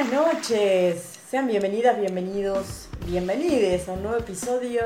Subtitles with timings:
[0.00, 4.80] Buenas noches, sean bienvenidas, bienvenidos, bienvenides a un nuevo episodio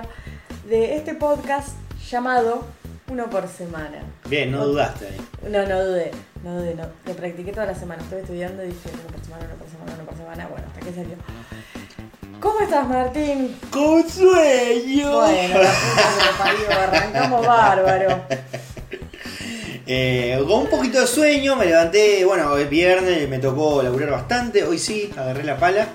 [0.68, 1.68] de este podcast
[2.10, 2.66] llamado
[3.08, 4.02] Uno por Semana.
[4.28, 5.50] Bien, no dudaste ahí.
[5.52, 6.10] No, no dudé,
[6.42, 6.88] no dudé, no.
[7.06, 9.92] Lo practiqué toda la semana, estuve estudiando y dije uno por semana, uno por semana,
[9.94, 10.48] uno por semana.
[10.48, 11.16] Bueno, hasta que salió.
[12.40, 13.56] ¿Cómo estás, Martín?
[13.70, 15.16] ¡Con sueño!
[15.20, 18.20] Bueno, la puta que lo parió, arrancamos bárbaro.
[19.86, 24.64] Eh, con un poquito de sueño, me levanté, bueno, es viernes, me tocó laburar bastante,
[24.64, 25.88] hoy sí, agarré la pala.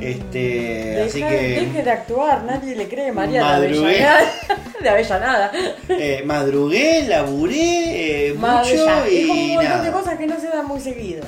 [0.00, 4.06] Este, así que Deje de actuar, nadie le cree María de Madrugué.
[4.82, 5.50] De Avellanada.
[5.88, 10.48] eh, madrugué, laburé eh, mucho y Es como un montón de cosas que no se
[10.48, 11.24] dan muy seguido.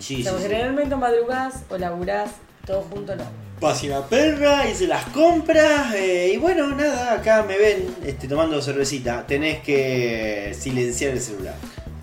[0.00, 0.44] Sí, o sea, sí, sí.
[0.48, 2.30] generalmente madrugás o laburás,
[2.66, 3.47] todo junto no.
[3.60, 9.26] La perra, hice las compras eh, y bueno, nada, acá me ven este, tomando cervecita.
[9.26, 11.54] Tenés que silenciar el celular.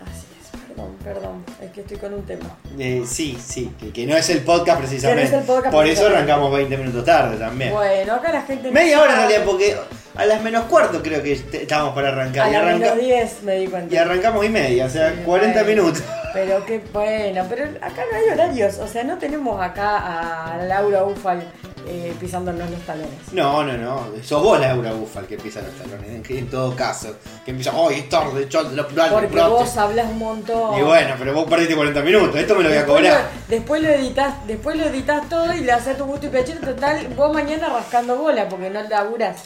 [0.01, 2.57] Así es, perdón, perdón, es que estoy con un tema.
[2.77, 5.23] Eh, sí, sí, que, que no es el podcast precisamente.
[5.23, 7.71] No es el podcast Por eso arrancamos 20 minutos tarde también.
[7.71, 8.67] Bueno, acá la gente...
[8.67, 9.77] no Media hora en realidad, porque
[10.15, 12.47] a las menos cuarto creo que estábamos para arrancar.
[12.47, 13.93] A las arranca- menos 10 me di cuenta.
[13.93, 15.83] y arrancamos y media, o sea, Sí, 40 bueno.
[15.83, 16.03] minutos.
[16.33, 21.05] Pero qué bueno, pero acá no hay horarios, o sea, no tenemos acá a Laura
[21.05, 21.41] Ufal
[21.87, 23.09] eh, pisándonos los talones.
[23.31, 24.07] No, no, no.
[24.23, 27.15] Sos vos Laura Bufal que empieza los talones, en, en todo caso.
[27.45, 28.49] Que empieza, ¡ay, es tarde!
[28.49, 30.79] chao, lo- lo- Porque vos hablas un montón.
[30.79, 33.29] Y bueno, pero vos perdiste 40 minutos, esto me lo voy a cobrar.
[33.47, 37.07] después lo editas, después lo editas todo y le haces tu gusto y pechero total,
[37.15, 39.43] vos mañana rascando bola porque no laburas.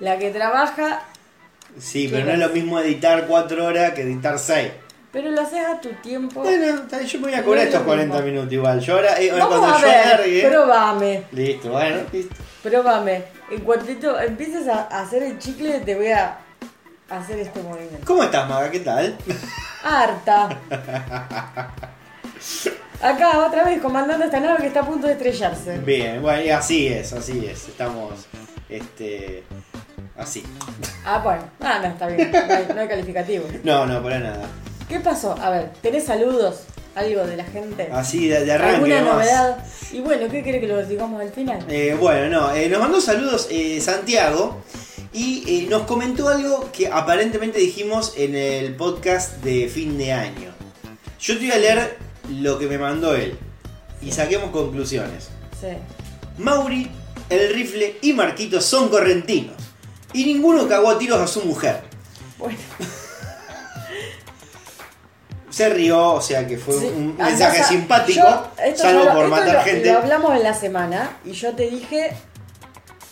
[0.00, 1.02] La que trabaja,
[1.78, 4.70] Sí, pero no es lo mismo editar 4 horas que editar 6.
[5.12, 6.40] pero lo haces a tu tiempo.
[6.42, 6.66] Bueno,
[7.06, 8.26] yo me voy a cobrar estos 40 mismo.
[8.30, 8.80] minutos igual.
[8.80, 12.34] Yo ahora, eh, Vamos cuando a yo ver, probame, Listo, bueno, listo.
[12.62, 13.24] probame.
[13.50, 16.38] En cuantito empieces a hacer el chicle te voy a
[17.10, 17.98] hacer este movimiento.
[18.06, 18.70] ¿Cómo estás, Maga?
[18.70, 19.16] ¿Qué tal?
[19.84, 20.48] Harta.
[23.00, 25.78] Acá otra vez comandando esta nave que está a punto de estrellarse.
[25.78, 27.68] Bien, bueno, y así es, así es.
[27.68, 28.26] Estamos,
[28.68, 29.44] este,
[30.16, 30.42] así.
[31.04, 31.42] Ah, bueno.
[31.60, 32.30] Ah, no, está bien.
[32.30, 33.44] No hay, no hay calificativo.
[33.64, 34.46] No, no, para nada.
[34.88, 35.34] ¿Qué pasó?
[35.40, 36.62] A ver, ¿tenés saludos?
[36.94, 37.88] ¿Algo de la gente?
[37.92, 39.14] Así de, de arranque ¿Alguna nomás.
[39.16, 39.64] novedad?
[39.92, 41.64] Y bueno, ¿qué quiere que lo digamos al final?
[41.68, 44.62] Eh, bueno, no, eh, nos mandó saludos eh, Santiago
[45.12, 50.50] y eh, nos comentó algo que aparentemente dijimos en el podcast de fin de año.
[51.20, 51.98] Yo te voy a leer
[52.40, 53.38] lo que me mandó él
[54.02, 55.28] y saquemos conclusiones.
[55.60, 55.68] Sí.
[56.38, 56.90] Mauri,
[57.30, 59.54] el rifle y Marquito son correntinos
[60.20, 61.80] y ninguno cagó a tiros a su mujer.
[62.38, 62.58] Bueno,
[65.50, 66.86] Se rió, o sea que fue sí.
[66.86, 69.90] un Andá mensaje simpático, yo- salvo lo- por matar lo- gente.
[69.92, 72.10] Lo hablamos en la semana y yo te dije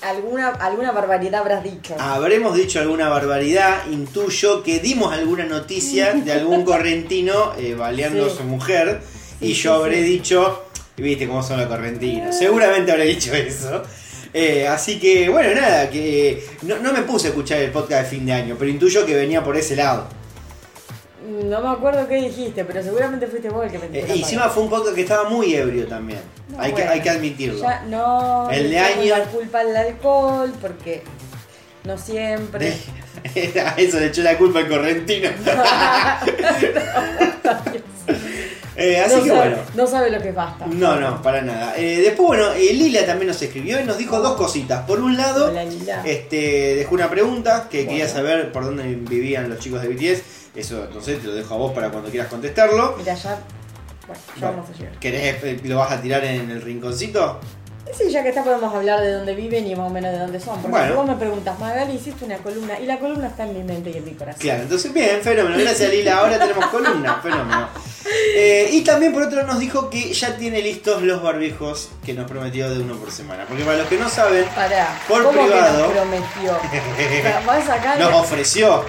[0.03, 1.97] alguna, alguna barbaridad habrás dicho.
[1.99, 8.33] Habremos dicho alguna barbaridad, intuyo que dimos alguna noticia de algún correntino eh, baleando Sí.
[8.35, 9.01] a su mujer
[9.41, 10.67] Sí, y yo habré dicho,
[10.99, 13.83] viste cómo son los correntinos, seguramente habré dicho eso.
[14.39, 18.09] Eh, así que bueno, nada, que no, no me puse a escuchar el podcast de
[18.19, 20.09] fin de año, pero intuyo que venía por ese lado.
[21.27, 24.51] No me acuerdo qué dijiste, pero seguramente fuiste vos el que me Eh, y encima
[24.51, 26.21] fue un podcast que estaba muy ebrio también,
[26.51, 27.63] No, hay, que, hay que admitirlo.
[27.63, 31.03] Ya no El de año- la culpa al alcohol porque
[31.85, 32.75] no siempre.
[33.65, 35.31] A eso le echó la culpa al correntino.
[38.77, 39.63] Eh, así no, que sabe, bueno.
[39.75, 40.67] no sabe lo que basta.
[40.67, 41.75] No, no, para nada.
[41.77, 44.85] Eh, después, bueno, eh, Lila también nos escribió y nos dijo dos cositas.
[44.87, 45.65] Por un lado, Hola,
[46.05, 50.23] este, dejó una pregunta que quería saber por dónde vivían los chicos de BTS.
[50.55, 52.95] Eso, entonces, te lo dejo a vos para cuando quieras contestarlo.
[52.99, 53.39] Mira, ya.
[54.07, 54.99] Bueno, ya vamos a llegar.
[54.99, 57.41] ¿Querés, eh, lo vas a tirar en el rinconcito?
[57.97, 60.41] Sí, ya que está podemos hablar de dónde viven y más o menos de dónde
[60.41, 60.55] son.
[60.61, 60.95] Porque Bueno.
[60.97, 63.97] vos me preguntas, Magali, hiciste una columna y la columna está en mi mente y
[63.99, 64.41] en mi corazón.
[64.41, 65.57] Claro, entonces bien, fenómeno.
[65.59, 67.69] Gracias Lila, ahora tenemos columna, fenómeno.
[68.35, 72.13] Eh, y también por otro lado nos dijo que ya tiene listos los barbijos que
[72.15, 73.45] nos prometió de uno por semana.
[73.49, 75.89] Porque para los que no saben, Pará, Por ¿cómo privado.
[75.89, 76.59] que nos prometió?
[77.47, 77.97] Vas acá.
[77.97, 78.85] nos ofreció.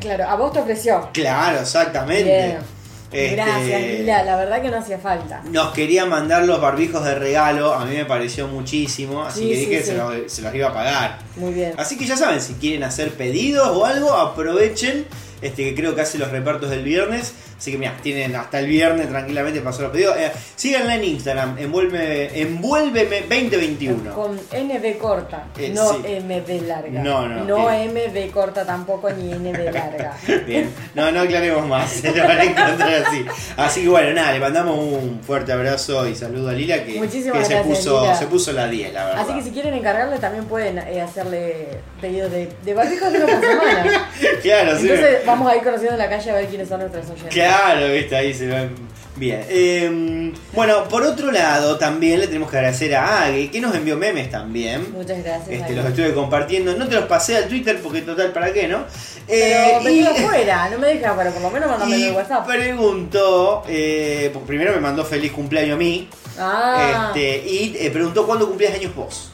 [0.00, 1.08] Claro, a vos te ofreció.
[1.12, 2.24] Claro, exactamente.
[2.24, 2.79] Bien.
[3.12, 5.42] Este, Gracias, Lila, la verdad que no hacía falta.
[5.50, 9.54] Nos quería mandar los barbijos de regalo, a mí me pareció muchísimo, así Sí, que
[9.54, 9.86] sí, dije que sí.
[9.90, 11.18] se los, se los iba a pagar.
[11.36, 11.72] Muy bien.
[11.76, 15.06] Así que ya saben, si quieren hacer pedidos o algo, aprovechen,
[15.42, 17.32] este que creo que hace los repartos del viernes.
[17.60, 20.16] Así que mira, tienen hasta el viernes tranquilamente para hacer los pedidos.
[20.16, 24.14] Eh, síganla en Instagram, envuélveme, envuélveme 2021.
[24.14, 25.98] Con NB corta, Eh, no sí.
[26.24, 27.02] MB larga.
[27.02, 27.92] No, no, No bien.
[27.92, 30.16] MB corta tampoco ni NB larga.
[30.46, 33.26] Bien, no, no aclaremos más, se lo van a encontrar así.
[33.58, 37.46] Así que bueno, nada, le mandamos un fuerte abrazo y saludo a Lila que, Muchísimas
[37.46, 38.14] que se, puso, Lila.
[38.14, 39.20] se puso la 10, la verdad.
[39.22, 41.66] Así que si quieren encargarle también pueden eh, hacerle
[42.00, 42.84] pedidos de, de de una
[43.26, 44.08] por semana.
[44.42, 44.88] Claro, sí.
[44.88, 47.34] Entonces vamos a ir conociendo la calle a ver quiénes son nuestros oyentes.
[47.34, 47.49] Claro,
[47.92, 52.94] viste, ahí se van Bien, eh, bueno, por otro lado también le tenemos que agradecer
[52.94, 54.92] a Agui, que nos envió memes también.
[54.94, 55.50] Muchas gracias.
[55.60, 58.84] Este, los estuve compartiendo, no te los pasé al Twitter porque total, ¿para qué, no?
[59.26, 62.46] Pero Eh, me y- afuera, no me deja, pero por lo menos mandame el WhatsApp.
[62.46, 66.08] preguntó, eh, primero me mandó feliz cumpleaños a mí,
[66.38, 69.32] Ah, este, y eh, preguntó cuándo cumplías años vos.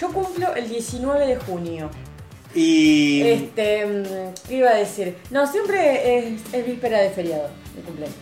[0.00, 1.88] yo cumplo el 19 de junio.
[2.54, 3.22] Y...
[3.22, 4.04] Este, mm,
[4.48, 5.16] ¿qué iba a decir?
[5.30, 8.16] No, siempre es, es víspera de feriado, mi cumpleaños.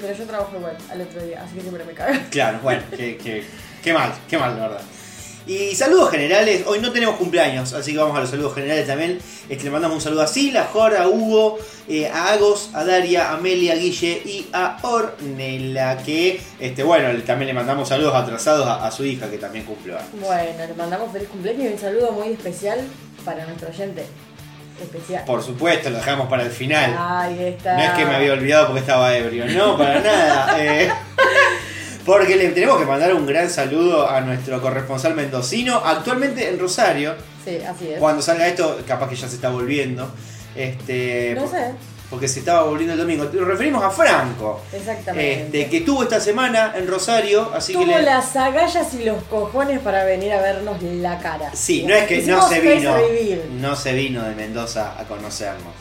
[0.00, 2.14] Pero yo trabajo igual al otro día, así que siempre me cago.
[2.30, 3.42] Claro, bueno, qué, qué-
[3.82, 4.82] qué mal, qué mal, la verdad.
[5.46, 9.18] Y saludos generales, hoy no tenemos cumpleaños, así que vamos a los saludos generales también.
[9.48, 12.84] Este, le mandamos un saludo a Sila, a Jor, a Hugo, eh, a Agos, a
[12.84, 17.88] Daria, a Amelia, a Guille y a Ornella, que, este, bueno, le- también le mandamos
[17.88, 20.04] saludos atrasados a, a su hija, que también cumple años.
[20.20, 22.80] Bueno, le mandamos feliz cumpleaños y un saludo muy especial
[23.28, 24.06] para nuestro oyente.
[24.80, 25.24] Especial.
[25.26, 26.94] Por supuesto, lo dejamos para el final.
[26.96, 27.74] Ahí está.
[27.76, 30.56] No es que me había olvidado porque estaba ebrio, no, para nada.
[30.64, 30.88] eh,
[32.06, 37.14] porque le tenemos que mandar un gran saludo a nuestro corresponsal mendocino, actualmente en Rosario.
[37.44, 37.98] Sí, así es.
[37.98, 40.10] Cuando salga esto, capaz que ya se está volviendo.
[40.56, 41.72] Este, No sé,
[42.10, 43.24] Porque se estaba volviendo el domingo.
[43.24, 45.42] Nos referimos a Franco, exactamente.
[45.44, 49.22] este, que estuvo esta semana en Rosario, así Tuvo que le- las agallas y los
[49.24, 51.50] cojones para venir a vernos la cara.
[51.54, 52.96] Sí, no es que no se vino,
[53.52, 55.74] no se vino de Mendoza a conocernos.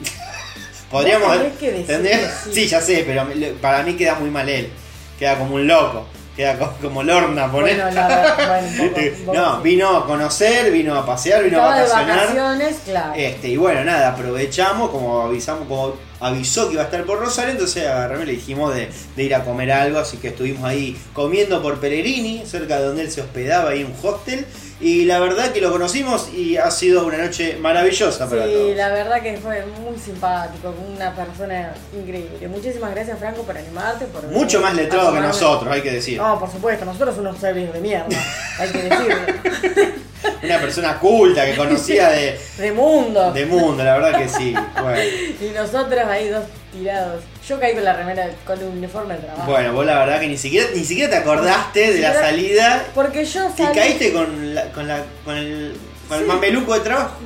[0.90, 2.50] Podríamos que decir sí.
[2.54, 3.26] Sí, ya sé, pero
[3.60, 4.70] para mí queda muy mal él.
[5.18, 6.06] Queda como un loco.
[6.36, 7.80] Queda co- como Lorna, poner.
[7.80, 9.00] Bueno, bueno, poco
[9.34, 12.18] no, vino a conocer, vino a pasear, vino Estaba a de vacacionar.
[12.18, 13.12] vacaciones, claro.
[13.16, 17.52] Este, y bueno, nada, aprovechamos, como avisamos, como avisó que iba a estar por Rosario,
[17.52, 20.96] entonces agarramos y le dijimos de, de ir a comer algo, así que estuvimos ahí
[21.12, 24.44] comiendo por Pellegrini, cerca de donde él se hospedaba, ahí en un hostel,
[24.86, 28.76] y la verdad que lo conocimos y ha sido una noche maravillosa para Sí, todos.
[28.76, 32.46] la verdad que fue muy simpático, una persona increíble.
[32.48, 36.18] Muchísimas gracias Franco por animarte, por Mucho más letrado que nosotros, hay que decir.
[36.18, 38.06] No, por supuesto, nosotros unos servicios de mierda,
[38.58, 40.03] hay que decirlo.
[40.42, 43.32] Una persona culta que conocía de, De mundo.
[43.32, 44.54] de mundo, la verdad que sí.
[44.80, 44.98] Bueno.
[45.40, 47.22] Y nosotros ahí dos tirados.
[47.46, 49.50] Yo caí con la remera, con el uniforme de trabajo.
[49.50, 53.24] Bueno, vos la verdad que ni siquiera, ni siquiera te acordaste de la salida Porque
[53.24, 53.74] yo y salí.
[53.78, 55.76] caíste con, la, con, la, con el,
[56.08, 57.16] con el mameluco de trabajo.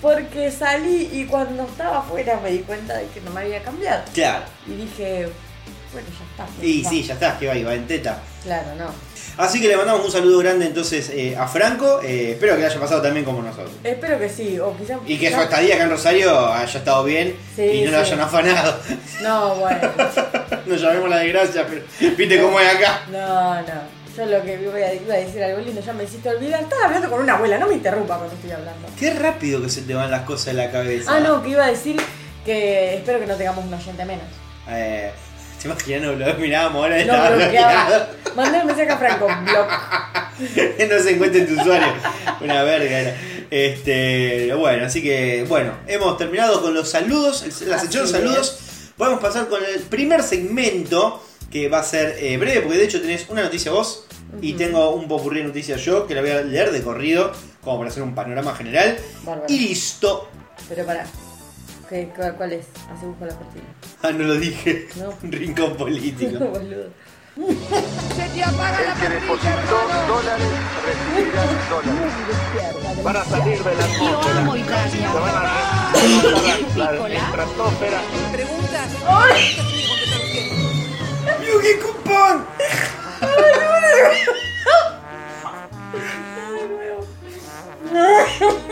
[0.00, 4.02] Porque salí y cuando estaba afuera me di cuenta de que no me había cambiado.
[4.14, 4.44] Claro.
[4.66, 5.28] Y dije,
[5.92, 6.64] bueno, ya está.
[6.64, 6.90] Y está.
[6.90, 8.20] sí, ya está, que va, iba en teta.
[8.44, 8.90] Claro, no.
[9.38, 12.00] Así que le mandamos un saludo grande entonces eh, a Franco.
[12.02, 13.70] eh, espero que le haya pasado también como nosotros.
[13.84, 14.98] Espero que sí, o quizás.
[15.06, 18.12] Y que su estadía acá en Rosario haya estado bien Sí, y no lo sí.
[18.12, 18.78] hayan afanado.
[19.22, 19.78] No, bueno.
[20.66, 21.82] no llamemos la desgracia, pero
[22.16, 23.02] viste cómo es acá.
[23.10, 23.96] No, no.
[24.16, 26.62] Yo lo que iba a, iba a decir algo lindo, ya me hiciste olvidar.
[26.62, 28.88] Estaba hablando con una abuela, no me interrumpa cuando estoy hablando.
[28.98, 31.12] Qué rápido que se te van las cosas de la cabeza.
[31.14, 32.00] Ah, no, que iba a decir
[32.42, 34.24] que espero que no tengamos un oyente menos.
[34.70, 35.10] Eh,
[35.66, 36.18] ¿Se imaginan?
[36.18, 38.06] Nos lo mirábamos ahora No estaba bloqueado.
[38.36, 39.70] Mandé un mensaje a Franco, block.
[40.90, 41.88] no se encuentra en tu usuario.
[42.40, 43.16] Una verga era.
[43.50, 48.58] Este, bueno, así que, bueno, hemos terminado con los saludos, la sección de saludos.
[48.96, 53.00] Podemos pasar con el primer segmento, que va a ser eh, breve, porque de hecho
[53.00, 54.06] tenés una noticia vos
[54.40, 57.78] y tengo un popurrí de noticias yo, que la voy a leer de corrido, como
[57.78, 58.98] para hacer un panorama general.
[59.24, 59.46] Bárbaro.
[59.48, 60.28] Y listo.
[60.68, 61.06] Pero pará.
[61.88, 62.66] ¿Qué, cuál, cuál es?
[62.92, 63.64] Así busco la cortina.
[64.02, 64.88] Ah, no lo dije.
[64.96, 65.14] No.
[65.22, 66.44] Un rincón político.
[66.46, 66.90] Boludo.
[67.36, 69.78] El que depositó
[70.08, 70.48] dólares
[70.86, 73.04] recibirá dólares.
[73.04, 75.12] Van a salir de la Yo amo Italia.
[75.12, 75.50] Se van a la,
[76.76, 77.22] la Nicolás.
[77.24, 78.00] estratosfera.
[81.40, 82.46] ¡Mío, qué cupón!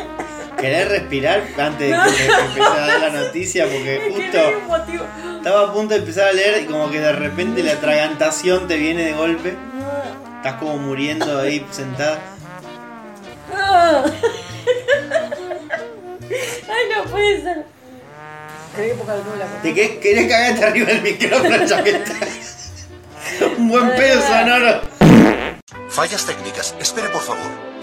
[0.64, 3.66] ¿Querés respirar antes de que empecé a dar la noticia?
[3.66, 5.04] Porque Es que justo no hay un motivo.
[5.36, 8.78] estaba a punto de empezar a leer y como que de repente la atragantación te
[8.78, 9.54] viene de golpe.
[10.36, 12.18] Estás como muriendo ahí sentada.
[13.54, 14.06] Ah.
[16.30, 17.66] Ay, no puede ser.
[18.74, 19.46] ¿Querés que la?
[19.62, 22.86] ¿Te querés, querés cagarte arriba del micrófono estás?
[23.58, 24.80] Un buen pedo sonoro.
[25.90, 26.74] Fallas técnicas.
[26.80, 27.73] Espere, por favor.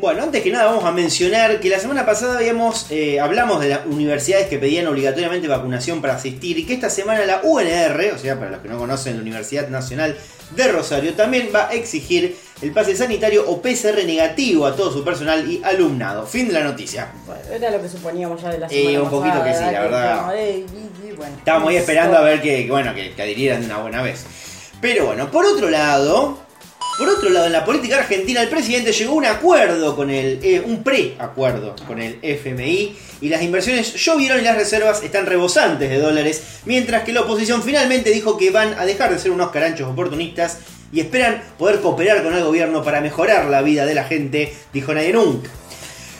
[0.00, 3.68] Bueno, antes que nada vamos a mencionar que la semana pasada habíamos eh, hablamos de
[3.68, 8.18] las universidades que pedían obligatoriamente vacunación para asistir y que esta semana la UNR, o
[8.18, 10.16] sea, para los que no conocen la Universidad Nacional
[10.56, 15.04] de Rosario, también va a exigir el pase sanitario o PCR negativo a todo su
[15.04, 16.26] personal y alumnado.
[16.26, 17.12] Fin de la noticia.
[17.26, 19.72] Bueno, era lo que suponíamos ya de la Eh, semana un poquito pasada, que sí,
[19.74, 20.34] la verdad.
[20.36, 20.64] eh,
[21.16, 24.02] bueno, Estábamos ahí esperando a ver que, que, bueno, que, que adhirieran de una buena
[24.02, 24.24] vez.
[24.80, 26.38] Pero bueno, por otro lado,
[27.00, 30.38] Por otro lado, en la política argentina, el presidente llegó a un acuerdo con el,
[30.42, 35.88] eh, un preacuerdo con el FMI y las inversiones llovieron y las reservas están rebosantes
[35.88, 39.50] de dólares, mientras que la oposición finalmente dijo que van a dejar de ser unos
[39.50, 40.58] caranchos oportunistas
[40.92, 44.92] y esperan poder cooperar con el gobierno para mejorar la vida de la gente, dijo
[44.92, 45.48] nadie nunca.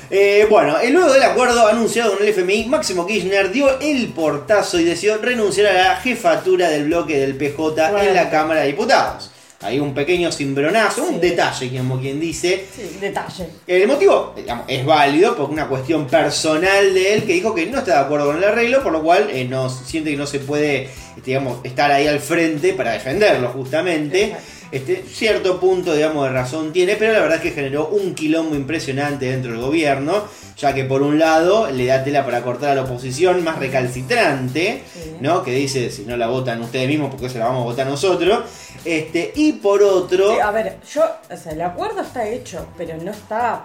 [0.09, 4.85] Eh, bueno, luego del acuerdo anunciado con el FMI, Máximo Kirchner dio el portazo y
[4.85, 9.30] decidió renunciar a la jefatura del bloque del PJ en la Cámara de Diputados.
[9.63, 12.65] Hay un pequeño cimbronazo, un detalle, como quien dice.
[12.75, 13.47] Sí, detalle.
[13.67, 17.81] El motivo digamos, es válido porque una cuestión personal de él que dijo que no
[17.81, 20.39] está de acuerdo con el arreglo, por lo cual eh, no, siente que no se
[20.39, 24.25] puede este, digamos, estar ahí al frente para defenderlo justamente.
[24.25, 24.47] Exacto.
[24.73, 28.55] Este, cierto punto digamos, de razón tiene, pero la verdad es que generó un quilombo
[28.55, 30.23] impresionante dentro del gobierno,
[30.57, 34.83] ya que por un lado le da tela para cortar a la oposición más recalcitrante,
[34.95, 35.17] Sí.
[35.21, 35.43] ¿no?
[35.43, 38.45] que dice si no la votan ustedes mismos, porque se la vamos a votar nosotros,
[38.85, 40.35] este, y por otro...
[40.35, 43.65] Sí, a ver, yo, o sea, el acuerdo está hecho, pero no está,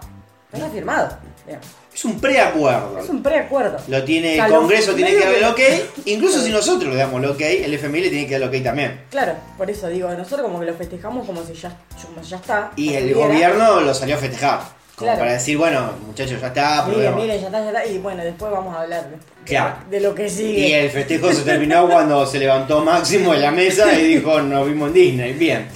[0.52, 1.18] no está firmado.
[1.46, 1.68] digamos.
[1.94, 3.00] Es un preacuerdo.
[3.00, 3.78] Es un preacuerdo.
[3.88, 5.60] Lo tiene O el sea, Congreso, tiene que dar el ok.
[6.06, 8.64] Incluso si nosotros le damos el ok, el FMI le tiene que dar el ok
[8.64, 9.06] también.
[9.10, 11.72] Claro, por eso digo, nosotros como que lo festejamos como si ya,
[12.06, 12.72] como si ya está.
[12.76, 14.60] Y el gobierno lo salió a festejar.
[14.96, 15.20] Como Claro.
[15.20, 17.22] para decir, bueno, muchachos, ya está, Miren, probemos.
[17.22, 17.86] miren, ya está, ya está.
[17.86, 19.76] Y bueno, después vamos a hablar de, Claro.
[19.90, 20.68] de lo que sigue.
[20.70, 24.66] Y el festejo se terminó cuando se levantó Máximo de la mesa y dijo, nos
[24.68, 25.34] vimos en Disney.
[25.34, 25.68] Bien.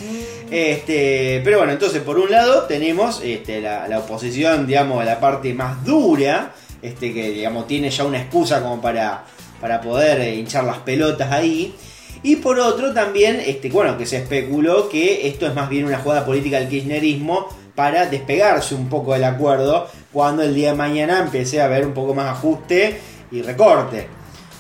[0.50, 5.54] Este, pero bueno, entonces por un lado tenemos este, la, la oposición, digamos, la parte
[5.54, 9.26] más dura, este, que digamos tiene ya una excusa como para,
[9.62, 11.76] para poder eh, hinchar las pelotas ahí.
[12.24, 16.00] Y por otro también, este, bueno, que se especuló que esto es más bien una
[16.00, 17.48] jugada política del kirchnerismo
[17.80, 21.94] para despegarse un poco del acuerdo cuando el día de mañana empiece a haber un
[21.94, 23.00] poco más ajuste
[23.32, 24.06] y recorte.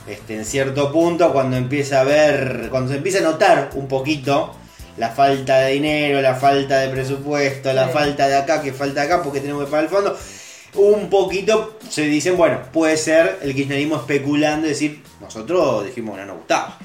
[0.07, 4.55] Este, en cierto punto, cuando empieza a ver, cuando se empieza a notar un poquito
[4.95, 7.93] la falta de dinero, la falta de presupuesto, la Sí.
[7.93, 10.17] falta de acá, que falta acá, porque tenemos que pagar el fondo,
[10.75, 16.21] un poquito se dicen, bueno, puede ser el kirchnerismo especulando y decir, nosotros dijimos que
[16.21, 16.77] no nos gustaba.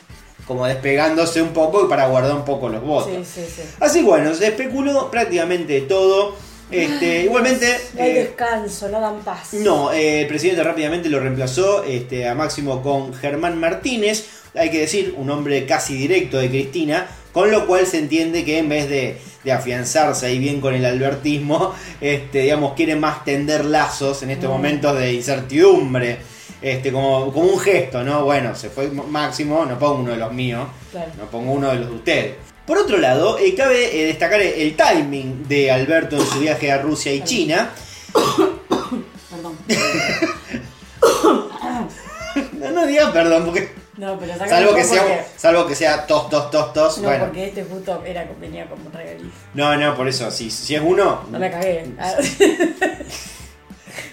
[0.46, 3.10] Como despegándose un poco y para guardar un poco los votos.
[3.24, 3.62] Sí, sí, sí.
[3.80, 6.36] Así bueno, se especuló prácticamente todo.
[6.70, 7.66] Este, igualmente.
[7.94, 9.52] No hay eh, descanso, no dan paz.
[9.54, 14.24] no, eh, el presidente rápidamente lo reemplazó este, a Máximo con Germán Martínez,
[14.54, 18.58] hay que decir, un hombre casi directo de Cristina, con lo cual se entiende que
[18.58, 23.64] en vez de, de afianzarse ahí bien con el albertismo, este, digamos, quiere más tender
[23.64, 24.52] lazos en estos Mm.
[24.52, 26.18] momentos de incertidumbre,
[26.64, 28.25] este, como, como un gesto, ¿no?
[28.25, 31.12] Bueno, se fue Máximo, no pongo uno de los míos, Claro.
[31.18, 32.35] no pongo uno de los de ustedes.
[32.66, 36.78] Por otro lado, eh, cabe eh, destacar el timing de Alberto en su viaje a
[36.80, 37.71] Rusia y China.
[39.30, 39.59] Perdón.
[42.59, 46.28] No, no digas perdón, porque No, pero salvo que sea, porque- salvo que sea tos,
[46.28, 46.99] tos, tos, tos.
[46.99, 47.26] No, bueno.
[47.26, 49.28] porque este justo era, venía como un regalito.
[49.54, 51.25] No, no, por eso, si, si es uno.
[51.30, 51.87] No me cagué.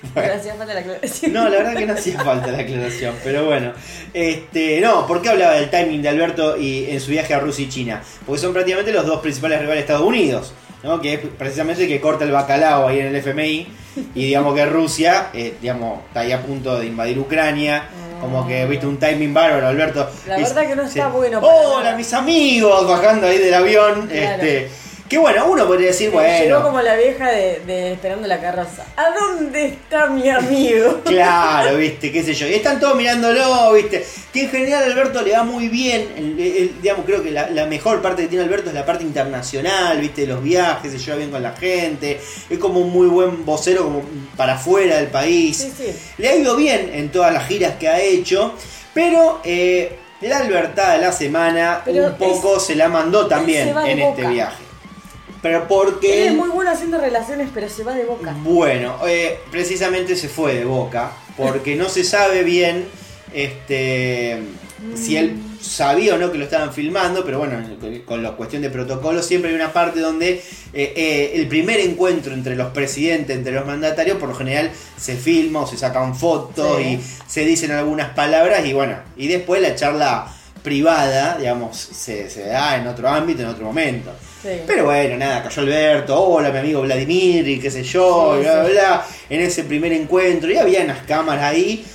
[0.04, 0.10] Ah.
[0.14, 1.34] Pero hacía falta la aclaración.
[1.34, 3.74] No, la verdad que no hacía falta la aclaración, pero bueno.
[4.14, 7.66] Este, no, ¿por qué hablaba del timing de Alberto y en su viaje a Rusia
[7.66, 8.02] y China?
[8.26, 11.00] Porque son prácticamente los dos principales rivales de Estados Unidos, ¿no?
[11.00, 13.68] Que es precisamente el que corta el bacalao ahí en el FMI.
[14.16, 17.86] Y digamos que Rusia, eh, digamos, está ahí a punto de invadir Ucrania.
[18.20, 20.08] Como que, viste, un timing bárbaro, Alberto.
[20.28, 21.98] La verdad que no está bueno para Hola, nada".
[21.98, 24.08] mis amigos, bajando ahí del avión.
[24.08, 24.44] Claro.
[24.44, 24.70] Este,
[25.12, 26.42] que bueno, uno podría decir, bueno.
[26.42, 28.86] Llegó como la vieja de, de Esperando la carroza.
[28.96, 31.02] ¿A dónde está mi amigo?
[31.06, 32.48] Claro, viste, qué sé yo.
[32.48, 34.06] Y están todos mirándolo, viste.
[34.32, 36.08] Que en general Alberto le va muy bien.
[36.16, 39.04] El- el- digamos, creo que la, la mejor parte que tiene Alberto es la parte
[39.04, 42.18] internacional, viste, los viajes, se lleva bien con la gente.
[42.50, 44.04] Es como un muy buen vocero como
[44.38, 45.58] para afuera del país.
[45.58, 45.94] Sí, sí.
[46.20, 48.54] Le ha ido bien en todas las giras que ha hecho.
[48.94, 53.92] Pero eh, la Albertada de la semana Pero un poco se la mandó también de
[53.92, 54.71] en este viaje.
[55.42, 56.24] Pero porque...
[56.24, 58.36] Él es muy bueno haciendo relaciones, pero se va de boca.
[58.44, 62.86] Bueno, eh, precisamente se fue de boca, porque no se sabe bien
[63.34, 64.44] este,
[64.96, 67.58] si él sabía o no que lo estaban filmando, pero bueno,
[68.06, 70.44] con la cuestión de protocolo siempre hay una parte donde eh,
[70.96, 75.62] eh, el primer encuentro entre los presidentes, entre los mandatarios, por lo general se filma
[75.62, 76.84] o se sacan fotos Sí.
[76.84, 80.28] y se dicen algunas palabras y bueno, y después la charla
[80.64, 84.12] privada, digamos, se, se da en otro ámbito, en otro momento.
[84.42, 84.50] Sí.
[84.66, 88.44] Pero bueno, nada, cayó Alberto, hola mi amigo Vladimir y qué sé yo, Sí, y
[88.44, 91.86] bla, bla, bla, en ese primer encuentro, y había unas cámaras ahí.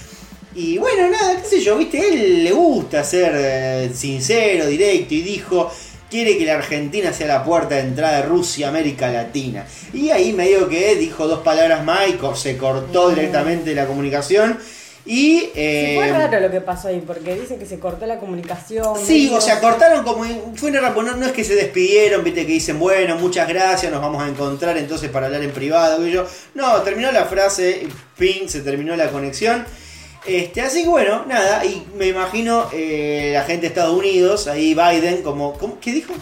[0.54, 5.22] Y bueno, nada, qué sé yo, viste, él le gusta ser eh, sincero, directo, y
[5.22, 5.70] dijo,
[6.08, 9.66] quiere que la Argentina sea la puerta de entrada de Rusia, América Latina.
[9.92, 13.14] Y ahí medio que dijo dos palabras más y se cortó Mm.
[13.16, 14.58] directamente la comunicación.
[15.06, 15.38] Y.
[15.38, 18.98] Sí, eh, fue raro lo que pasó ahí, porque dicen que se cortó la comunicación.
[18.98, 20.24] Sí, o sea, cortaron como.
[20.56, 23.92] Fue una rapa, no, no es que se despidieron, viste, que dicen, bueno, muchas gracias,
[23.92, 26.06] nos vamos a encontrar entonces para hablar en privado.
[26.06, 27.86] Y yo, no, terminó la frase,
[28.18, 29.64] ping, se terminó la conexión.
[30.26, 34.74] Este, así que bueno, nada, y me imagino eh, la gente de Estados Unidos, ahí
[34.74, 35.52] Biden, como.
[35.52, 36.14] ¿cómo, ¿Qué dijo?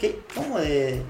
[0.00, 0.18] ¿Qué?
[0.34, 1.00] ¿Cómo de.?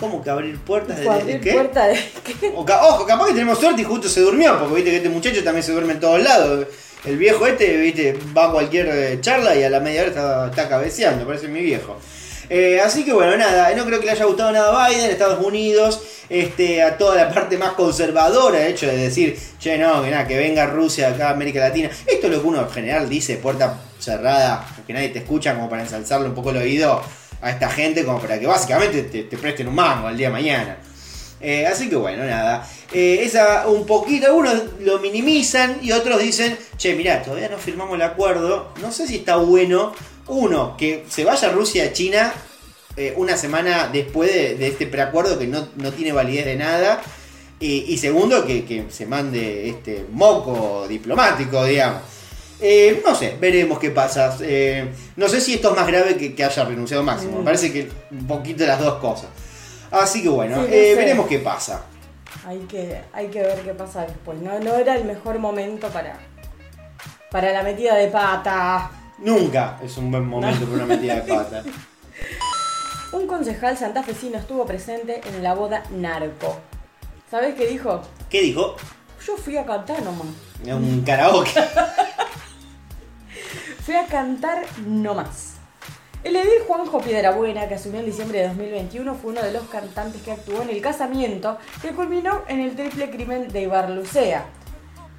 [0.00, 1.52] ¿Cómo que abrir puertas de, de- abrir qué?
[1.52, 1.98] puerta de...
[2.40, 2.52] ¿qué?
[2.54, 5.08] O ca- ojo, capaz que tenemos suerte y justo se durmió, porque viste que este
[5.08, 6.66] muchacho también se duerme en todos lados.
[7.04, 10.46] El viejo este, viste, va a cualquier eh, charla y a la media hora está,
[10.48, 11.96] está cabeceando, parece mi viejo.
[12.50, 15.44] Eh, así que bueno, nada, no creo que le haya gustado nada a Biden, Estados
[15.44, 20.10] Unidos, este, a toda la parte más conservadora, el hecho de decir, che, no, que
[20.10, 21.88] nada, que venga Rusia acá a América Latina.
[22.06, 25.70] Esto es lo que uno en general dice, puerta cerrada, que nadie te escucha, como
[25.70, 27.02] para ensalzarle un poco el oído
[27.44, 30.32] a esta gente, como para que básicamente te, te presten un mango al día de
[30.32, 30.78] mañana.
[31.40, 32.66] Eh, así que bueno, nada.
[32.90, 37.96] Eh, esa un poquito, algunos lo minimizan y otros dicen, che, mirá, todavía no firmamos
[37.96, 38.72] el acuerdo.
[38.80, 39.92] No sé si está bueno,
[40.26, 42.32] uno, que se vaya Rusia a China
[42.96, 47.02] eh, una semana después de, de este preacuerdo que no, no tiene validez de nada.
[47.60, 52.00] Y, y segundo, que, que se mande este moco diplomático, digamos.
[52.60, 54.36] Eh, no sé, veremos qué pasa.
[54.40, 57.38] Eh, no sé si esto es más grave que, que haya renunciado Máximo.
[57.38, 59.28] Me parece que un poquito de las dos cosas.
[59.90, 61.84] Así que bueno, Sí, eh, veremos qué pasa.
[62.46, 64.38] Hay que, hay que ver qué pasa después.
[64.40, 66.18] No, no era el mejor momento para,
[67.30, 68.90] para la metida de pata.
[69.18, 71.62] Nunca es un buen momento para una metida de pata.
[73.12, 76.58] Un concejal santafesino estuvo presente en la boda narco.
[77.30, 78.02] ¿Sabés qué dijo?
[78.28, 78.76] ¿Qué dijo?
[79.24, 80.26] Yo fui a cantar nomás.
[80.66, 81.50] Un karaoke.
[83.84, 85.52] Fui a cantar nomás.
[86.22, 90.22] El edil Juanjo Piedrabuena, que asumió en diciembre de 2021, fue uno de los cantantes
[90.22, 94.46] que actuó en el casamiento que culminó en el triple crimen de Ibarlucea.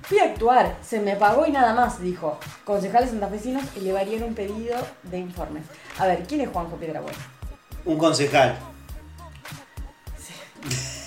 [0.01, 2.39] Fui a actuar, se me pagó y nada más, dijo.
[2.63, 5.63] Concejales santafesinos elevarían un pedido de informes.
[5.99, 7.17] A ver, ¿quién es Juanjo Piedrabuena?
[7.85, 8.57] Un concejal.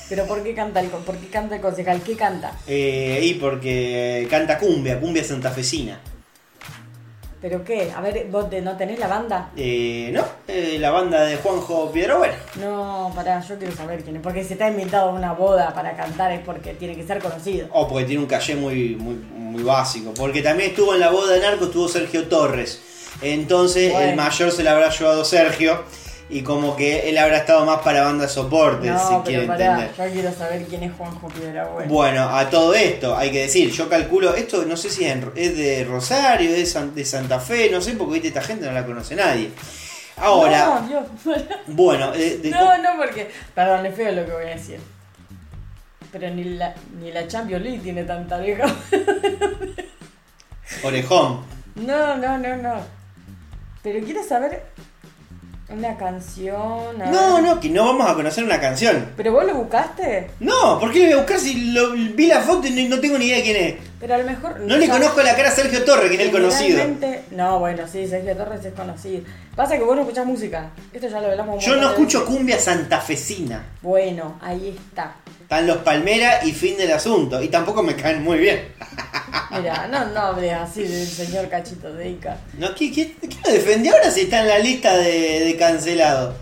[0.09, 2.00] ¿Pero por qué canta el, con- por qué canta el concejal?
[2.03, 2.53] ¿Qué canta?
[2.67, 6.01] Eh, y porque canta cumbia, cumbia santafesina.
[7.40, 7.92] ¿Pero qué?
[7.96, 9.51] A ver, ¿vos te- no tenés la banda?
[9.57, 10.24] Eh, ¿No?
[10.48, 12.35] Eh, la banda de Juanjo Piedrabuena.
[12.57, 14.22] No, pará, yo quiero saber quién es.
[14.22, 17.68] Porque si está invitado a una boda para cantar es porque tiene que ser conocido.
[17.72, 20.12] O porque tiene un caché muy, muy, muy básico.
[20.16, 22.81] Porque también estuvo en la boda de Narco, estuvo Sergio Torres.
[23.22, 24.11] Entonces Bueno.
[24.11, 25.83] el mayor se le habrá llevado Sergio.
[26.31, 29.47] Y como que él habrá estado más para banda de soporte, No, si pero quiere
[29.47, 30.07] pará, entender.
[30.09, 31.91] yo quiero saber quién es Juanjo Piedrabuena.
[31.91, 35.33] Bueno, a todo esto hay que decir, yo calculo, esto no sé si es, en-
[35.35, 38.67] es de Rosario, es de, San- de Santa Fe, no sé, porque viste, esta gente
[38.67, 39.51] no la conoce nadie.
[40.19, 41.05] Ahora, No, Dios.
[41.69, 43.31] bueno, eh, de- No, no, porque.
[43.55, 44.81] Perdón, es feo lo que voy a decir.
[46.12, 48.64] Pero ni la, ni la Champions League tiene tanta vieja.
[50.83, 51.41] Orejón.
[51.77, 52.75] No, no, no, no.
[53.83, 54.64] Pero quiero saber
[55.70, 57.02] una canción.
[57.02, 57.42] a No, ver.
[57.44, 59.11] no, que no vamos a conocer una canción.
[59.16, 60.31] ¿Pero vos lo buscaste?
[60.40, 63.00] No, ¿por qué le voy a buscar si lo- vi la foto y no, no
[63.00, 63.74] tengo ni idea de quién es?
[64.00, 64.61] Pero a lo mejor.
[64.61, 66.78] No le ya- conozco la cara a Sergio Torres, que es el conocido.
[66.78, 69.22] Generalmente- No, bueno, sí, Sergio Torres es conocido.
[69.57, 70.70] Pasa que vos no escuchás música.
[70.92, 73.64] Esto ya lo hablamos un Yo montón no de escucho cumbia santafesina.
[73.83, 75.14] Bueno, ahí está.
[75.49, 77.43] Están los Palmera y fin del asunto.
[77.43, 78.69] Y tampoco me caen muy bien.
[79.51, 82.37] Mira, no, no hables así del señor Cachito de Ica.
[82.59, 86.37] No, ¿qué, qué, qué lo defendió ahora si está en la lista de, de cancelado?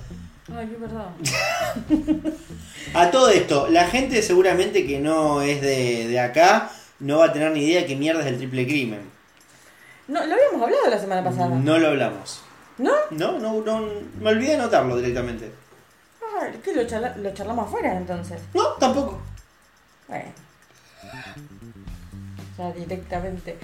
[0.53, 1.07] Ay, qué verdad.
[2.95, 7.33] A todo esto, la gente seguramente que no es de, de acá no va a
[7.33, 9.09] tener ni idea qué mierda es el triple crimen.
[10.09, 11.51] No, lo habíamos hablado la semana pasada.
[11.55, 12.40] No lo hablamos.
[12.79, 12.92] ¿No?
[13.12, 13.88] No, no, no,
[14.21, 15.53] me olvidé de anotarlo directamente.
[16.38, 18.40] Ah, ¿qué lo, charla- lo charlamos afuera entonces?
[18.55, 19.20] No, tampoco.
[20.09, 20.25] Bueno.
[22.59, 23.59] Ya directamente.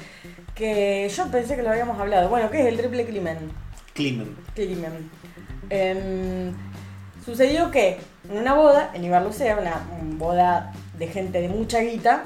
[0.55, 2.29] Que yo pensé que lo habíamos hablado.
[2.29, 3.51] Bueno, ¿qué es el triple crimen?
[3.95, 4.37] Crimen.
[4.55, 5.11] Crimen.
[5.71, 6.55] Em,
[7.25, 9.81] sucedió que en una boda, en Ibarlucea, una
[10.17, 12.25] boda de gente de mucha guita,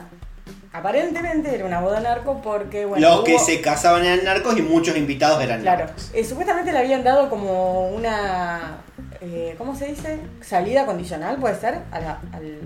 [0.78, 3.08] aparentemente era una boda narco porque, bueno.
[3.08, 6.10] Los que se casaban eran narcos y muchos invitados eran Claro, narcos.
[6.14, 8.78] eh, supuestamente le habían dado como una,
[9.20, 10.18] eh, ¿cómo se dice?
[10.40, 12.58] Salida condicional, puede ser, a la- al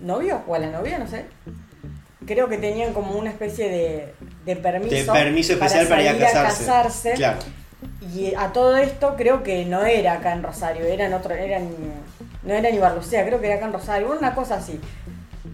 [0.00, 1.26] novio o a la novia, no sé.
[2.26, 4.94] Creo que tenían como una especie de, de permiso.
[5.12, 6.64] De permiso especial para, ir a casarse.
[6.66, 7.12] casarse.
[7.12, 7.38] Claro.
[8.14, 11.68] Y a todo esto creo que no era acá en Rosario, eran otro, eran,
[12.42, 14.78] no era en Ibarlucea, creo que era acá en Rosario, una cosa así.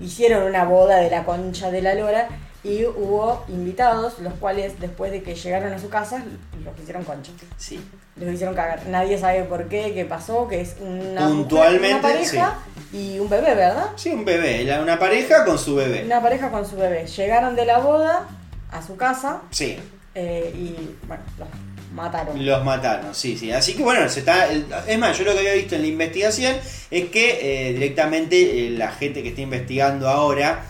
[0.01, 2.29] Hicieron una boda de la concha de la lora
[2.63, 6.23] y hubo invitados, los cuales después de que llegaron a su casa,
[6.65, 7.33] los hicieron concha.
[7.57, 7.81] Sí.
[8.17, 8.87] Los hicieron cagar.
[8.89, 12.59] Nadie sabe por qué, qué pasó, que es una, Puntualmente, una pareja
[12.93, 13.89] y un bebé, ¿verdad?
[13.97, 16.05] Sí, un bebé, una pareja con su bebé.
[16.05, 17.07] Una pareja con su bebé.
[17.07, 18.27] Llegaron de la boda
[18.71, 19.79] a su casa Sí,
[20.15, 21.49] eh, y bueno, los
[21.97, 22.47] mataron.
[22.47, 23.51] los mataron, sí, sí.
[23.51, 24.49] Así que bueno, se está.
[24.87, 26.55] es más, yo lo que había visto en la investigación
[26.91, 30.65] es que eh, directamente eh, la gente que está investigando ahora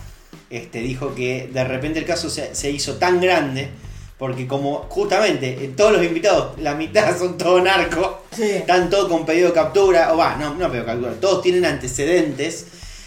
[0.49, 3.69] este, dijo que de repente el caso se, se hizo tan grande.
[4.17, 8.43] Porque como justamente eh, todos los invitados, la mitad son todos narcos, Sí.
[8.43, 11.65] están todos con pedido de captura, o va, no, no pedido de captura, todos tienen
[11.65, 12.65] antecedentes.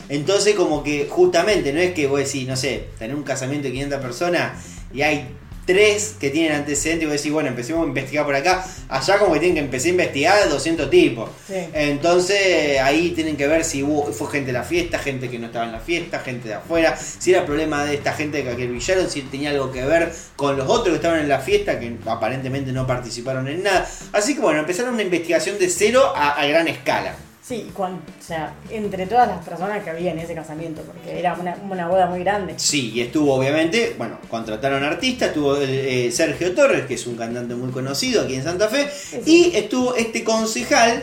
[0.08, 3.72] Entonces como que justamente no es que vos decís, no sé, tener un casamiento de
[3.72, 4.52] 500 personas
[4.94, 5.26] y hay
[5.66, 8.64] tres que tienen antecedentes y vos decís, bueno, empecemos a investigar por acá.
[8.88, 11.30] Allá como que tienen que empezar a investigar 200 tipos.
[11.46, 11.54] Sí.
[11.72, 15.46] Entonces ahí tienen que ver si hubo, fue gente de la fiesta, gente que no
[15.46, 19.10] estaba en la fiesta, gente de afuera, si era problema de esta gente que acribillaron,
[19.10, 22.72] si tenía algo que ver con los otros que estaban en la fiesta, que aparentemente
[22.72, 23.88] no participaron en nada.
[24.12, 27.14] Así que bueno, empezaron una investigación de cero a, a gran escala.
[27.50, 27.88] Sí, o
[28.20, 32.06] sea, entre todas las personas que había en ese casamiento, porque era una, una boda
[32.06, 32.54] muy grande.
[32.56, 37.56] Sí, y estuvo obviamente, bueno, contrataron artistas, estuvo eh, Sergio Torres, que es un cantante
[37.56, 39.20] muy conocido aquí en Santa Fe, sí.
[39.26, 41.02] y estuvo este concejal,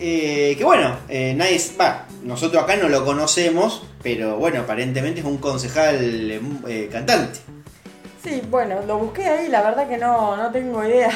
[0.00, 5.26] eh, que bueno, eh, nadie, va, nosotros acá no lo conocemos, pero bueno, aparentemente es
[5.26, 7.38] un concejal eh, eh, cantante.
[8.20, 11.12] Sí, bueno, lo busqué ahí, la verdad que no, no tengo idea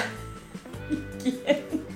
[1.21, 1.88] quién,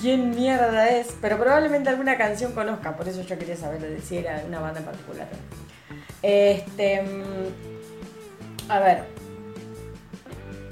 [0.00, 4.42] quién mierda es, pero probablemente alguna canción conozca, por eso yo quería saber si era
[4.46, 5.28] una banda en particular.
[6.22, 9.04] Este, mm, a ver,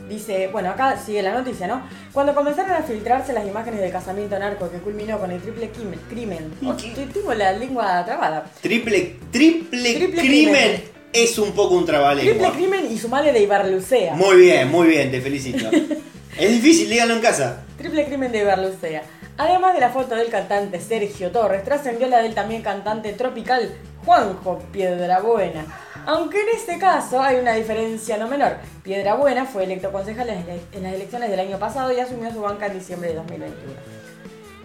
[0.08, 1.82] dice, bueno, acá sigue la noticia, ¿no?
[2.12, 5.70] Cuando comenzaron a filtrarse las imágenes del casamiento narco que culminó con el triple
[6.08, 6.74] crimen, oh,
[7.12, 10.82] tengo la lengua trabada, Triple, triple, Triple crimen, crimen.
[11.12, 12.52] es un poco un triple trabalengua.
[12.52, 14.14] crimen y su madre de Ibarlucea.
[14.14, 15.70] Muy bien, muy bien, te felicito.
[16.38, 17.62] es difícil, díganlo en casa.
[17.79, 19.03] Triple crimen de Berlucea.
[19.37, 24.61] Además de la foto del cantante Sergio Torres, trascendió la del también cantante tropical Juanjo
[24.73, 25.64] Piedrabuena.
[26.07, 28.57] Aunque en este caso hay una diferencia no menor.
[28.83, 32.79] Piedrabuena fue electo concejal en las- elecciones del año pasado y asumió su banca en
[32.79, 33.73] diciembre de 2021.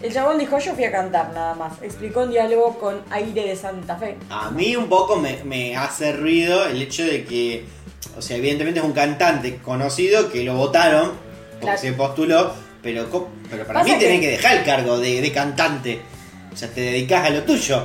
[0.02, 1.74] El chabón dijo, yo fui a cantar nada más.
[1.82, 4.18] Explicó en diálogo con Aire de Santa Fe.
[4.30, 7.66] A mí un poco me, me hace ruido el hecho de que,
[8.18, 11.12] o sea, evidentemente es un cantante conocido que lo votaron
[11.60, 11.80] porque Claro.
[11.82, 13.08] se postuló, pero,
[13.50, 16.02] pero para Pasa mí tenés que- que dejar el cargo de, de cantante.
[16.54, 17.84] O sea, te dedicás a lo tuyo.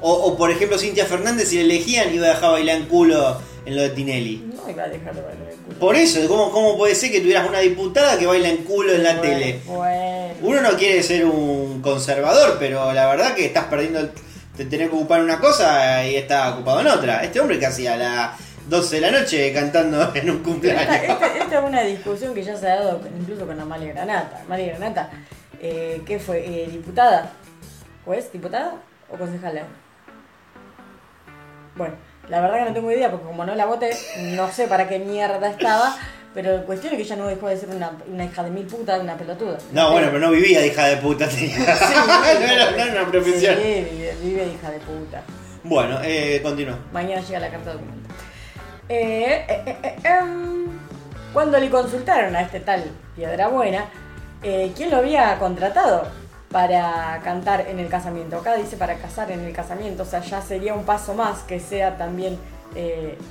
[0.00, 3.40] O, o, por ejemplo, Cintia Fernández, si la elegían, iba a dejar bailar en culo
[3.66, 4.44] en lo de Tinelli.
[4.54, 5.78] No iba a dejar de bailar el culo.
[5.80, 9.02] Por eso, ¿cómo, ¿cómo puede ser que tuvieras una diputada que baila en culo en
[9.02, 9.60] la Bueno, tele?
[9.66, 10.34] Bueno.
[10.42, 14.10] Uno no quiere ser un conservador, pero la verdad que estás perdiendo el...
[14.56, 17.22] Te tenés que ocupar en una cosa y está ocupado en otra.
[17.24, 18.30] Este hombre que hacía a las
[18.68, 20.94] 12 de la noche cantando en un cumpleaños.
[21.08, 24.42] esta- esta es una discusión que ya se ha dado incluso con Amalia Granata.
[24.46, 25.10] Amalia Granata,
[25.60, 26.38] eh, ¿qué fue?
[26.46, 27.32] Eh, ¿Diputada?
[28.04, 28.30] ¿Juez?
[28.32, 28.74] ¿Diputada?
[29.10, 29.62] ¿O concejala?
[31.76, 31.94] Bueno,
[32.28, 33.90] la verdad que no tengo idea porque como no la voté,
[34.34, 35.96] no sé para qué mierda estaba.
[36.34, 38.66] Pero la cuestión es que ella no dejó de ser una, una hija de mil
[38.66, 39.56] putas, una pelotuda.
[39.72, 41.26] No, bueno, pero no vivía de hija de puta.
[41.26, 43.56] tenía- no, era, no era una profesión.
[43.56, 45.22] Sí, vive, vive de hija de puta.
[45.64, 46.78] Bueno, eh, continúa.
[46.92, 47.97] Mañana llega la carta de documento.
[48.88, 50.66] Eh, eh, eh, em,
[51.32, 53.84] cuando le consultaron a este tal Piedra Buena,
[54.40, 56.06] ¿quién lo había contratado
[56.50, 58.38] para cantar en el casamiento?
[58.38, 61.60] Acá dice para casar en el casamiento, o sea, ya sería un paso más que
[61.60, 62.38] sea también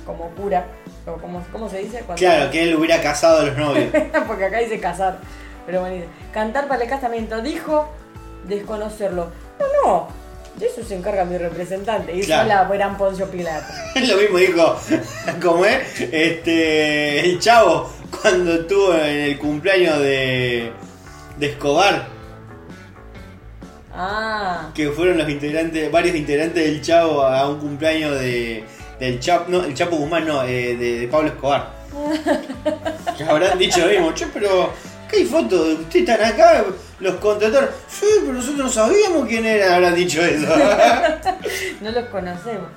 [0.06, 0.64] como cura,
[1.06, 2.00] o como, ¿cómo se dice?
[2.06, 3.90] Cuando- Claro, que él hubiera casado a los novios.
[4.28, 5.18] Porque acá dice casar.
[5.66, 7.40] Pero bueno, dice, cantar para el casamiento.
[7.42, 7.88] Dijo
[8.44, 9.30] desconocerlo.
[9.58, 10.08] No, no.
[10.58, 12.14] De eso se encarga mi representante.
[12.16, 12.48] Y Claro.
[12.48, 13.66] la gran Poncio Pilato.
[13.94, 14.80] Lo mismo dijo,
[15.42, 17.90] como es, este, el chavo
[18.20, 20.72] cuando estuvo en el cumpleaños de,
[21.38, 22.08] de Escobar.
[24.00, 24.70] Ah.
[24.74, 28.62] que fueron los integrantes, varios integrantes del Chavo a un cumpleaños de
[29.00, 31.70] del Chapo, no, el Chapo Guzmán no, eh, de, de Pablo Escobar.
[33.18, 34.70] que habrán dicho lo mismo, che, pero
[35.10, 36.64] ¿qué hay fotos de ustedes están acá?
[37.00, 37.70] Los contrataron.
[37.88, 40.46] Sí, pero nosotros no sabíamos quién era, habrán dicho eso.
[41.80, 42.68] No los conocemos.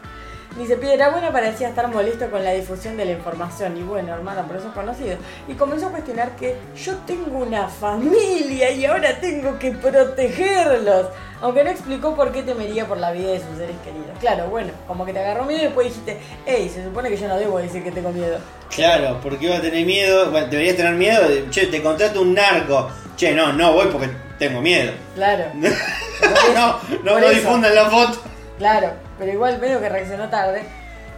[0.57, 3.77] Dice, Piedra Buena parecía estar molesto con la difusión de la información.
[3.77, 5.15] Y bueno, hermano, por eso es conocido.
[5.47, 11.07] Y comenzó a cuestionar que yo tengo una familia y ahora tengo que protegerlos.
[11.39, 14.11] Aunque no explicó por qué temería por la vida de sus seres queridos.
[14.19, 17.27] Claro, bueno, como que te agarró miedo y después dijiste, hey, se supone que yo
[17.29, 18.37] no debo decir que tengo miedo.
[18.69, 22.33] claro, porque iba a tener miedo, bueno, deberías tener miedo, de, che, te contrato un
[22.33, 22.89] narco.
[23.15, 24.91] Che, no, no voy porque tengo miedo.
[25.15, 25.45] Claro.
[25.53, 27.29] no, no, no eso.
[27.29, 28.21] difundan la foto.
[28.59, 30.63] Claro, pero igual veo que reaccionó tarde.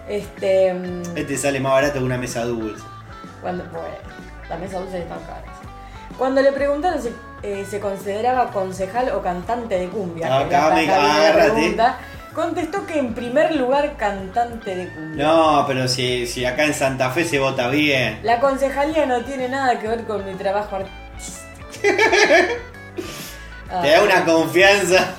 [0.09, 0.73] Este.
[0.73, 2.83] mm, Este sale más barato que una mesa dulce.
[3.41, 3.87] Cuando, bueno,
[4.49, 5.43] la mesa dulce está cara.
[6.17, 11.51] Cuando le preguntaron si eh, se consideraba concejal o cantante de cumbia, Acá me- agárrate.
[11.51, 11.97] pregunta,
[12.35, 15.25] contestó que en primer lugar cantante de cumbia.
[15.25, 18.19] No, pero si, si acá en Santa Fe se vota bien.
[18.23, 21.81] La concejalía no tiene nada que ver con mi trabajo artístico.
[23.81, 25.15] Te da una confianza.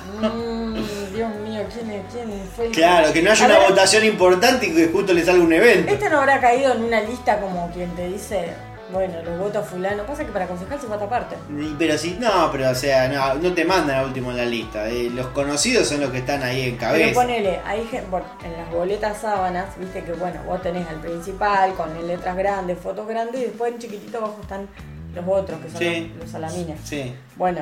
[1.85, 4.05] Mm, Dios mío, ¿quién, es- quién fue el Claro, que no haya una ver, votación
[4.05, 5.91] importante y que justo le salga un evento.
[5.93, 8.53] Este no habrá caído en una lista como quien te dice,
[8.91, 10.03] bueno, los votos fulano.
[10.05, 11.35] Pasa que para concejal se vota aparte.
[11.79, 14.87] Pero si, no, pero o sea, no, no te mandan a último en la lista.
[14.89, 17.13] eh, los conocidos son los que están ahí en Pero cabeza.
[17.13, 21.73] ponele, hay gente, bueno, en las boletas sábanas, viste que bueno, vos tenés al principal
[21.73, 24.67] con letras grandes, fotos grandes y después en chiquitito abajo están
[25.15, 26.11] los otros, que son Sí.
[26.13, 26.77] los, los salamines.
[26.83, 27.15] Sí.
[27.37, 27.61] Bueno,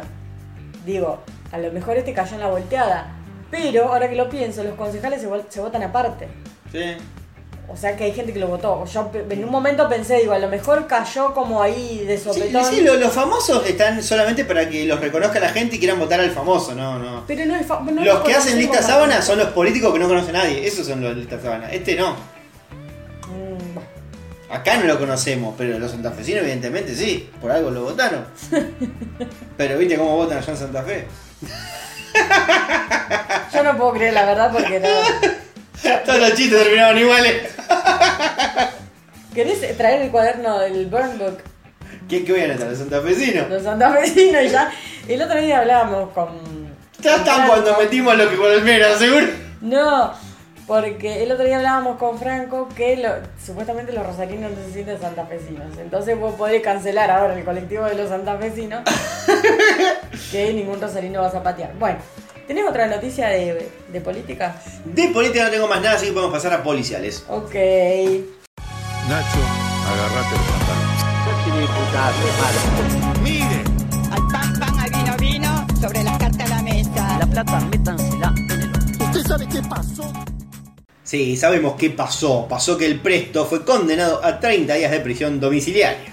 [0.86, 3.08] digo, a lo mejor este cayó en la volteada.
[3.54, 6.28] Pero ahora que lo pienso, los concejales se, votan aparte.
[6.72, 6.96] Sí.
[7.70, 8.84] O sea que hay gente que lo votó.
[8.86, 12.66] Yo en un momento pensé, digo, a lo mejor cayó como ahí de Sí, sopetón.
[12.66, 16.20] sí, lo- los famosos están solamente para que los reconozca la gente y quieran votar
[16.20, 17.24] al famoso, no, no.
[17.28, 20.08] Pero no es no los lo que hacen lista sábana son los políticos que no
[20.08, 20.66] conoce nadie.
[20.68, 21.72] Esos son los listas sábana.
[21.72, 22.14] Este no.
[23.30, 24.52] Mm.
[24.52, 27.30] Acá no lo conocemos, pero los santafesinos evidentemente sí.
[27.40, 28.26] Por algo lo votaron.
[29.58, 31.06] pero viste cómo votan allá en Santa Fe.
[33.54, 34.90] Yo no puedo creer la verdad porque no.
[36.06, 37.54] Todos los chistes terminaban iguales.
[39.34, 41.40] ¿Querés traer el cuaderno del Burn Book?
[42.08, 42.68] ¿Qué, qué voy a notar?
[42.68, 43.50] ¿Los santafesinos?
[43.50, 44.72] Los santafesinos y ya.
[45.08, 46.30] El otro día hablábamos con.
[47.00, 49.28] Ya están cuando metimos lo que por el mero, seguro.
[49.62, 50.14] No,
[50.68, 53.10] porque el otro día hablábamos con Franco que lo-
[53.44, 55.78] supuestamente los rosarinos no se sienten santafesinos.
[55.78, 58.82] Entonces vos podés cancelar ahora el colectivo de los santafesinos
[60.32, 61.74] que ningún rosarino va a zapatear.
[61.80, 61.98] Bueno,
[62.48, 64.56] ¿tenés otra noticia de, de política?
[64.86, 67.24] De política no tengo más nada, así que podemos pasar a policiales.
[67.30, 67.54] Ok.
[69.10, 69.40] Nacho,
[69.92, 71.04] agarrate los pantalones.
[73.22, 73.64] Mire,
[74.12, 77.18] Al pan, pan, al vino, vino, sobre las cartas a la mesa.
[77.20, 78.72] La plata, métansela en el.
[79.02, 80.12] ¿usted sabe qué pasó?
[81.14, 82.48] Sí, sabemos qué pasó.
[82.50, 86.08] Pasó que el Presto fue condenado a 30 días de prisión domiciliaria.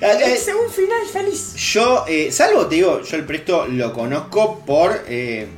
[0.00, 1.54] Es un final feliz.
[1.54, 5.04] Yo, eh, salvo te digo, yo el Presto lo conozco por...
[5.06, 5.48] eh,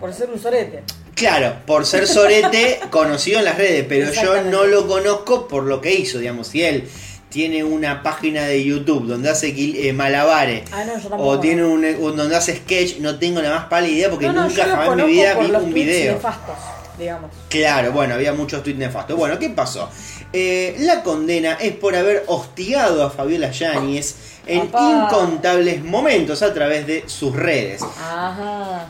[0.00, 0.82] Por ser un sorete.
[1.14, 5.82] Claro, por ser Sorete conocido en las redes, pero yo no lo conozco por lo
[5.82, 6.88] que hizo, digamos, si él
[7.28, 12.16] tiene una página de YouTube donde hace eh, malabares Ah, no, o tiene un, un-
[12.16, 14.96] donde hace sketch, no tengo la más pálida idea porque No, no, nunca jamás en
[15.06, 16.14] mi vida vi un video.
[16.14, 16.56] nefastos,
[16.98, 17.30] digamos.
[17.48, 19.16] Claro, bueno, había muchos tweets nefastos.
[19.16, 19.90] Bueno, ¿qué pasó?
[20.32, 24.14] Eh, la condena es por haber hostigado a Fabiola Yáñez
[24.46, 25.08] en Papá.
[25.10, 28.86] incontables momentos a través de sus redes Ajá.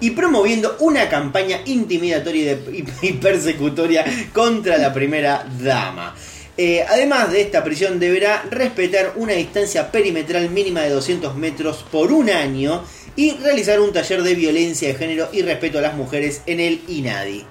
[0.00, 6.14] y promoviendo una campaña intimidatoria y, de- y- y persecutoria contra la primera dama.
[6.62, 12.12] Eh, además de esta prisión deberá respetar una distancia perimetral mínima de 200 metros por
[12.12, 12.84] un año
[13.16, 16.82] y realizar un taller de violencia de género y respeto a las mujeres en el
[16.86, 17.46] INADI.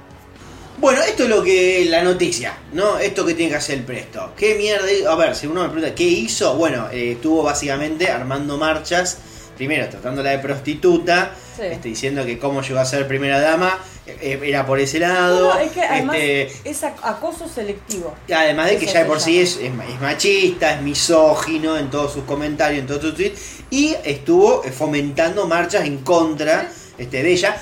[0.77, 2.99] Bueno, esto es lo que la noticia, ¿no?
[2.99, 4.33] Esto que tiene que hacer el presto.
[4.37, 5.11] ¿Qué mierda?
[5.11, 6.55] A ver, si uno me pregunta, ¿qué hizo?
[6.55, 9.17] Bueno, eh, estuvo básicamente armando marchas,
[9.59, 11.63] primero tratándola de prostituta, Sí.
[11.65, 15.53] este, diciendo que cómo llegó a ser primera dama, eh, era por ese lado.
[15.53, 18.15] No, es que además este, es ac- acoso selectivo.
[18.33, 19.59] Además de que ya de por sí es,
[19.99, 25.45] machista, es misógino en todos sus comentarios, en todos sus tweets, y estuvo eh, fomentando
[25.45, 27.57] marchas en contra este, de ella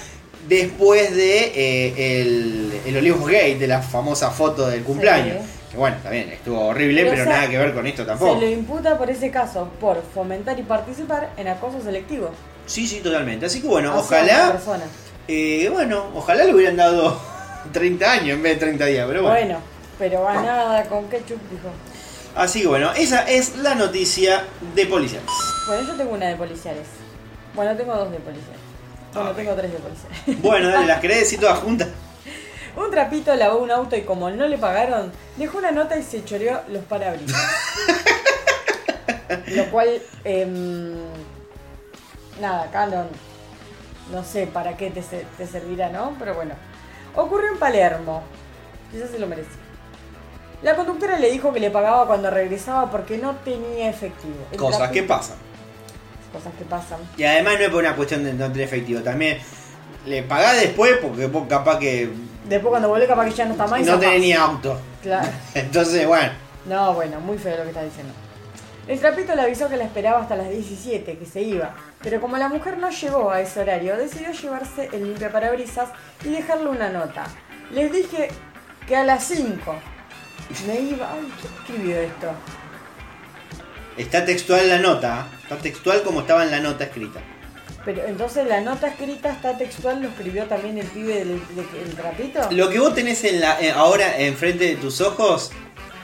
[0.48, 5.38] después de eh, el, el Olivo Gate, de la famosa foto del cumpleaños.
[5.44, 5.52] Sí.
[5.72, 8.08] Que bueno, también estuvo horrible, Pero, pero, o sea, nada que ver con esto Se
[8.08, 8.40] tampoco.
[8.40, 12.30] le imputa por ese caso por fomentar y participar en acoso selectivo.
[12.66, 13.46] Sí, sí, totalmente.
[13.48, 14.60] Así que bueno, hacia ojalá,
[15.28, 17.20] eh, bueno, ojalá le hubieran dado
[17.74, 19.36] 30 años en vez de 30 días, pero bueno.
[19.36, 19.60] Bueno,
[20.00, 21.70] pero va nada con ketchup, dijo.
[22.36, 24.44] Así que bueno, esa es la noticia
[24.76, 25.30] de policiales.
[25.68, 26.86] Bueno, yo tengo una de policiales.
[27.56, 28.62] Bueno, tengo dos de policiales.
[29.14, 30.42] Bueno, tengo tres de policiales.
[30.42, 31.88] Bueno, dale, las querés decir todas juntas.
[32.78, 36.24] Un trapito lavó un auto y como no le pagaron, dejó una nota y se
[36.24, 37.36] choreó los parabrisas.
[39.48, 40.94] Lo cual, em,
[42.40, 43.06] nada, acá no,
[44.12, 46.16] no sé para qué te, se- te servirá, ¿no?
[46.20, 46.54] Pero bueno.
[47.16, 48.24] Ocurrió en Palermo.
[48.92, 49.52] Quizás se lo merecía.
[50.62, 54.36] La conductora le dijo que le pagaba cuando regresaba porque no tenía efectivo.
[54.52, 55.38] El Cosas que pasan.
[56.32, 57.00] Cosas que pasan.
[57.18, 59.02] Y además no es por una cuestión de no tener efectivo.
[59.02, 59.40] También
[60.06, 62.10] le pagás después porque vos capaz que
[62.48, 64.80] Después cuando vuelve capaz que ya no está más y no tenés ni auto.
[65.02, 65.28] Claro.
[65.54, 66.32] Entonces, bueno.
[66.66, 68.14] No, bueno, muy feo lo que está diciendo.
[68.88, 71.76] El trapito le avisó que la esperaba hasta las 17, que se iba.
[72.02, 75.90] Pero como la mujer no llegó a ese horario, decidió llevarse el limpiaparabrisas
[76.24, 77.26] y dejarle una nota.
[77.72, 78.30] Les dije
[78.88, 79.76] que a las 5
[80.68, 81.12] me iba.
[81.12, 82.32] Ay, ¿quién escribió esto?
[83.98, 85.28] Está textual la nota.
[85.32, 85.38] ¿eh?
[85.44, 87.20] Está textual como estaba en la nota escrita.
[87.88, 91.96] Pero entonces la nota escrita está textual, lo escribió también el pibe del, de- del
[91.96, 92.42] trapito.
[92.52, 95.52] Lo que vos tenés en la, eh, ahora enfrente de tus ojos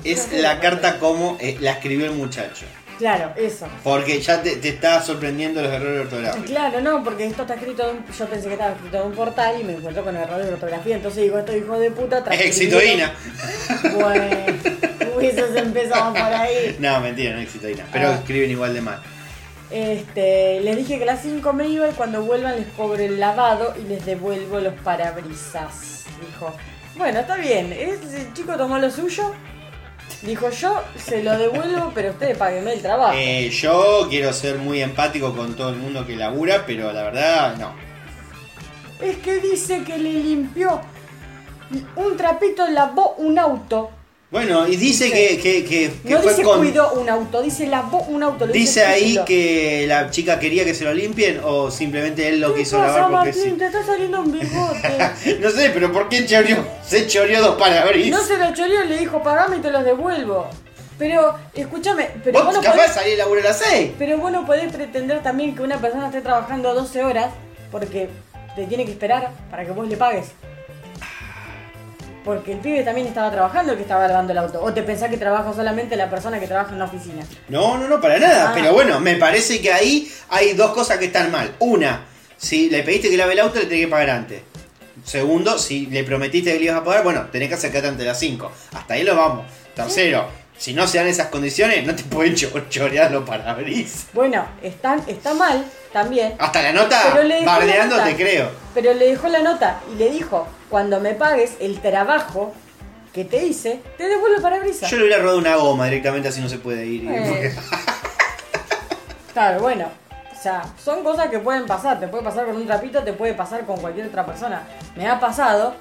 [0.06, 2.66] es No la no carta como eh, la escribió el muchacho.
[2.98, 3.68] Claro, eso.
[3.84, 6.50] Porque ya te, te está sorprendiendo los errores ortográficos.
[6.50, 9.14] Claro, no, porque esto está escrito, en un- yo pensé que estaba escrito en un
[9.14, 12.40] portal y me encuentro con errores de ortografía, entonces digo, estos hijos de puta Es
[12.46, 13.12] exitoína.
[13.94, 14.26] Bueno,
[15.18, 16.78] hubieses empezado por ahí.
[16.80, 17.84] No, mentira, no es exitoína.
[17.92, 18.14] Pero Ah.
[18.16, 19.02] escriben igual de mal.
[19.74, 23.20] Este, les dije que a las 5 me iba y cuando vuelvan les cobro el
[23.20, 26.06] lavado y les devuelvo los parabrisas.
[26.22, 26.54] Dijo,
[26.96, 29.34] bueno, está bien, ese chico tomó lo suyo.
[30.22, 33.14] Dijo, yo se lo devuelvo, pero ustedes páguenme el trabajo.
[33.18, 37.58] Eh, yo quiero ser muy empático con todo el mundo que labura, pero la verdad,
[37.58, 37.74] no.
[39.02, 40.82] Es que dice que le limpió
[41.96, 43.90] un trapito, lavó un auto.
[44.34, 46.58] Bueno, y dice que, que, que, que No fue dice con.
[46.58, 48.48] cuidó un auto, dice lavó un auto.
[48.48, 52.52] lo Dice ahí que la chica quería que se lo limpien o simplemente él lo
[52.56, 53.44] ¿Qué quiso lavar porque Martín?
[53.44, 53.52] sí.
[53.52, 55.38] Te está saliendo un bigote.
[55.40, 56.66] No sé, pero ¿por qué choreó?
[56.84, 58.20] se choreó dos parabrisas?
[58.20, 60.48] No se lo choreó, le dijo pagame y te los devuelvo.
[60.98, 63.92] Pero, escúchame, pero Vos vos, no capaz podés, laburar a las 6.
[64.00, 67.30] pero vos no podés pretender también que una persona esté trabajando 12 horas
[67.72, 68.10] porque
[68.56, 70.28] te tiene que esperar para que vos le pagues.
[72.24, 74.62] Porque el pibe también estaba trabajando el que estaba lavando el auto.
[74.62, 77.24] O te pensás que trabaja solamente la persona que trabaja en la oficina.
[77.50, 78.50] No, no, no, para nada.
[78.50, 78.52] Ah.
[78.56, 81.54] Pero bueno, me parece que ahí hay dos cosas que están mal.
[81.60, 82.06] Una,
[82.38, 84.42] si le pediste que lave el auto, le tenés que pagar antes.
[85.04, 88.06] Segundo, si le prometiste que le ibas a pagar, bueno, tenés que acercarte antes de
[88.10, 88.52] las 5.
[88.74, 89.46] Hasta ahí lo vamos.
[89.76, 94.06] Tercero, si no se dan esas condiciones, no te pueden cho- chorear los parabrisas.
[94.14, 96.36] Bueno, está, está mal también.
[96.40, 98.10] Hasta la nota, Pero le dejó la bardeando, nota.
[98.10, 98.50] te creo.
[98.74, 102.54] Pero le dejó la nota y le dijo, cuando me pagues el trabajo
[103.14, 104.90] que te hice, te devuelvo el parabrisas.
[104.90, 107.10] Yo le hubiera rodado una goma directamente, así no se puede ir.
[107.10, 107.56] Eh.
[109.34, 109.88] Claro, bueno.
[110.32, 112.00] O sea, son cosas que pueden pasar.
[112.00, 114.62] Te puede pasar con un trapito, te puede pasar con cualquier otra persona.
[114.96, 115.74] Me ha pasado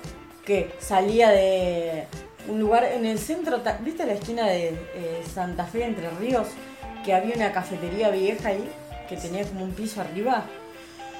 [0.46, 2.06] que salía de
[2.48, 3.60] un lugar en el centro.
[3.80, 6.46] ¿Viste la esquina de eh, Santa Fe entre Ríos?
[7.04, 8.70] Que había una cafetería vieja ahí
[9.08, 10.44] que tenía como un piso arriba.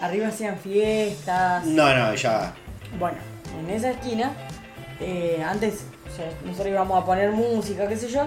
[0.01, 1.65] Arriba hacían fiestas.
[1.65, 2.53] No, no, ya.
[2.99, 3.19] Bueno,
[3.59, 4.33] en esa esquina,
[5.01, 8.27] eh, antes o sea, nosotros íbamos a poner música, qué sé yo,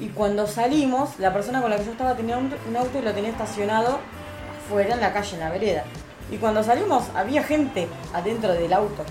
[0.00, 3.02] y cuando salimos, la persona con la que yo estaba tenía un, un auto y
[3.02, 4.00] lo tenía estacionado
[4.64, 5.84] afuera en la calle, en la vereda.
[6.30, 9.04] Y cuando salimos, había gente adentro del auto.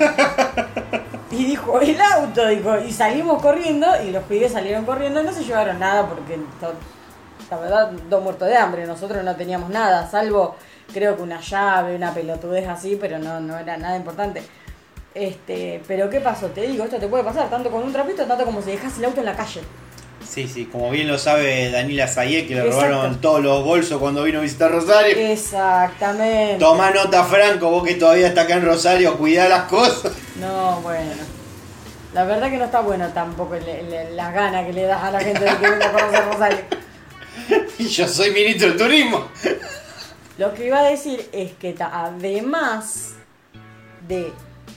[1.30, 5.32] y dijo, el auto, dijo, y salimos corriendo, y los pibes salieron corriendo, y no
[5.32, 6.38] se llevaron nada porque,
[7.50, 10.56] la verdad, dos muertos de hambre, nosotros no teníamos nada, salvo
[10.92, 14.42] creo que una llave, una pelotudez así, pero no, no era nada importante.
[15.14, 16.46] Este, pero ¿qué pasó?
[16.48, 19.06] Te digo, esto te puede pasar tanto con un trapito, tanto como si dejas el
[19.06, 19.60] auto en la calle.
[20.26, 22.86] Sí, sí, como bien lo sabe Daniela Sayé, que le Exacto.
[22.88, 25.16] Robaron todos los bolsos cuando vino a visitar Rosario.
[25.16, 26.58] Exactamente.
[26.58, 30.12] Toma nota, Franco, vos que todavía está acá en Rosario, cuidá las cosas.
[30.38, 31.12] No, bueno.
[32.14, 35.10] La verdad que no está bueno tampoco le- le- las ganas que le das a
[35.10, 36.58] la gente de que venga a conocer Rosario.
[37.78, 39.28] Y yo soy ministro del turismo.
[40.38, 43.14] Lo que iba a decir es que además
[44.06, 44.32] de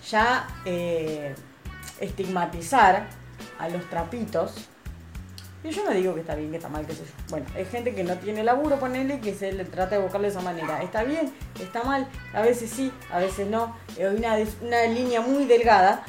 [0.10, 1.36] ya eh,
[2.00, 3.08] estigmatizar
[3.60, 4.54] a los trapitos,
[5.64, 7.12] y yo no digo que está bien, que está mal, qué sé yo.
[7.30, 10.34] Bueno, hay gente que no tiene laburo, ponele, que se le trata de buscarle de
[10.34, 10.82] esa manera.
[10.82, 13.76] Está bien, está mal, a veces sí, a veces no.
[13.96, 16.04] Es una, una línea muy delgada.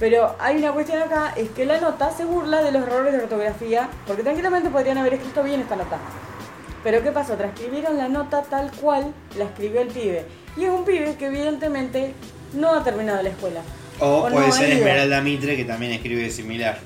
[0.00, 3.18] Pero hay una cuestión acá, es que la nota se burla de los errores de
[3.18, 5.98] ortografía, porque tranquilamente podrían haber escrito bien esta nota.
[6.82, 7.36] Pero ¿qué pasó?
[7.36, 10.24] Transcribieron la nota tal cual la escribió el pibe.
[10.56, 12.14] Y es un pibe que evidentemente
[12.54, 13.60] no ha terminado la escuela.
[13.98, 14.70] O, puede ser.
[14.70, 16.78] Esmeralda Mitre, que también escribe similar.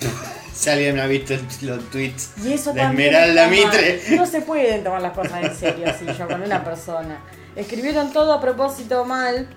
[0.52, 3.46] si alguien ha visto los tweets Y eso de Esmeralda.
[3.46, 4.02] Mitre.
[4.16, 7.20] No se pueden tomar las cosas en serio así, yo con una persona.
[7.56, 9.48] Escribieron todo a propósito mal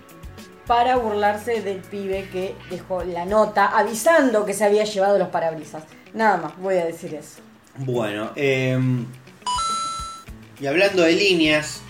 [0.71, 5.83] para burlarse del pibe que dejó la nota avisando que se había llevado los parabrisas.
[6.13, 7.41] Nada más, voy a decir eso.
[7.75, 8.79] Bueno, eh,
[10.61, 11.81] y hablando de líneas,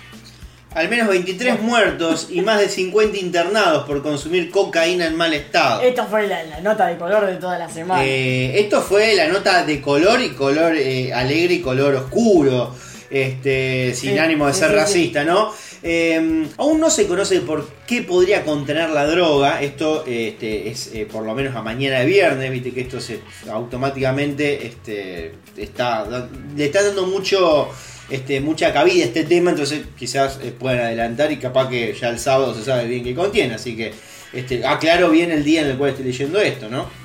[0.73, 5.83] al menos 23 muertos y más de 50 internados por consumir cocaína en mal estado.
[5.83, 8.03] Esto fue la, la nota de color de toda la semana.
[8.03, 12.75] Eh, esto fue la nota de color y color eh, alegre y color oscuro,
[13.11, 14.79] este, sin Sí, ánimo de ser sí, sí.
[14.79, 15.53] racista, ¿no?
[15.83, 19.61] Eh, aún no se conoce por qué podría contener la droga.
[19.61, 23.19] Esto este, es eh, por lo menos a mañana de viernes, viste que esto se
[23.51, 27.69] automáticamente este, está, le está dando mucho
[28.11, 32.19] este, mucha cabida este tema, entonces quizás eh, puedan adelantar y capaz que ya el
[32.19, 33.55] sábado se sabe bien qué contiene.
[33.55, 33.93] Así que
[34.33, 37.00] este, aclaro bien el día en el cual estoy leyendo esto, ¿no?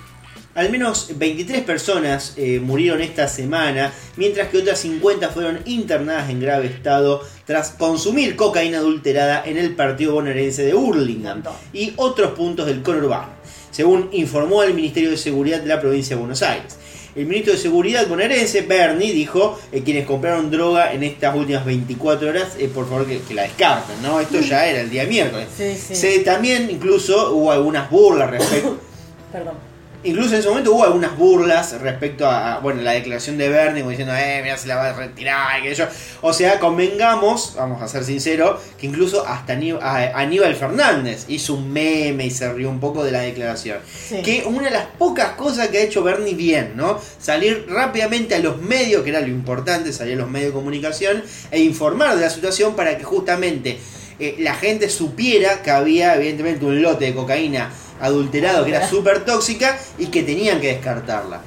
[0.56, 6.40] Al menos 23 personas eh, murieron esta semana, mientras que otras 50 fueron internadas en
[6.40, 11.42] grave estado tras consumir cocaína adulterada en el partido bonaerense de Hurlingham
[11.74, 13.28] y otros puntos del conurbano,
[13.70, 16.78] según informó el Ministerio de Seguridad de la provincia de Buenos Aires.
[17.14, 22.30] El ministro de Seguridad bonaerense, Bernie, dijo eh, quienes compraron droga en estas últimas 24
[22.30, 24.20] horas, eh, por favor que, que la descarten, ¿no?
[24.20, 25.48] Esto ya era el día miércoles.
[25.54, 25.94] Sí, sí.
[25.94, 28.78] Se, también incluso hubo algunas burlas respecto...
[29.32, 29.75] Perdón.
[30.06, 33.80] Incluso en ese momento hubo algunas burlas respecto a, a, bueno, la declaración de Bernie,
[33.82, 35.86] como diciendo, eh, mira, se la va a retirar, y que yo.
[36.22, 41.72] O sea, convengamos, vamos a ser sinceros, que incluso hasta a- Aníbal Fernández hizo un
[41.72, 43.78] meme y se rió un poco de la declaración.
[44.08, 44.22] Sí.
[44.22, 47.00] Que una de las pocas cosas que ha hecho Bernie bien, ¿no?
[47.18, 51.22] Salir rápidamente a los medios, que era lo importante, salir a los medios de comunicación
[51.50, 53.78] e informar de la situación para que justamente
[54.18, 57.70] eh, la gente supiera que había evidentemente un lote de cocaína
[58.00, 61.42] adulterado que era súper tóxica y que tenían que descartarla.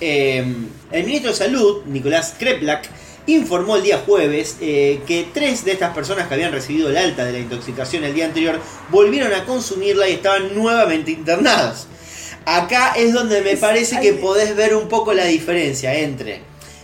[0.00, 0.44] Eh,
[0.90, 2.88] el ministro de Salud, Nicolás Kreplak,
[3.26, 7.24] informó el día jueves eh, que tres de estas personas que habían recibido el alta
[7.24, 11.86] de la intoxicación el día anterior volvieron a consumirla y estaban nuevamente internados.
[12.44, 16.40] Acá es donde me parece que podés ver un poco la diferencia entre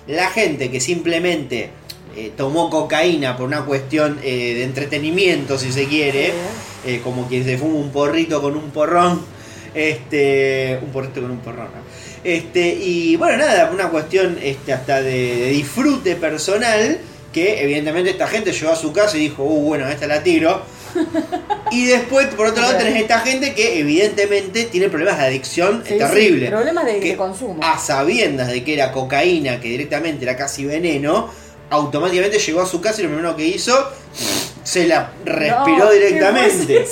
[0.06, 1.70] la gente que simplemente
[2.26, 6.32] eh, tomó cocaína por una cuestión eh, de entretenimiento, si se quiere,
[6.86, 9.22] eh, como quien se fuma un porrito con un porrón,
[9.74, 11.80] este, un porrito con un porrón, ¿no?
[12.24, 16.98] este, y bueno, nada, una cuestión este, hasta de, de disfrute personal,
[17.32, 20.62] que evidentemente esta gente llegó a su casa y dijo, uh, bueno, esta la tiro.
[21.70, 25.92] Y después, por otro lado, tenés esta gente que evidentemente tiene problemas de adicción Sí,
[25.92, 26.48] sí, terrible.
[26.48, 27.60] problemas de- que de consumo.
[27.62, 31.30] A sabiendas de que era cocaína, que directamente era casi veneno,
[31.70, 33.90] automáticamente llegó a su casa y lo primero que hizo,
[34.64, 36.86] se la respiró No, ¿qué directamente.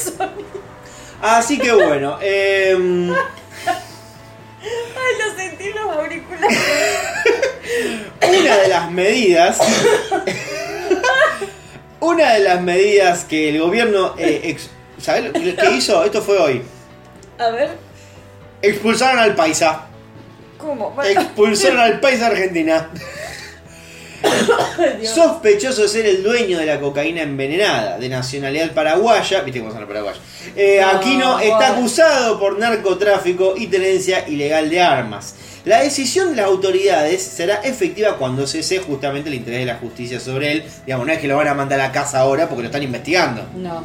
[1.22, 6.58] Así que bueno, em, Ay, lo sentí en los auriculares.
[8.28, 9.58] una de las medidas.
[12.00, 14.14] Una de las medidas que el gobierno.
[14.18, 14.70] Eh, ex-
[15.00, 16.04] ¿Sabes lo que que hizo?
[16.04, 16.62] Esto fue hoy.
[17.38, 17.70] A ver,
[18.62, 19.86] Expulsaron al paisa.
[20.58, 20.90] ¿cómo?
[20.90, 22.90] Bueno, Expulsaron al paisa Argentina.
[25.14, 29.80] Sospechoso de ser el dueño de la cocaína envenenada, de nacionalidad paraguaya, viste cómo son
[29.80, 30.20] los paraguayos.
[30.54, 35.34] Eh, No, Aquino está acusado por narcotráfico y tenencia ilegal de armas.
[35.64, 40.20] La decisión de las autoridades será efectiva cuando cese justamente el interés de la justicia
[40.20, 40.64] sobre él.
[40.84, 43.42] Digamos, no es que lo van a mandar a casa ahora porque lo están investigando.
[43.56, 43.84] No.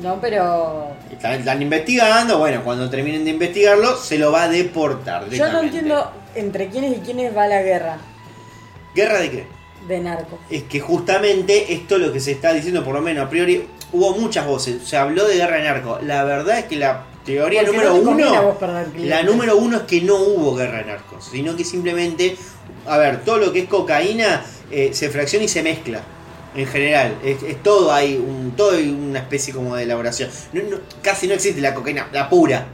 [0.00, 0.92] No, pero.
[1.10, 5.28] Están, están investigando, bueno, cuando terminen de investigarlo, se lo va a deportar.
[5.28, 7.98] Yo no entiendo entre quiénes y quiénes va la guerra
[8.94, 9.58] ¿Guerra de qué?
[9.86, 10.38] de narcos.
[10.50, 13.64] es que justamente esto es lo que se está diciendo, por lo menos a priori,
[13.92, 15.98] hubo muchas voces, se habló de guerra de narco.
[16.02, 18.54] La verdad es que la teoría Porque número no uno,
[18.98, 22.36] la número uno es que no hubo guerra de narcos, sino que simplemente,
[22.86, 26.02] a ver, todo lo que es cocaína eh, se fracciona y se mezcla.
[26.54, 30.28] En general, es, es todo hay un, todo hay una especie como de elaboración.
[30.52, 32.66] No- no- casi no existe la cocaína, la pura.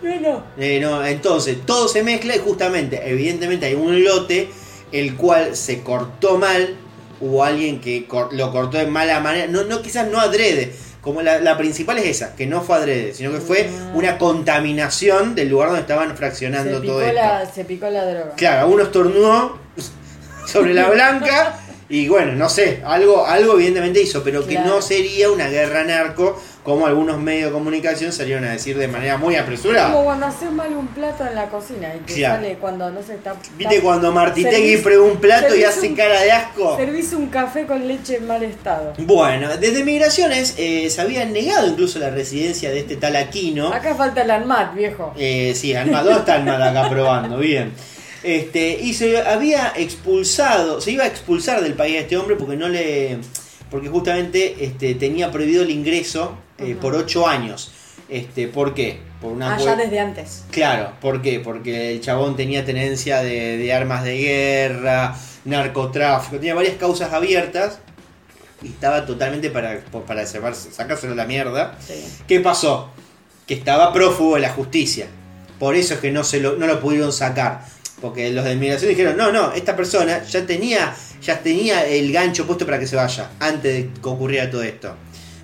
[0.00, 0.44] No, no.
[0.56, 4.48] Eh, no, entonces, todo se mezcla y justamente, evidentemente hay un lote
[4.92, 6.76] el cual se cortó mal,
[7.20, 11.20] hubo alguien que cor- lo cortó de mala manera, no, no quizás no adrede, como
[11.22, 13.92] la, la principal es esa, que no fue adrede, sino que fue Ah.
[13.94, 17.14] una contaminación del lugar donde estaban fraccionando Se todo picó, esto.
[17.14, 18.34] la, se picó la droga.
[18.36, 19.58] Claro, uno estornudó
[20.46, 25.30] sobre la blanca y bueno, no sé, algo, algo evidentemente hizo, pero que no sería
[25.30, 29.90] una guerra narco como algunos medios de comunicación salieron a decir de manera muy apresurada.
[29.90, 32.36] Como cuando haces mal un plato en la cocina y te Claro.
[32.36, 33.34] sale cuando no se está.
[33.58, 36.76] ¿Viste está- cuando Martitegui prueba un plato y hace un- cara de asco?
[36.76, 38.92] Servís un café con leche en mal estado.
[38.98, 43.72] Bueno, desde Migraciones eh, se había negado incluso la residencia de este tal Aquino.
[43.72, 45.12] Acá falta el ANMAT, viejo.
[45.18, 47.38] Eh, sí, Alma, ¿dónde está Alma acá probando?
[47.38, 47.72] Bien.
[48.22, 52.54] Este, y se había expulsado, se iba a expulsar del país a este hombre porque
[52.56, 53.18] no le.
[53.72, 57.72] Porque justamente este, tenía prohibido el ingreso eh, por ocho años.
[58.06, 59.00] Este, ¿Por qué?
[59.18, 60.44] Por una Ah, ya desde antes.
[60.50, 61.40] Claro, ¿por qué?
[61.40, 65.16] Porque el chabón tenía tenencia de, de armas de guerra,
[65.46, 67.78] narcotráfico, tenía varias causas abiertas
[68.62, 71.78] y estaba totalmente para, para sacárselo a la mierda.
[71.80, 71.94] Sí.
[72.28, 72.90] ¿Qué pasó?
[73.46, 75.06] Que estaba prófugo de la justicia.
[75.58, 77.64] Por eso es que no, se lo, no lo pudieron sacar.
[78.02, 82.46] Porque los de inmigración dijeron, no, no, esta persona ya tenía, ya tenía el gancho
[82.46, 84.94] puesto para que se vaya, antes de que ocurriera todo esto.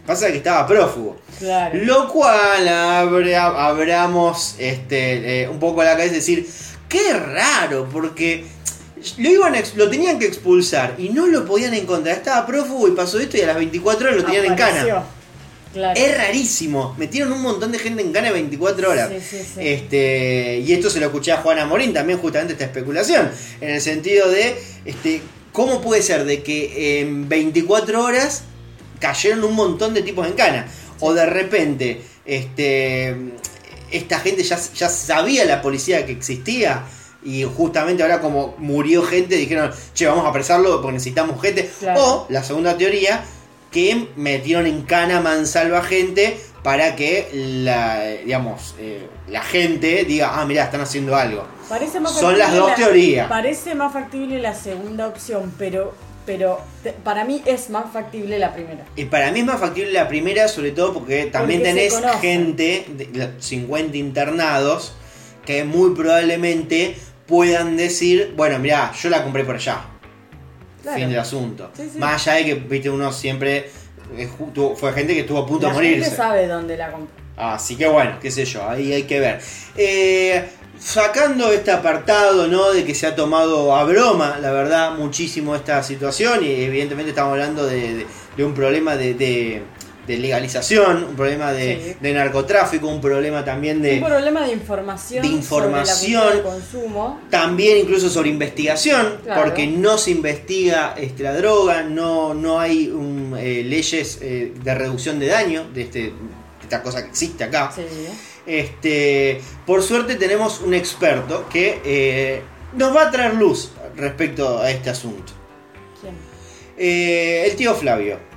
[0.05, 1.21] Pasa que estaba prófugo.
[1.39, 1.79] Claro.
[1.85, 6.49] Lo cual abramos este, eh, un poco la cabeza y decir,
[6.89, 8.45] qué raro, porque
[9.19, 12.17] lo, iban a lo tenían que expulsar y no lo podían encontrar.
[12.17, 15.05] Estaba prófugo y pasó esto y a las 24 horas lo tenían en cana.
[15.73, 15.99] Claro.
[15.99, 16.95] Es rarísimo.
[16.99, 19.11] Metieron un montón de gente en cana 24 horas.
[19.11, 19.61] Sí, sí, sí.
[19.61, 23.31] Este, y esto se lo escuché a Juana Morín también, justamente esta especulación.
[23.61, 28.43] En el sentido de, este, ¿cómo puede ser de que en 24 horas
[28.99, 30.67] cayeron un montón de tipos en cana?
[31.01, 33.15] O de repente, este,
[33.91, 36.85] esta gente ya, ya sabía la policía que existía.
[37.25, 41.69] Y justamente ahora como murió gente, dijeron, che, vamos a apresarlo porque necesitamos gente.
[41.79, 42.01] Claro.
[42.01, 43.25] O la segunda teoría,
[43.71, 50.45] que metieron en cana mansalva gente para que la, digamos, eh, la gente diga, ah,
[50.45, 51.47] mirá, están haciendo algo.
[51.69, 53.29] Parece más Son las factible dos la- teorías.
[53.29, 55.95] Parece más factible la segunda opción, pero,
[56.27, 58.85] pero te- para mí es más factible la primera.
[58.97, 62.87] Y para mí es más factible la primera, sobre todo porque también Porque tenés gente,
[62.89, 64.95] de la- 50 internados,
[65.47, 66.97] que muy probablemente
[67.27, 69.81] puedan decir, bueno, mirá, yo la compré por allá.
[70.89, 71.01] Claro.
[71.01, 71.71] Fin del asunto.
[71.77, 71.99] Sí, sí.
[71.99, 73.71] Más allá de que, viste, uno siempre
[74.17, 74.29] eh,
[74.77, 76.05] fue gente que estuvo a punto de morirse.
[76.05, 77.15] gente sabe dónde la compró.
[77.37, 79.41] Así que bueno, qué sé yo, ahí hay que ver.
[79.77, 80.45] Eh,
[80.79, 82.73] sacando este apartado, ¿no?
[82.73, 87.33] De que se ha tomado a broma, la verdad, muchísimo esta situación y evidentemente estamos
[87.33, 89.63] hablando de, de- de un problema de, de-
[90.09, 91.97] de legalización, un problema de, Sí.
[92.01, 93.99] de narcotráfico, un problema también de...
[93.99, 95.21] Un problema de información.
[95.23, 96.23] de información.
[96.23, 97.21] Sobre la consumo.
[97.31, 99.43] También incluso sobre investigación, Claro.
[99.45, 104.75] porque no se investiga este, la droga, no, no hay um, eh, leyes eh, de
[104.75, 106.13] reducción de daño de, este,
[106.63, 107.71] esta cosa que existe acá.
[107.75, 107.83] Sí.
[108.47, 112.43] Este, por suerte tenemos un experto que eh,
[112.73, 115.35] nos va a traer luz respecto a este asunto.
[116.01, 116.15] ¿Quién?
[116.79, 118.28] El tío Flavio.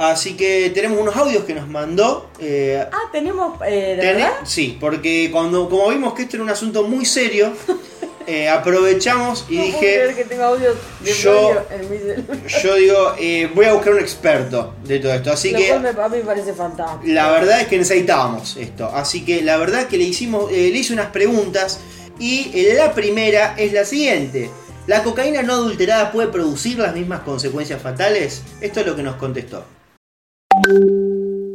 [0.00, 2.30] Así que tenemos unos audios que nos mandó.
[2.38, 3.60] eh, Ah, tenemos.
[3.66, 4.26] Eh, ¿De.
[4.46, 7.52] Sí, porque cuando como vimos que esto era un asunto muy serio,
[8.26, 10.70] eh, aprovechamos y No puedo dije, creer que tengo audio
[11.00, 12.24] de yo- en mi celular.
[12.62, 15.32] yo digo, eh, voy a buscar un experto de todo esto.
[15.32, 17.02] Así Lo que cual me, a mí me parece fantástico.
[17.04, 18.86] La verdad es que necesitábamos esto.
[18.86, 21.78] Así que la verdad que le hicimos, le hice unas preguntas
[22.18, 24.48] y la primera es la siguiente.
[24.86, 28.40] ¿La cocaína no adulterada puede producir las mismas consecuencias fatales?
[28.62, 29.62] Esto es lo que nos contestó.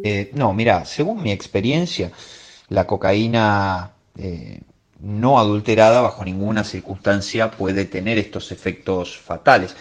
[0.03, 2.11] Eh, no, mira, según mi experiencia,
[2.69, 4.61] la cocaína eh,
[4.99, 9.75] no adulterada bajo ninguna circunstancia puede tener estos efectos fatales.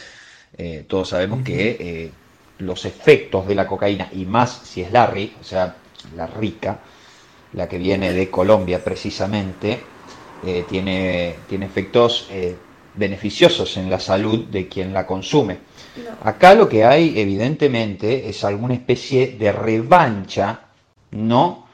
[0.56, 2.14] Eh, todos sabemos que
[2.58, 5.82] los efectos de la cocaína, y más si es la ri- o sea,
[6.14, 6.80] la rica,
[7.52, 9.90] la que viene de Colombia precisamente,
[10.68, 12.28] tiene, tiene efectos
[12.94, 15.58] beneficiosos en la salud de quien la consume.
[16.22, 20.60] Acá lo que hay, evidentemente, es alguna especie de revancha,
[21.12, 21.66] ¿no?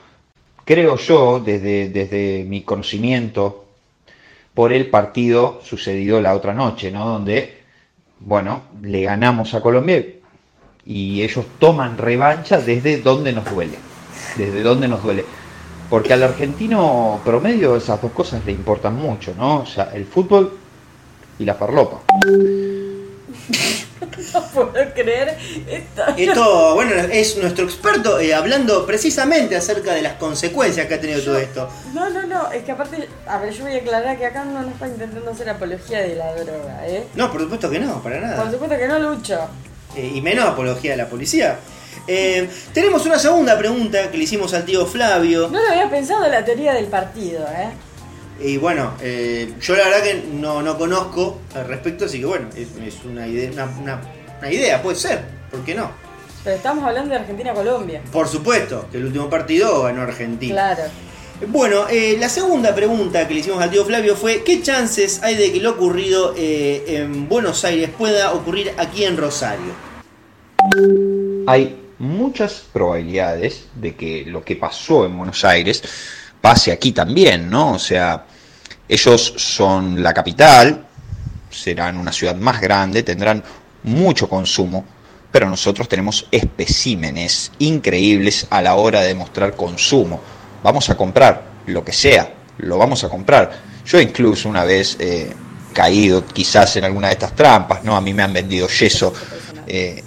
[0.64, 3.66] Creo yo, desde, desde mi conocimiento,
[4.54, 7.06] por el partido sucedido la otra noche, ¿no?
[7.06, 7.62] Donde,
[8.20, 10.04] bueno, le ganamos a Colombia
[10.84, 13.78] y ellos toman revancha desde donde nos duele,
[14.36, 15.24] desde donde nos duele.
[15.88, 19.60] Porque al argentino promedio esas dos cosas le importan mucho, ¿no?
[19.60, 20.58] O sea, el fútbol
[21.40, 22.02] y la farlopa.
[24.32, 25.36] No puedo creer
[25.68, 26.02] esto.
[26.16, 31.20] Esto, bueno, es nuestro experto eh, hablando precisamente acerca de las consecuencias que ha tenido
[31.20, 31.68] todo esto.
[31.92, 34.62] No, no, no, es que aparte, a ver, yo voy a aclarar que acá no
[34.62, 37.04] nos está intentando hacer apología de la droga, ¿eh?
[37.14, 38.50] No, por supuesto que no, para Por nada.
[38.50, 39.38] supuesto que no, Lucho.
[39.96, 41.58] Eh, y menos apología de la policía.
[42.06, 45.48] Eh, tenemos una segunda pregunta que le hicimos al tío Flavio.
[45.48, 47.70] No lo había pensado la teoría del partido, ¿eh?
[48.42, 52.48] Y bueno, eh, yo la verdad que no, no conozco al respecto, así que bueno,
[52.56, 54.00] es, es una, idea, una, una-
[54.38, 55.90] una idea, puede ser, ¿por qué no?
[56.42, 58.00] Pero estamos hablando de Argentina-Colombia.
[58.10, 60.54] Por supuesto, que el último partido ganó Argentina.
[60.54, 60.82] Claro.
[61.48, 65.34] Bueno, eh, la segunda pregunta que le hicimos al tío Flavio fue, ¿qué chances hay
[65.36, 69.72] de que lo ocurrido eh, en Buenos Aires pueda ocurrir aquí en Rosario?
[71.46, 75.82] hay muchas probabilidades de que lo que pasó en Buenos Aires
[76.40, 77.72] pase aquí también, ¿no?
[77.72, 78.24] O sea,
[78.88, 80.86] ellos son la capital,
[81.50, 83.42] serán una ciudad más grande, tendrán
[83.82, 84.84] mucho consumo,
[85.30, 90.20] pero nosotros tenemos especímenes increíbles a la hora de mostrar consumo.
[90.62, 93.70] Vamos a comprar lo que sea, lo vamos a comprar.
[93.86, 95.32] Yo incluso una vez eh,
[95.72, 97.96] caído quizás en alguna de estas trampas, ¿no?
[97.96, 99.12] A mí me han vendido yeso.
[99.66, 100.02] eh,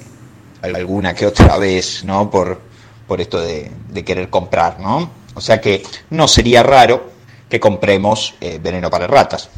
[0.62, 2.30] alguna que otra vez, ¿no?
[2.30, 2.60] Por,
[3.06, 5.23] por esto de querer comprar, ¿no?
[5.36, 7.12] O sea que no sería raro
[7.50, 9.50] que compremos eh, veneno para ratas.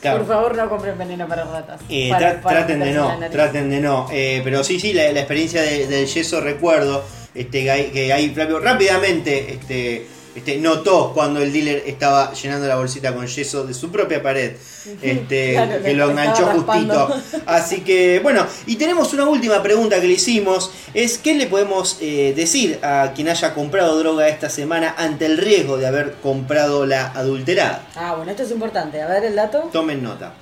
[0.00, 0.18] Claro.
[0.18, 1.80] Por favor, no compren veneno para ratas.
[1.90, 4.08] Eh, Para- tra- para traten de no, traten de no.
[4.10, 8.10] Eh, pero sí, sí, la, la experiencia de- del yeso recuerdo este, que, ahí, que
[8.12, 13.64] ahí Flavio rápidamente este, este, notó cuando el dealer estaba llenando la bolsita con yeso
[13.64, 14.56] de su propia pared.
[15.02, 17.06] Este, Claro, que lo enganchó raspando.
[17.06, 17.42] justito.
[17.46, 20.70] Así que, bueno, y tenemos una última pregunta que le hicimos.
[20.94, 25.38] Es, ¿qué le podemos eh, decir a quien haya comprado droga esta semana ante el
[25.38, 27.86] riesgo de haber comprado la adulterada?
[27.96, 29.02] Ah, bueno, esto es importante.
[29.02, 29.68] A ver el dato.
[29.72, 30.34] Tomen nota.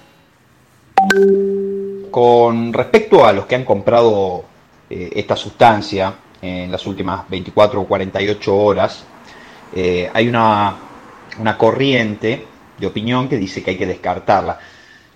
[2.10, 4.44] Con respecto a los que han comprado
[4.90, 9.04] eh, esta sustancia en las últimas 24 o 48 horas,
[9.74, 10.76] eh, hay una,
[11.38, 12.46] una corriente
[12.78, 14.58] de opinión que dice que hay que descartarla.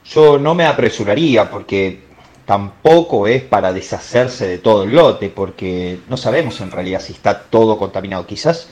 [0.05, 2.01] Yo no me apresuraría porque
[2.45, 7.41] tampoco es para deshacerse de todo el lote, porque no sabemos en realidad si está
[7.45, 8.27] todo contaminado.
[8.27, 8.69] Quizás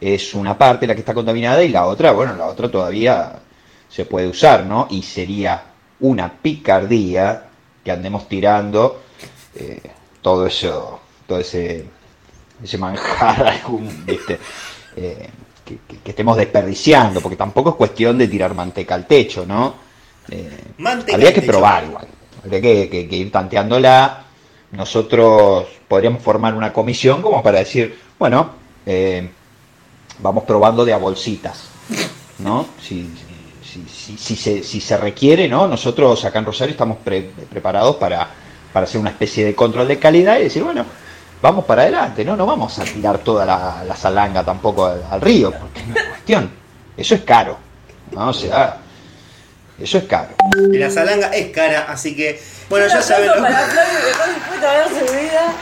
[0.00, 3.40] es una parte la que está contaminada y la otra, bueno, la otra todavía
[3.88, 4.88] se puede usar, ¿no?
[4.90, 5.62] Y sería
[6.00, 7.44] una picardía
[7.84, 9.02] que andemos tirando
[9.54, 9.80] eh,
[10.22, 11.84] todo eso, todo ese,
[12.62, 14.38] ese manjar, algún, ¿viste?
[14.96, 15.28] Eh,
[15.64, 19.74] que, que- que estemos desperdiciando, porque tampoco es cuestión de tirar manteca al techo, ¿no?
[20.28, 21.52] Eh, Manteca habría que techo.
[21.52, 22.06] probar igual,
[22.44, 24.24] habría que, que- que ir tanteándola.
[24.72, 28.50] Nosotros podríamos formar una comisión como para decir, bueno,
[28.86, 29.30] eh,
[30.18, 31.64] vamos probando de a bolsitas,
[32.38, 32.66] ¿no?
[32.80, 33.08] Si,
[33.64, 35.68] si, si- si se, si se requiere, ¿no?
[35.68, 38.28] Nosotros acá en Rosario estamos pre- preparados para,
[38.72, 40.84] para hacer una especie de control de calidad y decir, bueno,
[41.42, 42.36] vamos para adelante, ¿no?
[42.36, 46.04] No vamos a tirar toda la, la salanga tampoco al, al río, porque no es
[46.08, 46.50] cuestión.
[46.96, 47.58] Eso es caro,
[48.12, 48.28] ¿no?
[48.28, 48.78] O sea,
[49.80, 50.30] eso es caro.
[50.72, 52.40] Y la salanga es cara, así que,
[52.70, 53.28] bueno, ya saben.
[53.30, 53.98] Para Flavio
[54.54, 55.52] que dar su vida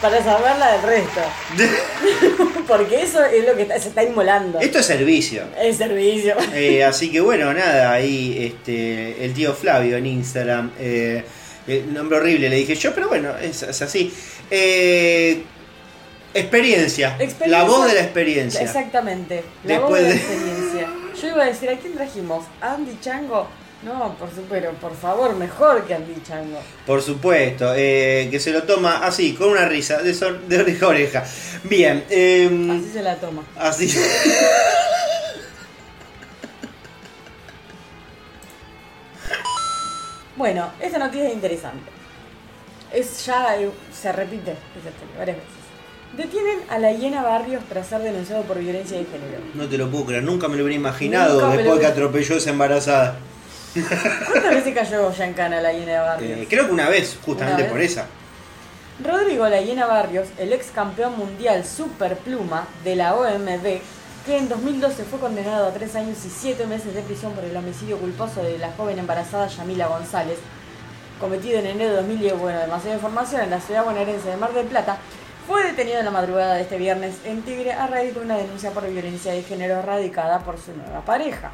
[0.00, 1.20] para salvarla del resto.
[2.68, 4.60] Porque eso es lo que está- se está inmolando.
[4.60, 5.42] Esto es servicio.
[5.60, 6.36] El servicio.
[6.54, 10.70] Eh, así que bueno, nada, ahí este, el tío Flavio en Instagram.
[10.78, 11.24] Eh,
[11.66, 14.14] el nombre horrible le dije yo, pero bueno, es, es así.
[14.50, 15.42] Eh,
[16.34, 17.46] experiencia, Experiencia.
[17.48, 18.60] La voz de la experiencia.
[18.62, 19.44] Exactamente.
[19.64, 20.88] La Después voz de la experiencia.
[21.20, 22.44] Yo iba a decir, ¿a quién trajimos?
[22.60, 23.48] ¿A Andy Chango?
[23.82, 26.58] No, por su, pero por favor, mejor que Andy Chango.
[26.84, 30.88] Por supuesto, eh, que se lo toma así, con una risa, de, de oreja a
[30.88, 31.24] oreja.
[31.64, 33.42] Bien, eh, Así se la toma.
[33.56, 33.88] así.
[40.36, 41.90] Bueno, esta noticia es interesante.
[42.92, 44.54] Es ya, eh, se repite
[45.18, 45.52] varias veces.
[46.16, 49.38] Detienen a la hiena Barrios tras ser denunciado por violencia de género.
[49.54, 52.36] No te lo puedo creer, nunca me lo hubiera imaginado Nunca después lo que atropelló
[52.36, 53.16] esa embarazada.
[53.74, 56.38] ¿Cuántas veces cayó ya en cana la hiena Barrios?
[56.38, 57.72] Eh, creo que una vez, justamente Una vez.
[57.72, 58.06] por esa.
[59.04, 63.80] Rodrigo La Hiena Barrios, el ex campeón mundial superpluma de la OMB,
[64.26, 67.56] que en 2012 fue condenado a tres años y siete meses de prisión por el
[67.56, 70.38] homicidio culposo de la joven embarazada Yamila González,
[71.18, 74.66] cometido en enero de 2010, bueno, demasiada información, en la ciudad bonaerense de Mar del
[74.66, 74.96] Plata,
[75.46, 78.70] fue detenido en la madrugada de este viernes en Tigre a raíz de una denuncia
[78.70, 81.50] por violencia de género radicada por su nueva pareja.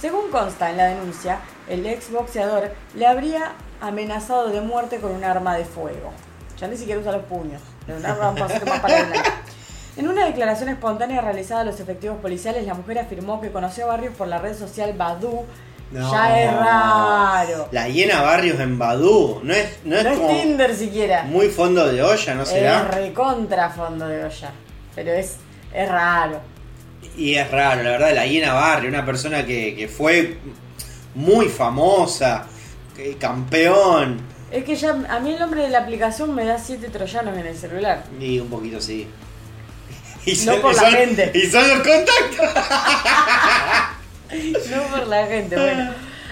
[0.00, 5.24] Según consta en la denuncia, el ex boxeador le habría amenazado de muerte con un
[5.24, 6.12] arma de fuego.
[6.58, 8.34] Ya ni siquiera usa los puños, un arma.
[9.96, 13.88] En una declaración espontánea realizada a los efectivos policiales, la mujer afirmó que conoció a
[13.88, 15.44] Barrios por la red social Badu.
[15.90, 16.10] No.
[16.12, 17.68] Ya es raro.
[17.72, 21.22] La hiena Barrios en Badú, no es, no es No es Tinder siquiera.
[21.24, 22.82] muy fondo de olla, ¿no Es será?
[22.84, 24.50] recontra fondo de olla.
[24.94, 25.36] Pero es,
[25.72, 26.40] es raro.
[27.16, 30.36] Y es raro, la verdad, la hiena Barrio, una persona que, que fue
[31.14, 32.46] muy famosa,
[33.18, 34.20] campeón,
[34.50, 37.46] Es que ya a mí el nombre de la aplicación me da siete troyanos en
[37.46, 38.02] el celular.
[38.20, 39.08] y un poquito sí.
[40.26, 41.30] Y No por y la gente.
[41.34, 42.64] Y son los contactos.
[44.70, 45.90] No por la gente, bueno.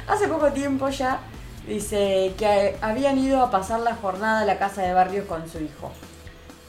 [0.08, 1.18] Hace poco tiempo ya
[1.66, 5.58] dice que habían ido a pasar la jornada a la casa de Barrios con su
[5.58, 5.92] hijo.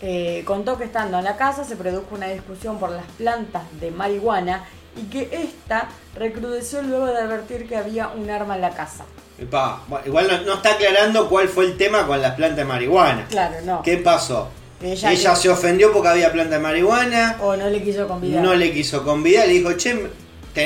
[0.01, 3.89] Eh, contó que estando en la casa se produjo una discusión por las plantas de
[3.91, 4.63] marihuana
[4.95, 9.05] y que esta recrudeció luego de advertir que había un arma en la casa.
[9.39, 13.25] Epa, igual no, no está aclarando cuál fue el tema con las plantas de marihuana.
[13.29, 13.81] Claro, no.
[13.83, 14.49] ¿Qué pasó?
[14.81, 18.43] Ella Ella, que- se ofendió porque había planta de marihuana, O no le quiso convidar.
[18.43, 20.07] no le quiso convidar, le dijo, che,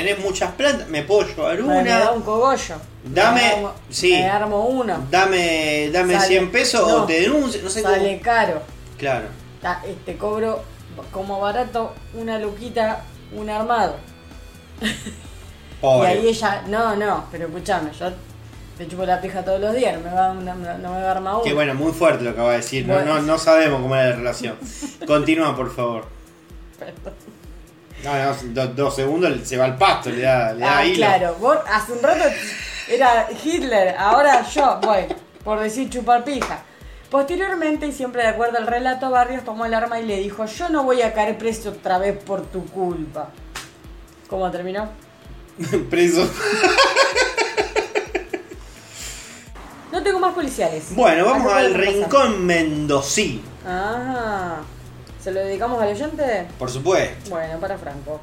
[0.00, 2.76] tenés muchas plantas, me puedo llevar Me, me da una, un cogollo.
[3.04, 4.12] Dame- Me armo- sí.
[4.12, 5.06] Me armo uno.
[5.10, 7.02] dame, dame Sale- 100 pesos no.
[7.02, 8.22] o te denuncio, no sé Sale cómo.
[8.22, 8.62] caro.
[8.96, 9.26] Claro.
[9.86, 10.62] Eh, Te cobro
[11.12, 13.02] como barato una luquita,
[13.36, 13.96] un armado.
[15.80, 16.14] Pobre.
[16.14, 18.10] Y ahí ella, no, no, pero escúchame, yo
[18.78, 20.66] te chupo la pija todos los días, no me va, a- no, me
[21.02, 21.42] va a armar uno.
[21.44, 22.86] Que bueno, muy fuerte lo que va a decir.
[22.86, 23.16] No, Bueno.
[23.16, 24.56] no, no sabemos cómo era la relación.
[25.06, 26.06] Continúa, por favor.
[28.04, 30.96] No, no, do- dos segundos se va al pasto, le da, le da Ah, hilo.
[30.96, 32.24] claro, vos hace un rato
[32.88, 35.06] era Hitler, ahora yo voy,
[35.44, 36.62] por decir chupar pija.
[37.10, 40.68] Posteriormente, y siempre de acuerdo al relato, Barrios tomó el arma y le dijo, yo
[40.70, 43.28] no voy a caer preso otra vez por tu culpa.
[44.28, 44.88] ¿Cómo terminó?
[45.90, 46.26] Preso.
[49.92, 50.84] No tengo más policiales.
[50.94, 53.42] Bueno, vamos al rincón mendocino.
[53.66, 54.56] Ah,
[55.22, 56.48] ¿se lo dedicamos al oyente?
[56.58, 57.30] Por supuesto.
[57.30, 58.20] Bueno, para Franco.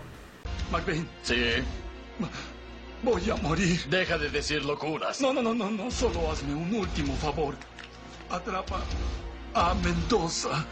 [0.72, 1.36] McBain, Sí.
[3.04, 3.80] voy a morir.
[3.90, 5.22] Deja de decir locuras.
[5.22, 5.90] No, no, no, no, no.
[5.92, 7.56] Solo hazme un último favor.
[8.30, 8.82] Atrapa
[9.54, 10.66] a Mendoza.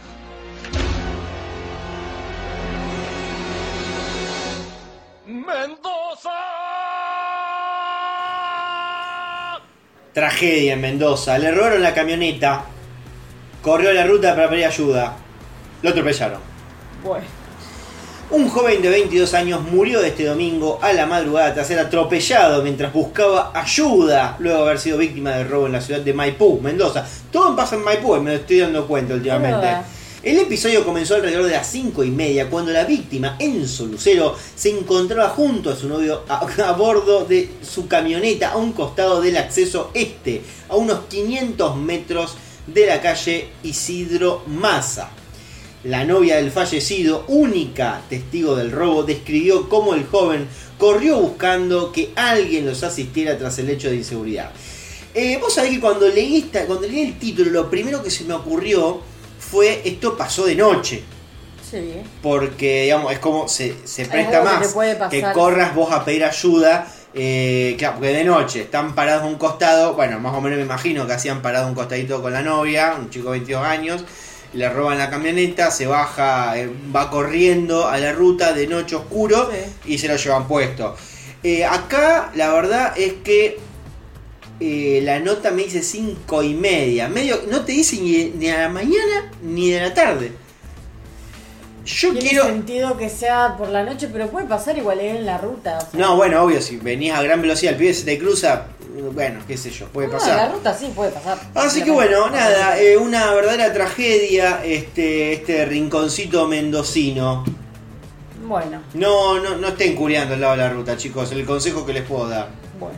[5.26, 6.30] ¡Mendoza!
[10.14, 11.38] Tragedia en Mendoza.
[11.38, 12.64] Le robaron la camioneta.
[13.62, 15.16] Corrió la ruta para pedir ayuda.
[15.82, 16.40] Lo atropellaron.
[17.04, 17.26] Bueno,
[18.30, 22.92] Un joven de 22 años murió este domingo a la madrugada tras ser atropellado mientras
[22.92, 27.08] buscaba ayuda luego de haber sido víctima de robo en la ciudad de Maipú, Mendoza.
[27.32, 29.68] Todo pasa en Maipú, me estoy dando cuenta últimamente.
[30.24, 34.72] El episodio comenzó alrededor de las 5 y media cuando la víctima, Enzo Lucero, se
[34.78, 39.38] encontraba junto a su novio a, a bordo de su camioneta a un costado del
[39.38, 45.12] acceso este, a unos 500 metros de la calle Isidro Maza.
[45.88, 52.12] La novia del fallecido, única testigo del robo, describió cómo el joven corrió buscando que
[52.16, 54.52] alguien los asistiera tras el hecho de inseguridad.
[55.14, 58.26] Eh, Vos sabés que cuando leí, esta- cuando leí el título, lo primero que se
[58.26, 59.00] me ocurrió
[59.40, 61.04] fue esto pasó de noche.
[61.70, 61.94] sí.
[62.22, 64.58] Porque, digamos, es como se, se presta que más
[65.10, 66.88] que corras vos a pedir ayuda.
[67.14, 69.94] eh, claro, porque de noche están parados a un costado.
[69.96, 73.10] Bueno, más o menos me imagino que hacían parado un costadito con la novia, un
[73.10, 74.04] chico de 22 años.
[74.54, 79.50] Le roban la camioneta, se baja, eh, va corriendo a la ruta de noche oscuro
[79.52, 79.94] Sí.
[79.94, 80.96] y se lo llevan puesto.
[81.44, 83.60] Eh, acá la verdad es que
[84.60, 87.08] eh, la nota me dice 5 y media.
[87.10, 90.32] Medio, no te dice ni, ni a la mañana ni de la tarde.
[91.88, 92.44] Yo Tiene quiero.
[92.46, 95.78] sentido que sea por la noche, pero puede pasar igual es en la ruta.
[95.78, 95.90] o sea.
[96.00, 98.66] No, bueno, obvio, si venís a gran velocidad, el pibe se te cruza,
[99.14, 100.52] bueno, qué sé yo, puede No, en la pasar.
[100.52, 101.38] ruta sí puede pasar.
[101.56, 107.46] Así que bueno, nada, eh, una verdadera tragedia este, este rinconcito mendocino.
[108.46, 111.94] Bueno, No, no, no estén curiando al lado de la ruta, chicos, el consejo que
[111.94, 112.50] les puedo dar.
[112.80, 112.98] bueno.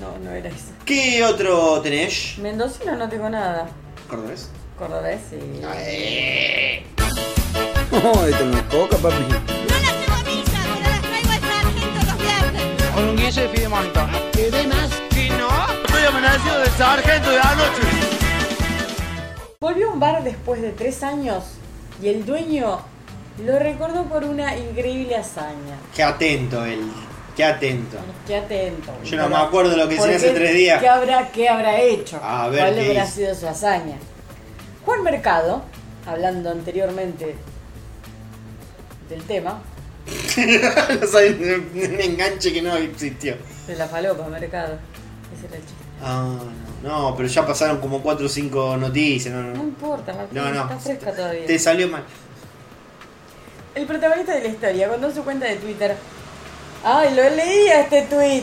[0.00, 0.72] No, no era eso.
[0.84, 2.36] ¿Qué otro tenés?
[2.38, 3.68] Mendocino no tengo nada.
[4.08, 4.48] ¿Cordobés?
[4.76, 5.36] Cordobés sí.
[7.92, 9.14] No, esto no es coca, papi.
[9.28, 12.90] No las llevo a misa, pero las traigo al sargento los viernes.
[12.94, 14.00] Con un guille de fidemonto.
[14.32, 17.82] Estoy amenazado del sargento de anoche.
[19.60, 21.44] Volvió a un bar después de tres años
[22.02, 22.80] y el dueño
[23.44, 25.76] lo recordó por una increíble hazaña.
[25.94, 26.80] Qué atento él,
[27.36, 27.98] qué atento.
[28.26, 28.92] Qué atento.
[29.04, 30.34] Yo no me acuerdo lo que ¿Por hice hace qué?
[30.34, 30.80] tres días.
[30.80, 32.18] ¿Qué habrá, qué habrá hecho?
[32.22, 33.14] A ver, ¿Cuál ¿qué habrá hizo?
[33.14, 33.96] sido su hazaña?
[34.84, 35.62] Juan Mercado,
[36.06, 37.36] hablando anteriormente
[39.12, 39.60] del tema,
[41.00, 43.36] no saben, un enganche que no existió.
[43.66, 44.78] de la falopa, Mercado.
[45.36, 45.76] Ese era el chiste.
[46.02, 46.38] Ah,
[46.82, 49.32] no, no, pero ya pasaron como 4 o 5 noticias.
[49.32, 49.62] No, No no.
[49.62, 50.62] importa, Martín, No, no.
[50.62, 51.46] está fresca todavía.
[51.46, 52.02] Te salió mal.
[53.74, 55.96] El protagonista de la historia contó su cuenta de Twitter.
[56.84, 58.42] ¡Ay, lo leía este tweet!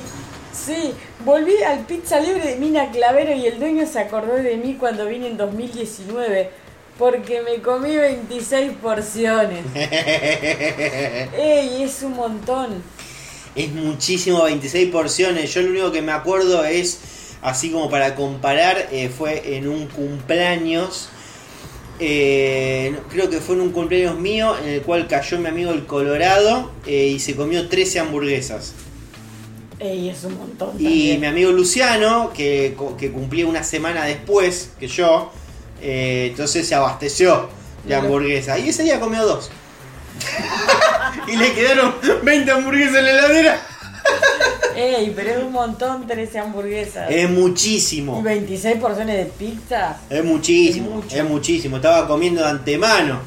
[0.53, 0.93] Sí,
[1.25, 5.05] volví al pizza libre de Mina Clavero y el dueño se acordó de mí cuando
[5.05, 6.49] vine en 2019
[6.99, 9.63] porque me comí 26 porciones.
[11.33, 12.83] ¡Ey, es un montón!
[13.55, 15.53] Es muchísimo, 26 porciones.
[15.53, 16.99] Yo lo único que me acuerdo es,
[17.41, 21.09] así como para comparar, eh, fue en un cumpleaños.
[21.99, 25.85] eh, creo que fue en un cumpleaños mío en el cual cayó mi amigo el
[25.85, 28.75] Colorado eh, y se comió 13 hamburguesas.
[29.79, 30.75] ¡Ey, es un montón!
[30.77, 31.19] Y también.
[31.19, 35.31] mi amigo Luciano, que, que cumplía una semana después que yo,
[35.81, 37.49] eh, entonces se abasteció
[37.83, 37.99] de Mira.
[37.99, 38.59] hamburguesas.
[38.59, 39.49] Y ese día comió dos.
[41.27, 43.61] y le quedaron 20 hamburguesas en la heladera.
[44.75, 47.09] ¡Ey, pero es un montón 13 hamburguesas!
[47.09, 48.21] Es ¿Y muchísimo.
[48.21, 49.97] 26 porciones de pizza?
[50.09, 51.03] Es muchísimo.
[51.09, 51.75] Es muchísimo.
[51.77, 53.19] Estaba comiendo de antemano.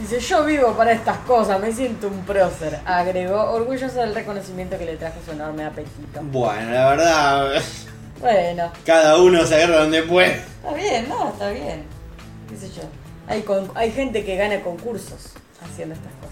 [0.00, 4.86] Dice, yo vivo para estas cosas, me siento un prócer, agregó, orgulloso del reconocimiento que
[4.86, 6.20] le trajo su enorme apetito.
[6.22, 7.62] Bueno, la verdad,
[8.20, 10.34] Bueno, cada uno se agarra donde puede.
[10.36, 11.84] está bien, no, está bien.
[12.48, 12.82] ¿Qué sé yo?
[13.26, 15.30] Hay, con- hay gente que gana concursos
[15.62, 16.30] haciendo estas cosas.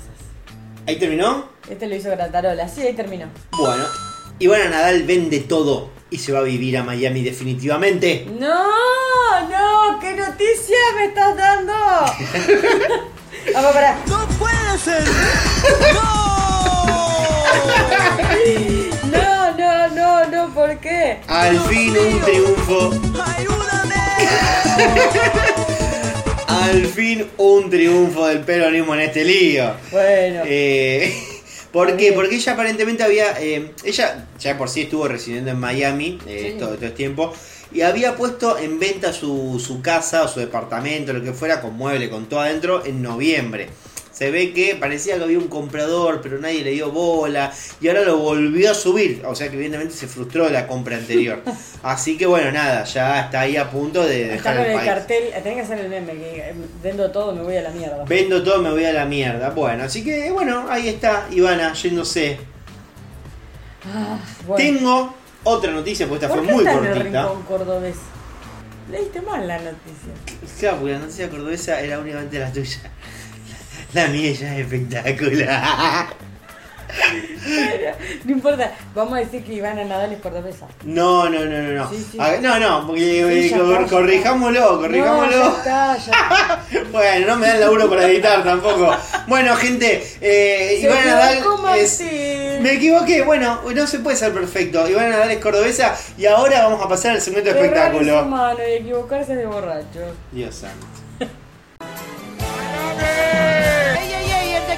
[0.87, 1.49] ¿Ahí terminó?
[1.69, 3.27] Este lo hizo Gratarola, sí, ahí terminó.
[3.59, 3.85] Bueno.
[4.41, 8.27] Ivana Nadal vende todo y se va a vivir a Miami definitivamente.
[8.39, 8.55] ¡No!
[9.49, 9.99] ¡No!
[10.01, 11.73] ¿Qué noticia me estás dando?
[13.55, 13.97] Vamos para.
[14.07, 15.03] ¡No puede ser!
[15.95, 16.29] No,
[19.89, 21.19] no, no, no, ¿por qué?
[21.29, 22.91] Al fin un triunfo.
[23.25, 23.95] ¡Ayúdame!
[26.47, 29.73] Al fin un triunfo del peronismo en este lío.
[29.91, 30.43] Bueno.
[30.47, 31.15] Eh,
[31.73, 32.13] ¿Por qué?
[32.13, 33.39] Porque ella aparentemente había.
[33.41, 36.59] eh, ella ya por sí estuvo residiendo en Miami eh, Sí.
[36.59, 37.33] todo, todo este tiempo.
[37.71, 41.75] Y había puesto en venta su, su casa o su departamento, lo que fuera, con
[41.77, 43.69] mueble, con todo adentro, en noviembre.
[44.19, 47.53] Se ve que parecía que había un comprador, pero nadie le dio bola.
[47.81, 49.23] Y ahora lo volvió a subir.
[49.25, 51.41] O sea que evidentemente se frustró la compra anterior.
[51.85, 54.77] Así que bueno, nada, ya está ahí a punto de Está dejar con el el
[54.77, 54.89] país.
[54.91, 58.05] cartel, tenés que hacer el meme, que eh, vendo todo, me voy a la mierda.
[58.09, 59.51] Vendo todo, me voy a la mierda.
[59.51, 62.41] Bueno, así que bueno, ahí está Ivana yéndose.
[63.87, 64.57] Ah, bueno.
[64.57, 65.15] Tengo
[65.45, 67.23] otra noticia, porque esta ¿Por fue muy está en el cortita.
[67.23, 67.97] rincón cordobés?
[68.91, 70.13] Leíste mal la noticia.
[70.59, 72.91] Claro, porque la noticia cordobesa era únicamente la tuya.
[73.95, 76.07] La mía ya es espectacular.
[78.25, 80.67] No importa, vamos a decir que Ivana Nadal es cordobesa.
[80.85, 81.91] No, no, no, no, no.
[81.91, 82.19] Sí, sí.
[82.21, 83.19] A ver, no, no, porque Sí,
[83.55, 85.65] eh, cor- está, corrijámoslo, No, corrijámoslo.
[85.65, 88.91] ya está, ya Bueno, no me dan laburo para editar tampoco.
[89.27, 91.39] Bueno, gente, eh, Ivana Nadal
[91.79, 92.01] es.
[92.61, 94.89] Me equivoqué, bueno, no se puede ser perfecto.
[94.89, 98.23] Ivana Nadal es cordobesa y ahora vamos a pasar al segmento de espectáculo.
[98.25, 100.15] humano y equivocarse de borracho.
[100.33, 100.87] Dios santo.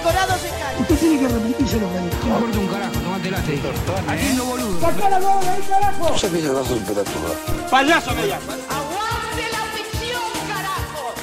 [0.00, 0.16] ¡Ey, ey, ey!
[0.16, 0.80] El decorado se cae.
[0.80, 2.00] Usted tiene que repetírselo, me.
[2.00, 3.60] No importa un carajo, tomate late.
[4.08, 4.80] Haciendo boludo.
[4.80, 6.18] ¡Saca la bola ahí, carajo!
[6.18, 7.30] Sabe que agarra temperatura.
[7.70, 8.52] Payaso me llama.
[8.70, 11.14] ¡Aguante la ficción, carajo!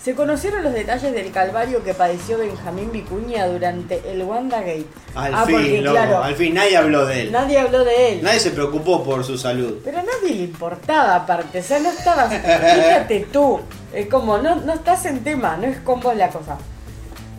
[0.00, 4.86] Se conocieron los detalles del calvario que padeció Benjamín Vicuña durante el WandaGate.
[5.14, 7.32] Al ah, fin, porque loco, claro, al fin nadie habló de él.
[7.32, 8.22] nadie habló de él.
[8.22, 9.80] Nadie se preocupó por su salud.
[9.84, 13.60] Pero a nadie le importaba aparte, o sea, no estabas, fíjate tú,
[13.92, 16.56] es como, no, no estás en tema, no es con vos la cosa.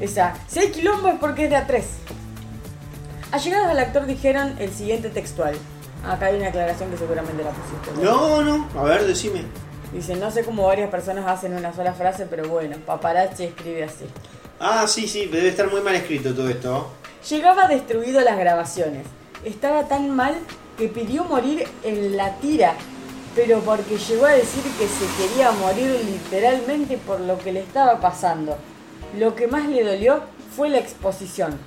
[0.03, 1.85] O sea, si hay quilombo es porque es de a tres.
[3.31, 5.55] Allegados al actor dijeron el siguiente textual.
[6.05, 8.03] Acá hay una aclaración que seguramente la pusiste.
[8.03, 9.45] No, no, a ver, decime.
[9.93, 14.05] Dice, no sé cómo varias personas hacen una sola frase, pero bueno, paparazzi escribe así.
[14.59, 16.91] Ah, sí, sí, debe estar muy mal escrito todo esto.
[17.29, 19.05] Llegaba destruido las grabaciones.
[19.45, 20.35] Estaba tan mal
[20.77, 22.73] que pidió morir en la tira,
[23.35, 27.99] pero porque llegó a decir que se quería morir literalmente por lo que le estaba
[27.99, 28.57] pasando.
[29.17, 30.21] Lo que más le dolió
[30.55, 31.57] fue la exposición.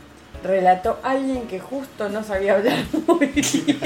[0.42, 2.76] Relató alguien que justo no sabía hablar
[3.06, 3.80] muy bien.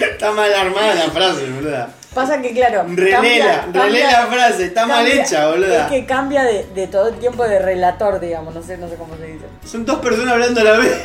[0.00, 1.88] Está mal armada la frase, boluda.
[2.14, 2.84] Pasa que, claro.
[2.88, 5.84] Relela, relela la frase, está mal hecha, boluda.
[5.86, 8.94] Es que cambia de, de todo el tiempo de relator, digamos, no sé, no sé
[8.96, 9.44] cómo se dice.
[9.64, 10.96] Son dos personas hablando a la vez.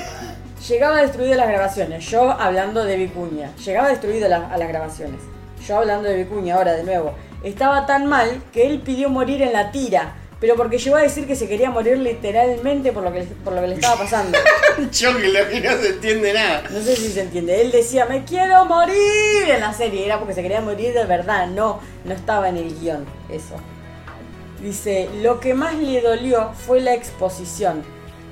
[0.68, 3.52] Llegaba destruido las grabaciones, yo hablando de Vicuña.
[3.66, 5.20] Llegaba destruido la- a las grabaciones.
[5.66, 7.16] Yo hablando de Vicuña ahora de nuevo.
[7.44, 10.16] Estaba tan mal que él pidió morir en la tira.
[10.40, 13.52] Pero porque llegó a decir que se quería morir literalmente por lo que, le- por
[13.52, 14.38] lo que le estaba pasando.
[14.94, 16.64] Yo que lo que no se entiende nada.
[16.72, 17.60] No sé si se entiende.
[17.62, 20.06] Él decía, me quiero morir en la serie.
[20.06, 21.48] Era porque se quería morir de verdad.
[21.48, 23.06] No, no estaba en el guion.
[23.30, 23.56] Eso.
[24.64, 27.84] Dice, lo que más le dolió fue la exposición.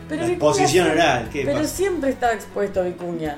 [0.10, 1.68] Pero La Vicuña exposición oral, ¿qué Pero pasa?
[1.70, 3.38] siempre estaba expuesto Vicuña.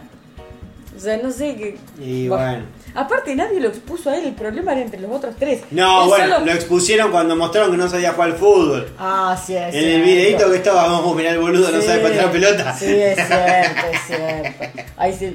[0.96, 1.78] O sea, no sé qué.
[2.00, 2.66] Y bueno.
[2.96, 4.26] Aparte, nadie lo expuso a él.
[4.26, 5.62] El problema era entre los otros tres.
[5.72, 8.90] No, Él bueno, solo- lo expusieron cuando mostraron que no sabía jugar fútbol.
[8.98, 12.00] Ah, sí, es En el videito que estaba, vamos a mirar el boludo, no sabe
[12.00, 12.78] patear la pelota.
[12.78, 14.80] Sí, es cierto, es cierto.
[14.98, 15.34] Ahí se,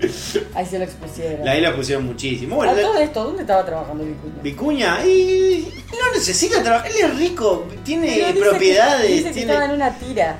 [0.54, 1.48] ahí se lo expusieron.
[1.48, 2.56] Ahí lo pusieron muchísimo.
[2.56, 4.42] Bueno, a todo esto, ¿dónde estaba trabajando Vicuña?
[4.42, 9.52] Vicuña, y no necesita trabajar, él es rico, tiene dice que- propiedades, dice que tiene-
[9.52, 10.36] estaba en una tira.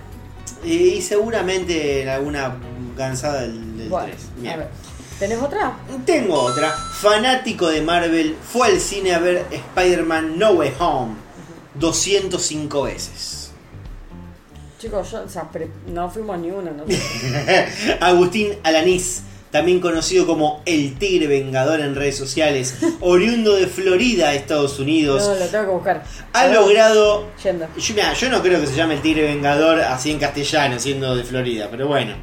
[0.65, 2.57] y seguramente en alguna
[2.97, 4.19] cansada del, del Bueno, 3.
[4.25, 4.59] a Bien.
[4.59, 4.69] ver.
[5.19, 5.77] ¿Tenés otra?
[6.05, 6.71] Tengo otra.
[6.73, 11.15] Fanático de Marvel fue al cine a ver Spider-Man No Way Home
[11.75, 13.51] 205 veces.
[14.81, 16.85] Chicos, yo, o sea, pre- no fuimos ni uno, ¿no?
[18.01, 24.79] Agustín Alanís, también conocido como el Tigre Vengador en redes sociales, oriundo de Florida, Estados
[24.79, 26.05] Unidos, No, lo tengo que buscar.
[26.35, 27.67] ha logrado Yendo.
[27.79, 31.17] Yo, mirá, yo no creo que se llame el Tigre Vengador así en castellano, siendo
[31.17, 32.17] de Florida, pero bueno.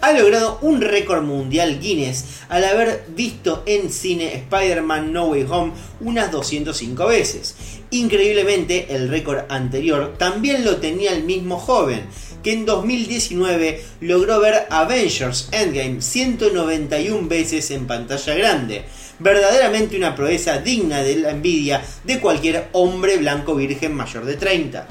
[0.00, 5.72] Ha logrado un récord mundial Guinness al haber visto en cine Spider-Man No Way Home
[6.00, 7.56] unas 205 veces.
[7.90, 12.02] Increíblemente, el récord anterior también lo tenía el mismo joven,
[12.42, 18.84] que en 2019 logró ver Avengers Endgame 191 veces en pantalla grande.
[19.18, 24.86] Verdaderamente una proeza digna de la envidia de cualquier hombre blanco virgen mayor de 30.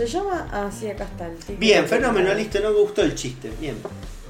[0.00, 0.48] Se llama.
[0.50, 1.26] Ah, sí, acá está.
[1.26, 1.56] el tigre.
[1.58, 3.52] Bien, fenómeno, listo, no me gustó el chiste.
[3.60, 3.76] Bien.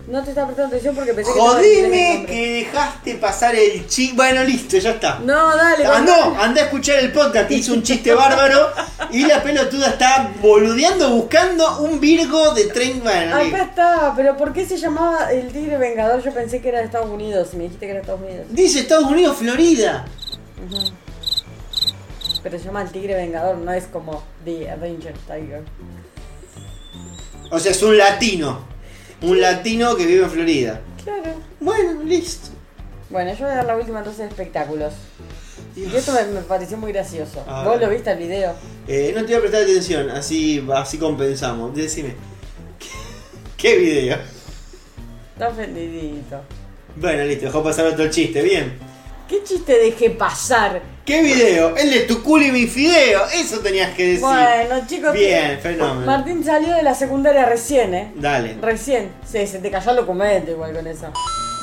[0.08, 1.38] No te estaba prestando atención porque pensé que.
[1.38, 2.26] Jodeme nombre.
[2.34, 4.16] que dejaste pasar el chiste.
[4.16, 5.20] Bueno, listo, ya está.
[5.20, 6.18] No, dale, Ah, contame.
[6.34, 8.70] no, anda a escuchar el podcast, hizo un chiste bárbaro
[9.12, 13.52] Y la pelotuda está boludeando buscando un Virgo de 30 años.
[13.54, 16.20] Acá está, pero ¿por qué se llamaba el tigre vengador?
[16.20, 18.46] Yo pensé que era de Estados Unidos, y me dijiste que era de Estados Unidos.
[18.50, 20.04] Dice Estados Unidos, Florida.
[22.42, 25.62] Pero se llama el tigre vengador, no es como The Avenger Tiger.
[27.50, 28.64] O sea, es un latino.
[29.22, 30.80] Un latino que vive en Florida.
[31.04, 31.34] Claro.
[31.60, 32.48] Bueno, listo.
[33.10, 34.94] Bueno, yo voy a dar la última entonces de espectáculos.
[35.76, 37.44] Y esto me, me pareció muy gracioso.
[37.64, 38.54] ¿Vos lo viste el video?
[38.88, 41.74] Eh, no te voy a prestar atención, así, así compensamos.
[41.74, 42.14] Decime.
[42.78, 42.88] ¿Qué,
[43.56, 44.18] qué video?
[45.34, 46.40] Está ofendidito.
[46.96, 48.89] Bueno, listo, dejó pasar otro chiste, bien.
[49.30, 50.82] ¿Qué chiste dejé pasar?
[51.06, 51.76] ¿Qué video?
[51.76, 53.22] El de tu culo y mi fideo.
[53.32, 54.20] Eso tenías que decir.
[54.22, 55.12] Bueno, chicos.
[55.12, 56.04] Bien, que- fenómeno.
[56.04, 58.12] Martín salió de la secundaria recién, ¿eh?
[58.16, 58.56] Dale.
[58.60, 59.12] Recién.
[59.24, 61.12] Sí, se te cayó el documento igual con eso.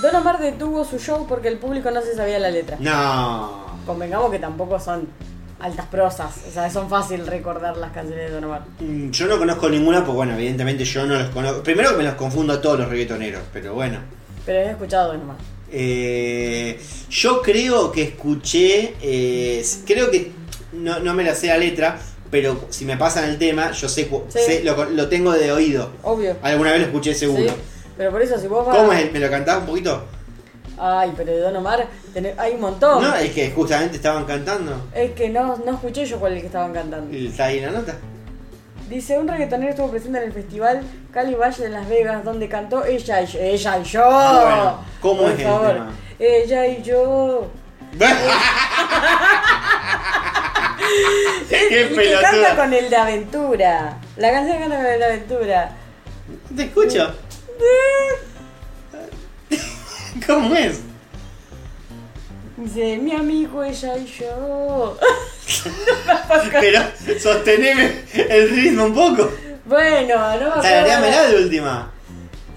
[0.01, 2.77] Don Omar detuvo su show porque el público no se sabía la letra.
[2.79, 3.65] No.
[3.85, 5.09] Convengamos que tampoco son
[5.59, 6.35] altas prosas.
[6.47, 8.61] O sea, son fácil recordar las canciones de Don Omar.
[8.79, 11.63] Mm, Yo no conozco ninguna, pues bueno, evidentemente yo no los conozco.
[11.63, 13.99] Primero que me los confundo a todos los reggaetoneros, pero bueno.
[14.45, 15.35] Pero he escuchado Don Omar.
[15.71, 20.31] Eh, yo creo que escuché, eh, creo que
[20.73, 21.99] no, no me la sé la letra,
[22.31, 24.39] pero si me pasan el tema, yo sé, cu- Sí.
[24.45, 25.91] sé- lo, lo tengo de oído.
[26.03, 26.35] Obvio.
[26.41, 27.49] Alguna vez lo escuché seguro.
[27.49, 27.55] Sí.
[27.97, 28.77] Pero por eso, si vos vas.
[28.77, 29.11] ¿Cómo es?
[29.11, 30.03] ¿Me lo cantás un poquito?
[30.79, 33.01] Ay, pero de Don Omar tenés- hay un montón.
[33.01, 34.87] No, es que justamente estaban cantando.
[34.93, 37.17] Es que no, no escuché yo cuál es el que estaban cantando.
[37.17, 37.97] Está ahí la nota.
[38.89, 40.81] Dice, un reggaetonero estuvo presente en el festival
[41.11, 43.39] Cali Valle de Las Vegas, donde cantó ella y yo.
[43.39, 44.05] Ella y yo.
[44.09, 45.73] Bueno, ¿cómo Por es el favor.
[45.73, 45.91] tema?
[46.19, 47.47] Ella y yo.
[51.49, 53.97] ¡Qué y que canta con el de Aventura.
[54.15, 55.71] La canción canta con el de Aventura.
[56.55, 57.13] ¿Te escucho?
[60.27, 60.81] ¿Cómo es?
[62.57, 64.97] Dice, mi amigo, ella y yo.
[66.59, 66.81] Pero
[67.19, 69.31] sosteneme el ritmo un poco.
[69.65, 71.29] Bueno, no me acuerdo.
[71.29, 71.91] De última.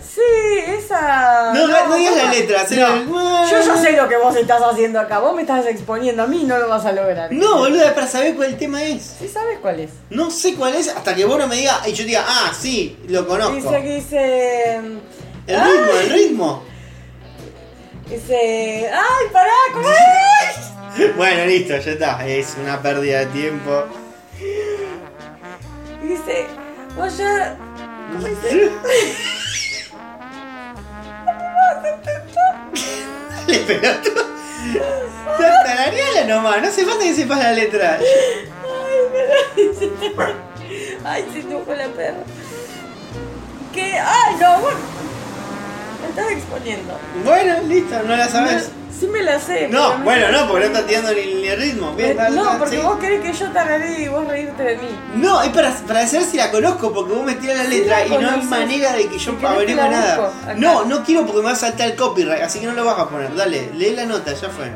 [0.02, 0.20] Sí,
[0.66, 1.52] esa.
[1.54, 2.94] No, no, no digas la letra, No.
[2.94, 3.06] el-
[3.50, 5.18] Yo ya sé lo que vos estás haciendo acá.
[5.20, 7.30] Vos me estás exponiendo a mí y no lo vas a lograr.
[7.32, 9.16] No, boludo, es para saber cuál el tema es.
[9.20, 9.90] ¿Sí sabes cuál es?
[10.08, 12.98] No sé cuál es hasta que vos no me digas y yo diga, ah, sí,
[13.06, 13.54] lo conozco.
[13.54, 14.74] Dice que dice.
[15.46, 16.69] El ritmo, el ritmo.
[18.10, 18.90] Dice.
[18.92, 19.52] ¡Ay, pará!
[19.72, 19.96] ¿Cómo es?
[21.16, 22.26] Bueno, listo, ya está.
[22.26, 23.84] Es una pérdida de tiempo.
[26.02, 26.46] Dice.
[27.16, 27.56] Ya.
[28.12, 28.70] ¿Cómo dice?
[33.30, 34.24] Dale, pelotudo.
[35.64, 37.98] Tarareala nomás, no hace falta que sepas la letra.
[41.04, 42.18] Ay, se tocó la perra.
[43.72, 43.98] ¿Qué?
[43.98, 44.60] ¡Ay, no!
[44.60, 44.72] vos-
[46.02, 46.98] Me estás exponiendo.
[47.24, 48.70] Bueno, listo, no la sabes.
[48.98, 49.66] Sí me la sé.
[49.68, 51.94] No, pero bueno, no, porque no estás tirando ni, ni el ritmo.
[51.94, 52.82] Bien, dale, No, porque sí.
[52.82, 54.88] vos querés que yo tararé y vos reírte de mí.
[55.14, 58.00] No, es para, para saber si la conozco, porque vos me tirás la Sí letra
[58.00, 60.16] la y no hay manera de que yo averigüe nada.
[60.18, 60.54] busco.
[60.56, 62.98] No, no quiero porque me va a saltar el copyright, así que no lo vas
[62.98, 63.34] a poner.
[63.34, 64.70] Dale, lee la nota, ya fue.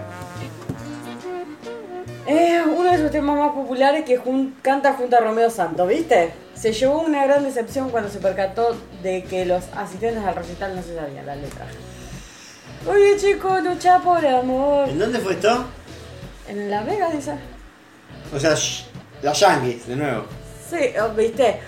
[2.27, 6.33] Es uno de sus temas más populares que jun- canta junto a Romeo Santos, ¿viste?
[6.55, 10.83] Se llevó una gran decepción cuando se percató de que los asistentes al recital no
[10.83, 11.67] se sabían la letra.
[12.89, 14.89] Oye chicos, lucha por amor.
[14.89, 15.65] ¿En dónde fue esto?
[16.49, 17.33] En Las Vegas, dice.
[18.35, 18.87] O sea, shh,
[19.23, 20.25] los Yankees, de nuevo.
[20.71, 21.61] Sí, oh, ¿viste?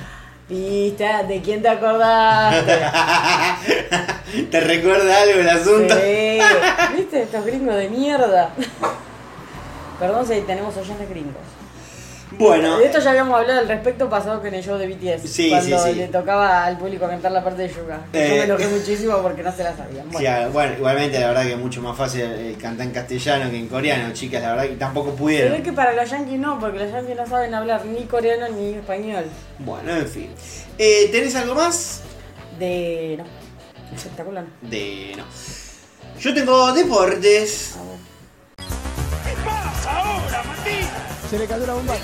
[0.49, 1.09] ¿Viste?
[1.29, 2.79] ¿De quién te acordaste?
[4.51, 5.95] ¿Te recuerda algo el asunto?
[5.95, 6.39] Sí.
[6.97, 7.23] ¿Viste?
[7.23, 8.51] Estos gringos de mierda.
[9.99, 11.43] Perdón si tenemos oyentes gringos.
[12.39, 15.31] Bueno, De esto ya habíamos hablado al respecto pasado con el show de BTS.
[15.31, 15.95] Sí, cuando sí, sí.
[15.95, 18.01] le tocaba al público cantar la parte de Yuga.
[18.13, 18.29] Yo Eh.
[18.31, 20.11] me enojé muchísimo porque no se la sabían.
[20.11, 23.49] Bueno, ah, bueno, igualmente la verdad que es mucho más fácil eh, cantar en castellano
[23.49, 25.63] que en coreano, chicas, la verdad que tampoco se ve pudieron.
[25.63, 29.25] que para los yankees no, porque los yankees no saben hablar ni coreano ni español.
[29.61, 30.29] Bueno, en fin.
[30.79, 32.01] Eh, ¿Tenés algo más?
[32.59, 33.19] De.
[33.19, 33.25] no.
[33.97, 34.45] Espectacular.
[34.63, 35.25] De no.
[36.21, 37.77] Yo tengo deportes.
[37.77, 38.06] A ver.
[41.31, 41.95] Se le cayó la bomba.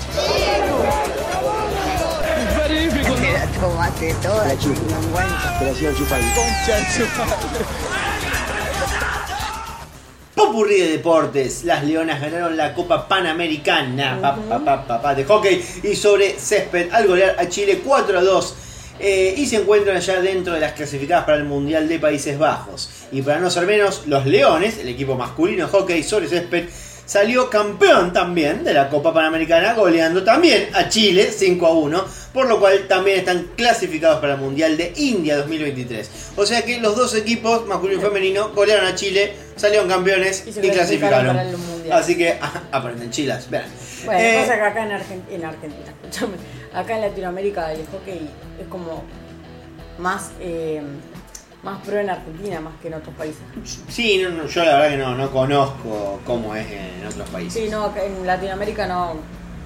[2.67, 5.59] Te la tomaste toda, chingüengüenza.
[5.59, 6.27] Te la sigo chupando.
[6.35, 7.65] Concha de su madre.
[10.35, 11.63] Popurrí de deportes.
[11.63, 16.37] Las Leonas ganaron la Copa Panamericana pa, pa, pa, pa, pa, de hockey y sobre
[16.37, 18.55] césped al golear a Chile 4 a 2.
[18.99, 22.89] eh, y se encuentran ya dentro de las clasificadas para el Mundial de Países Bajos.
[23.11, 26.69] Y para no ser menos, los Leones, el equipo masculino de hockey sobre césped,
[27.05, 32.47] salió campeón también de la Copa Panamericana, goleando también a Chile 5 a 1, por
[32.47, 36.09] lo cual también están clasificados para el Mundial de India 2023.
[36.35, 40.69] O sea que los dos equipos, masculino y femenino, golearon a Chile, salieron campeones Y
[40.69, 41.37] clasificaron.
[41.91, 43.49] Así que ah, aprenden chilas.
[43.49, 43.65] Vean.
[44.05, 46.37] Bueno, Eh, pasa que acá en, en Argentina, escúchame,
[46.73, 48.29] acá en Latinoamérica el hockey
[48.59, 49.03] es como
[49.97, 50.81] más, eh,
[51.63, 53.41] más pro en Argentina más que en otros países.
[53.87, 57.53] Sí, no, no, yo la verdad que no, no conozco cómo es en otros países.
[57.53, 59.15] Sí, no, en Latinoamérica no.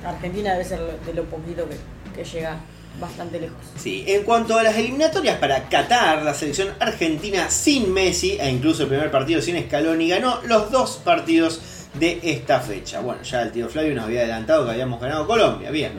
[0.06, 1.78] Argentina debe ser de lo poquito que,
[2.16, 2.58] que llega
[3.00, 3.58] bastante lejos.
[3.76, 8.84] Sí, en cuanto a las eliminatorias para Qatar, la selección argentina sin Messi, e incluso
[8.84, 11.62] el primer partido sin Scaloni, ganó los dos partidos
[12.00, 13.00] de esta fecha.
[13.02, 15.94] Bueno, ya el tío Flavio nos había adelantado que habíamos ganado Colombia, bien.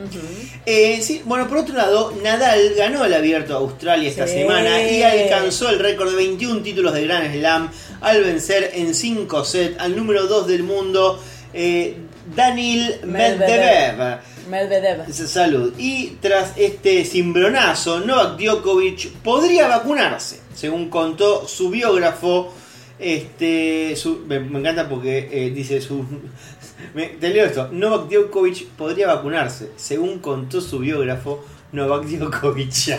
[0.65, 4.33] Eh, sí, bueno, por otro lado, Nadal ganó el abierto de Australia esta Sí.
[4.39, 7.69] semana y alcanzó el récord de 21 títulos de Grand Slam
[8.01, 11.21] al vencer en 5 sets al número 2 del mundo,
[11.53, 11.97] eh,
[12.35, 14.19] Daniil Medvedev.
[14.49, 15.11] Medvedev.
[15.13, 15.73] Salud.
[15.77, 22.53] Y tras este cimbronazo, Novak Djokovic podría vacunarse, según contó su biógrafo.
[22.99, 26.05] Este, su- me, me encanta porque eh, dice su.
[26.93, 27.69] me- te leo esto.
[27.71, 32.87] Novak Djokovic podría vacunarse, según contó su biógrafo Novak Djokovic.
[32.89, 32.97] Él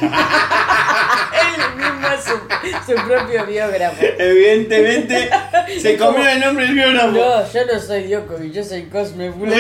[1.77, 3.97] mismo es su, su propio biógrafo.
[4.19, 5.29] Evidentemente
[5.81, 7.11] se comió el nombre del biógrafo.
[7.13, 9.51] No, yo no soy Djokovic, yo soy Cosme Bull.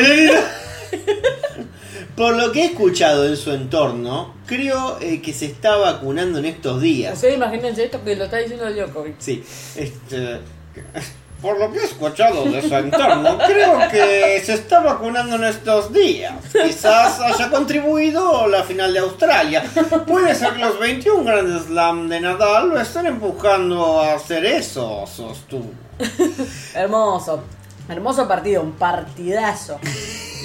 [2.21, 6.45] Por lo que he escuchado en su entorno, creo eh, que se está vacunando en
[6.45, 7.15] estos días.
[7.15, 9.15] Ustedes imagínense esto que lo está diciendo Djokovic.
[9.19, 9.43] Sí,
[9.75, 10.39] este,
[11.41, 15.95] por lo que he escuchado de su entorno, creo que se está vacunando en estos
[15.95, 16.35] días.
[16.53, 19.65] Quizás haya contribuido la final de Australia.
[20.07, 25.07] Puede ser que los 21 Grand Slam de Nadal lo estén empujando a hacer eso,
[25.07, 25.71] sostuvo.
[26.75, 27.43] Hermoso.
[27.91, 29.81] Hermoso partido, un partidazo.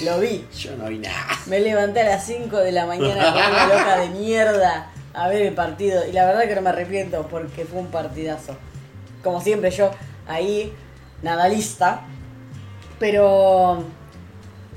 [0.04, 0.44] Lo vi.
[0.58, 1.26] Yo no vi nada.
[1.46, 5.42] Me levanté a las 5 de la mañana con una loca de mierda a ver
[5.42, 6.04] el partido.
[6.08, 8.56] Y la verdad que no me arrepiento porque fue un partidazo.
[9.22, 9.92] Como siempre yo
[10.26, 10.72] ahí,
[11.22, 12.00] nadalista.
[12.98, 13.84] Pero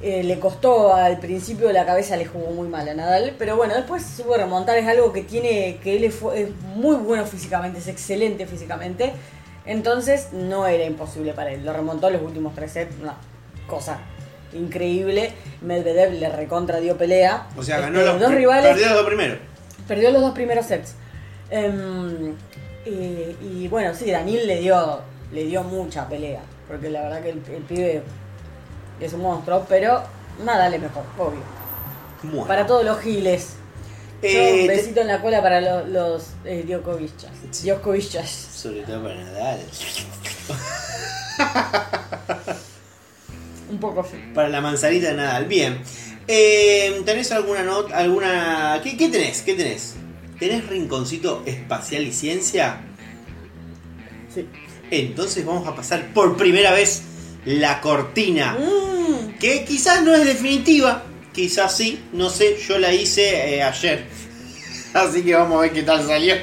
[0.03, 3.35] eh, le costó al principio la cabeza, le jugó muy mal a Nadal.
[3.39, 4.77] Pero bueno, después supo remontar.
[4.77, 6.21] Es algo que tiene, que él es,
[6.75, 9.13] muy bueno físicamente, es excelente físicamente.
[9.69, 11.63] Entonces no era imposible para él.
[11.63, 12.95] Lo remontó los últimos tres sets.
[12.99, 13.13] Una
[13.67, 13.99] cosa
[14.51, 15.31] increíble.
[15.61, 17.45] Medvedev le recontra dio pelea.
[17.55, 18.71] O sea, Este, ganó los, dos rivales.
[18.71, 19.37] perdió los dos primeros.
[19.87, 20.95] Perdió los dos primeros sets.
[21.51, 22.33] Em,
[22.83, 25.01] y bueno, sí, Daniel le dio,
[25.31, 26.41] le dio mucha pelea.
[26.67, 28.01] Porque la verdad que el, el pibe
[28.99, 30.01] es un monstruo, pero
[30.43, 31.41] nada le mejor, obvio.
[32.23, 32.47] Bueno.
[32.47, 33.53] Para todos los giles.
[34.21, 38.29] Eh, un te- besito en la cola para los, los eh, Djokovicas.
[38.53, 39.59] Sobre todo para Nadal.
[43.69, 44.17] Un poco sí.
[44.33, 45.45] Para la manzanita de Nadal.
[45.45, 45.79] Bien.
[46.27, 47.97] Eh, ¿Tenés alguna nota?
[47.97, 48.79] ¿Alguna.
[48.83, 49.41] ¿Qué, qué tenés?
[49.41, 49.95] ¿Qué tenés?
[50.39, 52.81] ¿Tenés rinconcito espacial y ciencia?
[54.33, 54.47] Sí.
[54.91, 57.03] Entonces vamos a pasar por primera vez
[57.45, 58.57] la cortina.
[58.59, 61.03] Mm, Que quizás no es definitiva.
[61.33, 62.03] Quizás sí.
[62.13, 62.57] No sé.
[62.67, 64.05] Yo la hice eh, ayer.
[64.93, 66.35] Así que vamos a ver qué tal salió.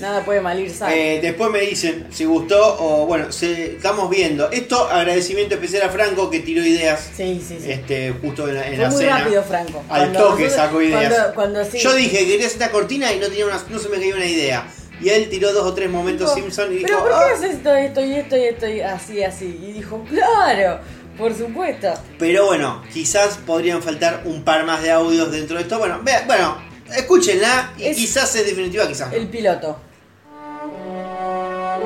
[0.00, 0.70] nada puede mal ir.
[0.90, 4.50] Eh, después me dicen si gustó o bueno, se- estamos viendo.
[4.50, 7.08] Esto, agradecimiento especial a Franco que tiró ideas.
[7.16, 7.70] sí, sí, sí.
[7.72, 9.18] Este, justo en la, en Fue la muy cena.
[9.20, 9.78] rápido, Franco.
[9.88, 11.12] Al Cuando toque nosotros- sacó ideas.
[11.14, 11.78] Cuando, cuando sí.
[11.78, 14.14] Yo dije que quería hacer esta cortina y no, tenía una, no se me caía
[14.14, 14.66] una idea.
[15.00, 16.86] Y él tiró dos o tres momentos Dijo, Simpson y dijo.
[16.86, 17.34] Pero ¿por qué "Ah".
[17.34, 19.58] haces esto, esto y esto y esto y así, así?
[19.62, 20.80] Y dijo, claro,
[21.18, 21.88] por supuesto.
[22.18, 25.78] Pero bueno, quizás podrían faltar un par más de audios dentro de esto.
[25.78, 26.58] Bueno, vea, bueno,
[26.94, 29.16] escúchenla y Es- quizás es definitiva, quizás no.
[29.16, 29.78] El piloto.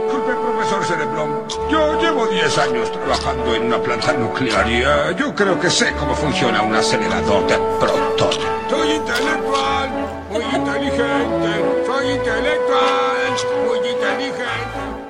[0.04, 1.44] Disculpe, profesor Cereblón.
[1.70, 4.82] Yo llevo 10 años trabajando en una planta nuclear y
[5.18, 8.38] yo creo que sé cómo funciona un acelerador de protones.
[8.70, 9.90] Soy intelectual,
[10.30, 11.50] muy inteligente.
[11.86, 13.34] Soy intelectual,
[13.66, 14.38] muy inteligente.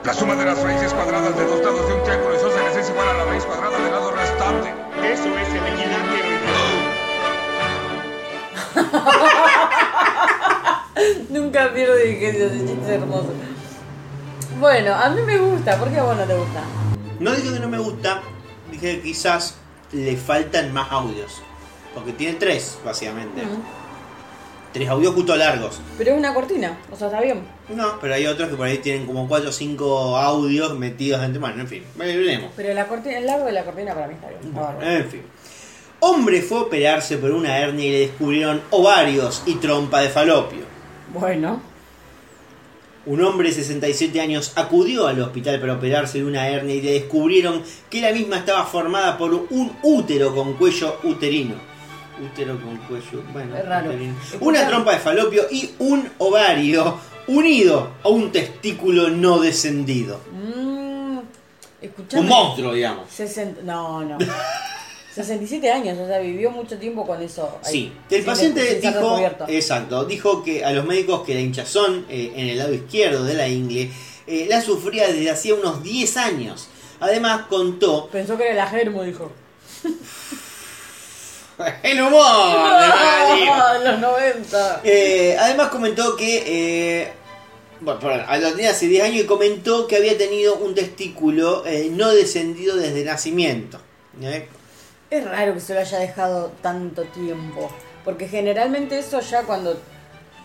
[0.09, 3.11] La suma de las raíces cuadradas de dos lados de un triángulo isósceles es igual
[3.11, 4.73] a la raíz cuadrada del lado restante.
[5.05, 6.29] Eso es el equilátero.
[11.29, 13.35] Nunca pierdo ingenio, ese chiste es hermoso.
[14.59, 16.63] Bueno, a mí me gusta, ¿por qué a vos no te gusta?
[17.21, 18.23] No dije que no me gusta,
[18.73, 19.57] dije que quizás
[19.93, 21.43] le faltan más audios.
[21.95, 23.43] Porque tiene tres, básicamente.
[24.79, 25.81] Tres audios justo largos.
[25.99, 27.41] Pero es una cortina, o sea, está bien.
[27.69, 31.41] No, pero hay otros que por ahí tienen como cuatro o cinco audios metidos entre
[31.41, 32.53] Bueno, en fin, veremos.
[32.55, 34.39] Pero la cortina, el largo de la cortina para mí está bien.
[34.55, 34.97] Está.
[34.97, 35.23] En fin.
[35.99, 40.61] Hombre fue a operarse por una hernia y le descubrieron ovarios y trompa de falopio.
[41.13, 41.61] Bueno,
[43.05, 46.93] Un hombre de 67 años acudió al hospital para operarse de una hernia y le
[46.93, 51.57] descubrieron que la misma estaba formada por un útero con cuello uterino.
[52.21, 53.93] Útero con cuello, bueno, Es raro.
[54.41, 60.21] Una trompa de falopio y un ovario unido a un testículo no descendido.
[60.33, 61.19] mm,
[61.81, 62.23] Escuchame.
[62.23, 63.09] Un monstruo, digamos.
[63.11, 64.19] 60, no, no.
[65.15, 67.59] 67 años, o sea, vivió mucho tiempo con eso.
[67.65, 69.19] ahí, Sí, el paciente dijo,
[69.49, 73.35] exacto, dijo que a los médicos que la hinchazón eh, en el lado izquierdo de
[73.35, 73.91] la ingle
[74.29, 76.69] eh, la sufría desde hacía unos 10 años.
[77.01, 79.31] Además contó Pensó que era la germo, dijo.
[81.83, 82.23] el humor.
[82.23, 83.49] de.
[83.51, 84.81] Ah, en los 90.
[84.85, 87.13] Eh, además comentó que eh,
[87.81, 91.89] bueno, perdón, lo tenía hace 10 años y comentó que había tenido un testículo eh,
[91.91, 93.81] no descendido desde nacimiento.
[95.11, 97.71] Es raro que se lo haya dejado tanto tiempo.
[98.05, 99.79] Porque generalmente eso ya cuando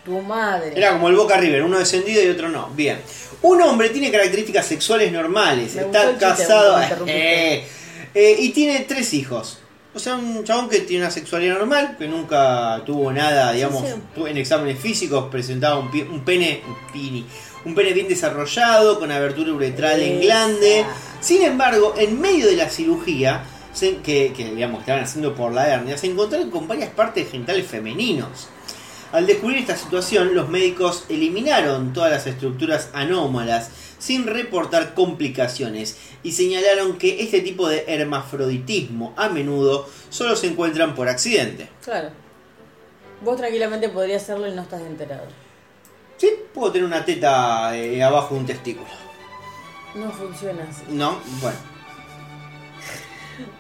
[0.06, 0.73] tu madre.
[0.76, 2.69] Era como el Boca River, uno descendido y otro no.
[2.69, 2.99] Bien.
[3.41, 7.65] Un hombre tiene características sexuales normales, Me está casado eh,
[8.14, 9.60] eh, y tiene tres hijos.
[9.95, 14.21] O sea, un chabón que tiene una sexualidad normal, que nunca tuvo nada, digamos, sí.
[14.25, 17.25] en exámenes físicos presentaba un, pie- un pene, un pini,
[17.65, 20.21] un pene bien desarrollado, con abertura uretral en Esa.
[20.23, 20.85] glande.
[21.21, 23.43] Sin embargo, en medio de la cirugía,
[24.03, 28.47] que, que, digamos, estaban haciendo por la hernia, se encontraron con varias partes genitales femeninos.
[29.14, 33.69] Al descubrir esta situación, los médicos eliminaron todas las estructuras anómalas
[33.99, 40.95] sin reportar complicaciones y señalaron que este tipo de hermafroditismo a menudo solo se encuentran
[40.95, 41.69] por accidente.
[41.84, 42.10] Claro.
[43.22, 45.27] Vos tranquilamente podrías hacerlo y no estás enterado.
[46.18, 48.90] Sí, puedo tener una teta eh, abajo de un testículo.
[49.94, 50.85] No funciona así.
[50.90, 51.19] ¿No?
[51.40, 51.57] Bueno.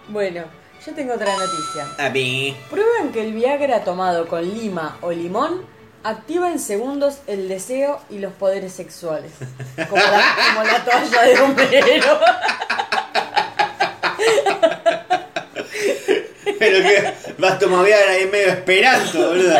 [0.09, 0.45] Bueno,
[0.85, 1.87] yo tengo otra noticia.
[1.97, 2.55] A mí.
[2.69, 5.65] Prueban que el Viagra tomado con lima o limón
[6.03, 9.31] activa en segundos el deseo y los poderes sexuales.
[9.89, 12.19] Como la, como la toalla de Homero.
[16.59, 19.59] Pero que vas a tomar Viagra ahí medio esperanto, boludo.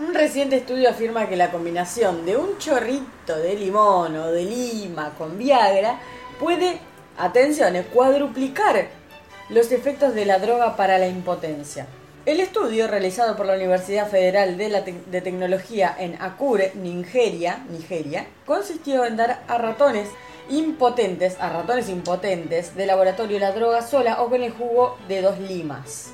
[0.00, 5.12] Un reciente estudio afirma que la combinación de un chorrito de limón o de lima
[5.16, 5.98] con Viagra
[6.38, 6.80] puede,
[7.24, 8.88] atención, eh, cuadruplicar
[9.48, 11.86] los efectos de la droga para la impotencia.
[12.26, 18.26] El estudio realizado por la Universidad Federal de, la de Tecnología en Akure, Nigeria, Nigeria,
[18.44, 20.08] consistió en dar a ratones
[20.50, 25.38] impotentes, a ratones impotentes de laboratorio la droga sola o con el jugo de dos
[25.38, 26.10] limas.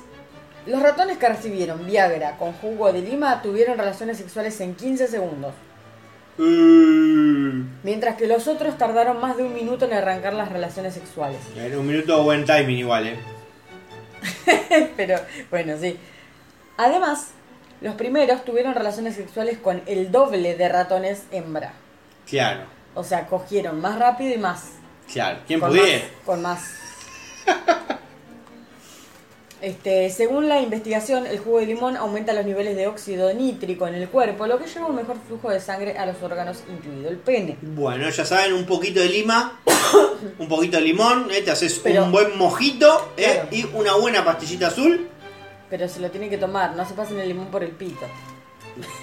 [0.65, 5.53] Los ratones que recibieron Viagra con jugo de lima tuvieron relaciones sexuales en 15 segundos,
[6.37, 11.39] mientras que los otros tardaron más de un minuto en arrancar las relaciones sexuales.
[11.55, 13.19] en un minuto buen timing igual, eh.
[14.97, 15.19] Pero
[15.49, 15.97] bueno, sí.
[16.77, 17.29] Además,
[17.81, 21.73] los primeros tuvieron relaciones sexuales con el doble de ratones hembra.
[22.27, 24.71] Claro, O sea, cogieron más rápido y más.
[25.11, 25.39] claro.
[25.47, 25.99] ¿Quién con pudiera?
[25.99, 26.61] más, con más.
[29.59, 33.95] Este, según la investigación, el jugo de limón aumenta los niveles de óxido nítrico en
[33.95, 37.09] el cuerpo, lo que lleva a un mejor flujo de sangre a los órganos, incluido
[37.09, 37.57] el pene.
[37.63, 39.59] Bueno, ya saben, un poquito de lima,
[40.37, 43.47] un poquito de limón, eh, te haces Pero- un buen mojito eh, Claro.
[43.51, 45.09] y una buena pastillita azul,
[45.71, 48.05] Pero se lo tienen que tomar, no se pasen el limón por el pito.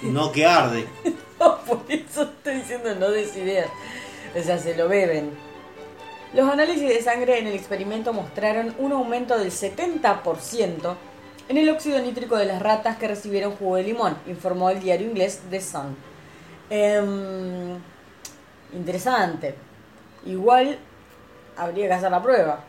[0.03, 0.85] no que arde.
[1.37, 3.67] Por eso estoy diciendo no des ideas.
[4.39, 5.31] O sea, se lo beben.
[6.35, 10.95] Los análisis de sangre en el experimento mostraron un aumento del 70%
[11.47, 15.07] en el óxido nítrico de las ratas que recibieron jugo de limón, informó el diario
[15.07, 15.95] inglés The Sun.
[16.69, 17.79] Em,
[18.73, 19.55] interesante.
[20.25, 20.77] Igual
[21.55, 22.59] habría que hacer la prueba.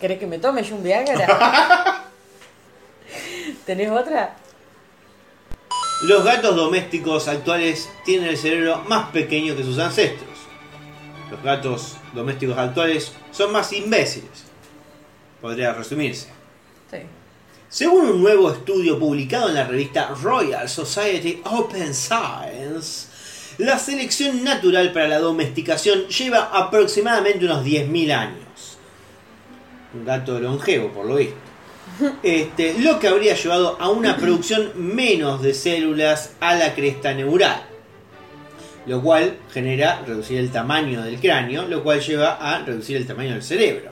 [0.00, 2.06] ¿Querés que me tome yo un Viagra?
[3.66, 4.36] ¿Tenés otra?
[6.04, 10.33] Los gatos domésticos actuales tienen el cerebro más pequeño que sus ancestros.
[11.30, 14.44] Los gatos domésticos actuales son más imbéciles.
[15.40, 16.28] Podría resumirse.
[16.90, 16.98] Sí.
[17.68, 23.08] Según un nuevo estudio publicado en la revista Royal Society Open Science,
[23.58, 28.78] la selección natural para la domesticación lleva aproximadamente unos 10.000 años.
[29.92, 31.36] Un gato longevo, por lo visto.
[32.22, 37.73] Este, lo que habría llevado a una producción menos de células a la cresta neural.
[38.86, 43.32] Lo cual genera reducir el tamaño del cráneo, lo cual lleva a reducir el tamaño
[43.32, 43.90] del cerebro.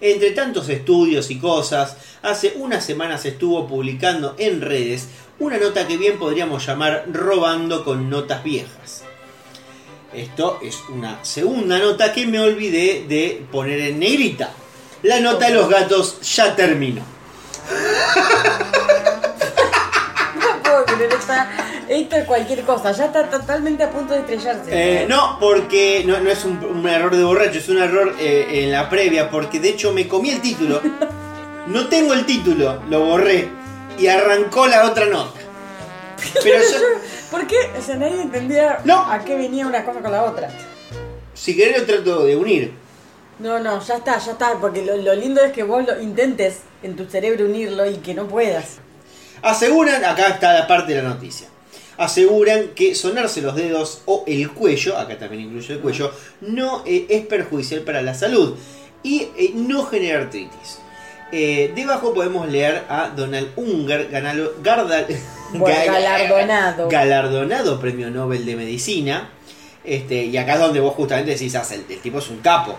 [0.00, 5.08] Entre tantos estudios y cosas, hace unas semanas estuvo publicando en redes
[5.38, 9.04] una nota que bien podríamos llamar robando con notas viejas.
[10.12, 14.50] Esto es una segunda nota que me olvidé de poner en negrita.
[15.02, 17.02] La nota de los gatos ya terminó.
[20.40, 21.50] No puedo creer, está,
[21.90, 24.70] esto es cualquier cosa, ya está totalmente a punto de estrellarse.
[24.70, 28.62] Eh, no, porque no, no es un, un error de borracho, es un error eh,
[28.64, 30.80] en la previa, porque de hecho me comí el título.
[31.66, 33.48] No tengo el título, lo borré
[33.96, 35.38] y arrancó la otra nota.
[36.42, 36.78] Pero yo,
[37.30, 37.56] ¿Por qué?
[37.78, 38.98] O sea, nadie entendía No.
[39.08, 40.48] a qué venía una cosa con la otra.
[41.34, 42.72] Si querés lo trato de unir.
[43.38, 46.60] No, no, ya está, ya está, porque lo, lo lindo es que vos lo intentes
[46.82, 48.78] en tu cerebro unirlo y que no puedas.
[49.42, 51.46] Aseguran, acá está la parte de la noticia.
[52.00, 56.10] Aseguran que sonarse los dedos o el cuello, acá también incluye el cuello,
[56.40, 58.56] no eh, es perjudicial para la salud
[59.02, 60.78] y eh, no genera artritis.
[61.30, 65.06] Eh, debajo podemos leer a Donald Unger, ganalo- Gardal-
[65.52, 66.88] galardonado.
[66.88, 69.28] galardonado premio Nobel de Medicina.
[69.84, 72.76] Este, y acá es donde vos justamente decís, "Ah, el, el tipo es un capo.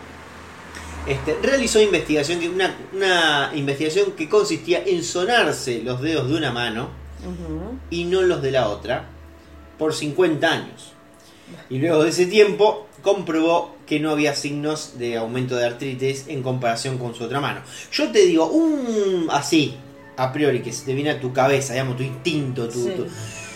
[1.08, 2.40] Este, realizó investigación
[2.96, 6.90] una investigación que consistía en sonarse los dedos de una mano
[7.90, 9.06] Y no los de la otra
[9.78, 10.94] por 50 años.
[11.70, 16.44] Y luego de ese tiempo comprobó que no había signos de aumento de artritis en
[16.44, 17.62] comparación con su otra mano.
[17.92, 19.76] Yo te digo, un así,
[20.18, 22.92] a priori, que se te viene a tu cabeza, digamos, tu instinto, tu, Sí.
[22.96, 23.08] tu-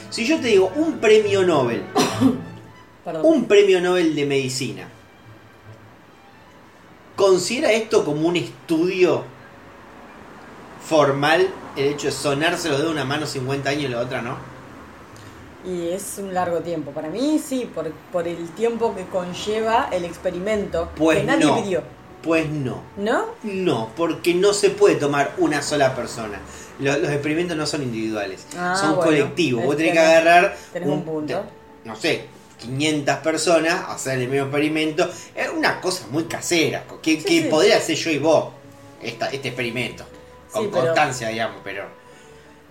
[0.09, 1.83] si yo te digo un premio Nobel,
[3.23, 4.87] un premio Nobel de medicina,
[7.15, 9.23] ¿considera esto como un estudio
[10.87, 14.21] formal el hecho de sonarse los dedos de una mano 50 años y la otra
[14.21, 14.37] no?
[15.65, 16.91] Y es un largo tiempo.
[16.91, 21.61] Para mí sí, por, por el tiempo que conlleva el experimento Pues que nadie no.
[21.63, 21.83] pidió.
[22.21, 22.81] Pues no.
[22.97, 23.25] ¿No?
[23.43, 26.39] No, porque no se puede tomar una sola persona.
[26.79, 29.03] Lo- Los, experimentos no son individuales, Ah, son bueno.
[29.03, 29.63] colectivos.
[29.65, 31.43] Vos tenés que agarrar, tenés un punto.
[31.83, 32.25] no sé,
[32.59, 35.09] 500 personas, hacer el mismo experimento.
[35.35, 37.47] Es una cosa muy casera, que, Sí, que sí.
[37.49, 38.45] podría hacer yo y vos,
[39.01, 40.03] esta, este experimento.
[40.55, 41.83] Con Sí, constancia, digamos, pero...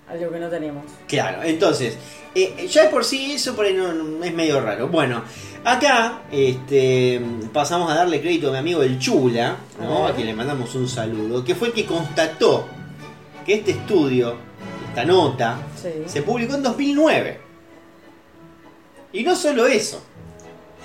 [0.08, 0.84] Algo que no tenemos.
[1.08, 1.96] Claro, entonces,
[2.34, 4.88] eh, ya de por sí eso por ahí no, no- es medio raro.
[4.88, 5.22] Bueno,
[5.64, 7.22] acá este,
[7.54, 10.06] pasamos a darle crédito a mi amigo el Chula, ¿no?
[10.06, 12.66] A quien le mandamos un saludo, que fue el que constató
[13.46, 14.36] que este estudio,
[14.88, 15.88] esta nota, Sí.
[16.06, 17.40] se publicó en 2009.
[19.12, 20.02] Y no solo eso,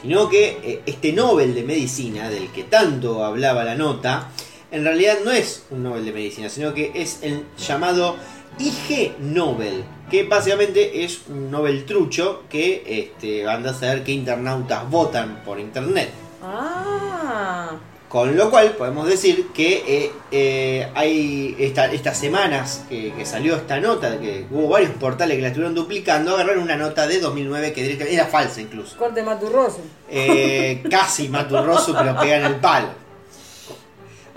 [0.01, 4.29] sino que eh, este Nobel de Medicina, del que tanto hablaba la nota,
[4.71, 8.15] en realidad no es un Nobel de Medicina, sino que es el llamado
[8.57, 14.89] IG Nobel, que básicamente es un Nobel trucho que este, anda a saber qué internautas
[14.89, 16.09] votan por internet.
[16.43, 17.71] Ah.
[18.07, 23.55] Con lo cual podemos decir que eh, eh, hay esta- estas semanas que, que salió
[23.55, 27.71] esta nota, que hubo varios portales que la estuvieron duplicando, agarraron una nota de 2009
[27.71, 28.97] que directamente era falsa incluso.
[28.97, 29.81] Corte maturroso.
[30.09, 32.87] Eh, casi maturroso, pero pega en el palo.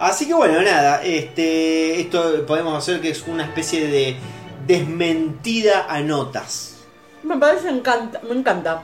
[0.02, 4.16] Así que bueno, nada, este, esto podemos hacer que es una especie de
[4.66, 6.78] desmentida a notas.
[7.22, 8.82] Me parece encanta, me encanta.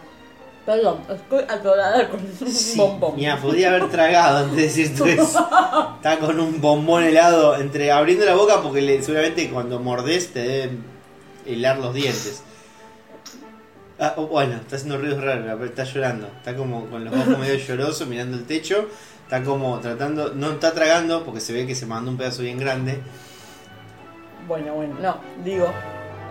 [0.65, 3.17] Perdón, estoy atorada con un Sí, bombón.
[3.17, 5.49] mira, podría haber tragado antes de decirte eso.
[5.97, 10.41] Está con un bombón helado entre abriendo la boca porque le- seguramente cuando mordés te
[10.41, 10.85] deben
[11.47, 12.43] helar los dientes.
[13.99, 16.29] Ah, bueno, está haciendo ruidos raros, pero está llorando.
[16.29, 18.89] Está como con los ojos medio llorosos mirando el techo.
[19.29, 22.59] Está como tratando, no está tragando porque se ve que se mandó un pedazo bien
[22.59, 22.99] grande.
[24.47, 25.71] Bueno, bueno, no, digo,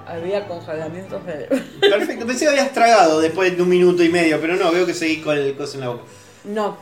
[0.07, 1.63] había congelamiento cerebral.
[1.79, 4.95] Perfecto, pensé que habías tragado después de un minuto y medio, pero no, veo que
[4.95, 6.05] seguís con el coso en la boca.
[6.45, 6.75] No.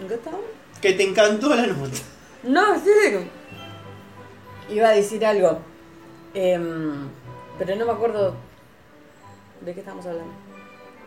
[0.00, 0.38] ¿En qué estaba?
[0.82, 1.98] Que te encantó la nota.
[2.42, 2.90] No, sí.
[4.70, 5.60] Iba a decir algo.
[6.34, 7.08] Em,
[7.60, 8.34] pero no me acuerdo
[9.60, 10.49] de qué estamos hablando.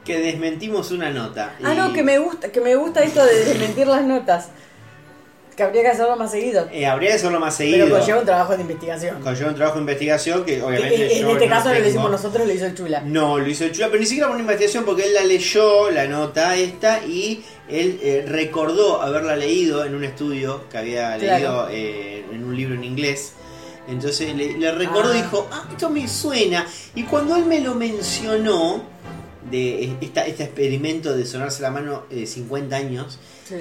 [0.06, 1.56] Que desmentimos una nota.
[1.64, 4.50] Ah, no, que me gusta, que me gusta esto de desmentir las notas.
[5.56, 6.68] Que habría que hacerlo más seguido.
[6.72, 7.86] Eh, habría que hacerlo más seguido.
[7.86, 9.22] Pero conlleva un trabajo de investigación.
[9.22, 11.88] Conlleva un trabajo de investigación que Que obviamente en yo este no caso no lo
[11.88, 13.02] hicimos nosotros, lo hizo el chula.
[13.02, 15.92] No, lo hizo el Chula, pero ni siquiera por una investigación porque él la leyó,
[15.92, 21.68] la nota esta, y él eh, recordó haberla leído en un estudio que había Claro.
[21.68, 23.34] leído eh, en un libro en inglés.
[23.88, 25.22] Entonces le, le recordó y Ah.
[25.22, 26.66] dijo, ah, esto me suena.
[26.96, 28.82] Y cuando él me lo mencionó,
[29.58, 33.18] de esta, este experimento de sonarse la mano de 50 años,
[33.48, 33.56] Sí.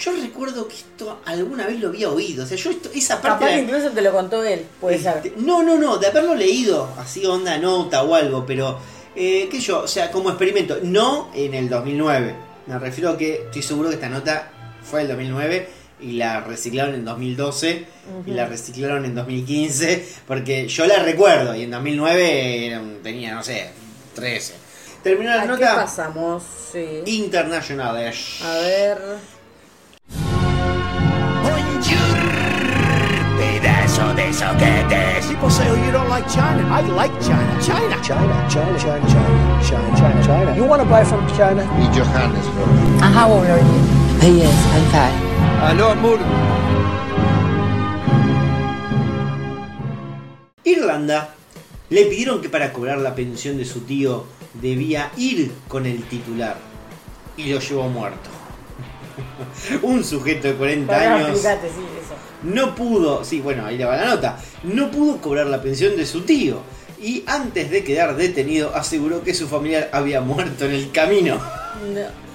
[0.00, 2.44] yo recuerdo que esto alguna vez lo había oído.
[2.44, 3.44] O sea, yo esto- esa parte...
[3.44, 5.16] Capaz la- incluso te lo contó él, puede ser.
[5.18, 8.78] este, no, no, no, de haberlo leído, así onda nota o algo, pero,
[9.14, 12.34] eh, qué yo, o sea, como experimento, no en el 2009.
[12.66, 14.50] Me refiero a que estoy seguro que esta nota
[14.82, 15.68] fue el 2009
[16.00, 17.86] y la reciclaron en 2012
[18.26, 23.34] y la reciclaron en 2015, porque yo la recuerdo y en 2009 era un- tenía,
[23.34, 23.70] no sé,
[24.14, 24.54] 13.
[25.06, 26.42] Terminó la ¿A qué nota pasamos?
[26.72, 27.02] Sí.
[27.06, 28.40] internacionales.
[28.42, 28.98] A ver.
[33.38, 35.26] Pedazo de soquetes.
[35.28, 36.66] People say, oh, you don't like China.
[36.68, 37.56] I like China.
[37.62, 37.96] China.
[38.02, 40.56] China, China, China, China, China, China, China.
[40.56, 41.62] You want to buy from China?
[41.78, 42.68] Y Johannesburg.
[43.00, 43.78] And how old are you?
[44.22, 45.14] He is, I'm five.
[45.70, 46.18] Aló, amor.
[50.64, 51.28] Irlanda
[51.90, 54.26] le pidieron que para cobrar la pensión de su tío
[54.60, 56.56] debía ir con el titular
[57.36, 58.30] y lo llevó muerto.
[59.82, 62.14] Un sujeto de 40 Pará, años explicate, sí, eso.
[62.42, 66.06] no pudo, sí, bueno, ahí le va la nota, no pudo cobrar la pensión de
[66.06, 66.60] su tío.
[67.00, 71.34] Y antes de quedar detenido, aseguró que su familiar había muerto en el camino.
[71.34, 72.26] No.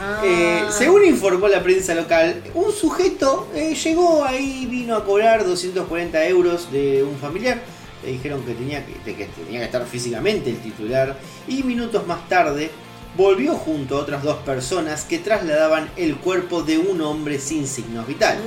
[0.00, 0.22] Ah.
[0.24, 6.26] Eh, según informó la prensa local, un sujeto eh, llegó ahí, vino a cobrar 240
[6.26, 7.60] euros de un familiar.
[8.04, 11.18] Le dijeron que tenía que, tenía que estar físicamente el titular.
[11.48, 12.70] Y minutos más tarde
[13.16, 18.06] volvió junto a otras dos personas que trasladaban el cuerpo de un hombre sin signos
[18.06, 18.44] vitales.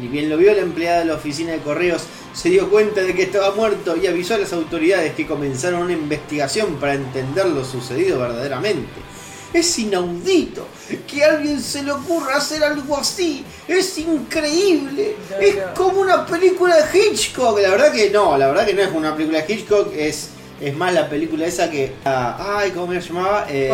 [0.00, 3.14] Ni bien lo vio la empleada de la oficina de correos, se dio cuenta de
[3.14, 7.64] que estaba muerto y avisó a las autoridades que comenzaron una investigación para entender lo
[7.64, 9.11] sucedido verdaderamente.
[9.52, 10.66] Es inaudito
[11.06, 13.44] que a alguien se le ocurra hacer algo así.
[13.68, 15.16] Es increíble.
[15.30, 17.58] No, es como una película de Hitchcock.
[17.60, 19.92] La verdad que no, la verdad que no es una película de Hitchcock.
[19.94, 20.30] Es,
[20.60, 21.92] es más la película esa que...
[22.04, 23.46] ah, ay, ¿cómo se llamaba?
[23.50, 23.68] Eh.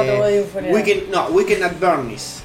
[0.72, 2.42] Weekend, no, Weekend at Bernie's.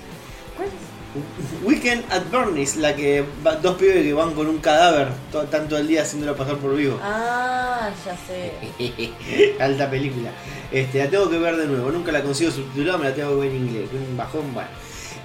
[1.63, 5.77] Weekend at Bernie's, la que va- dos pibes que van con un cadáver to- tanto
[5.77, 6.99] el día haciéndolo pasar por vivo.
[7.03, 9.53] Ah, ya sé.
[9.59, 10.31] Alta película.
[10.71, 11.91] Este, la tengo que ver de nuevo.
[11.91, 13.89] Nunca la consigo subtitulada, me la tengo que ver en inglés.
[13.93, 14.69] Un bajón, bueno.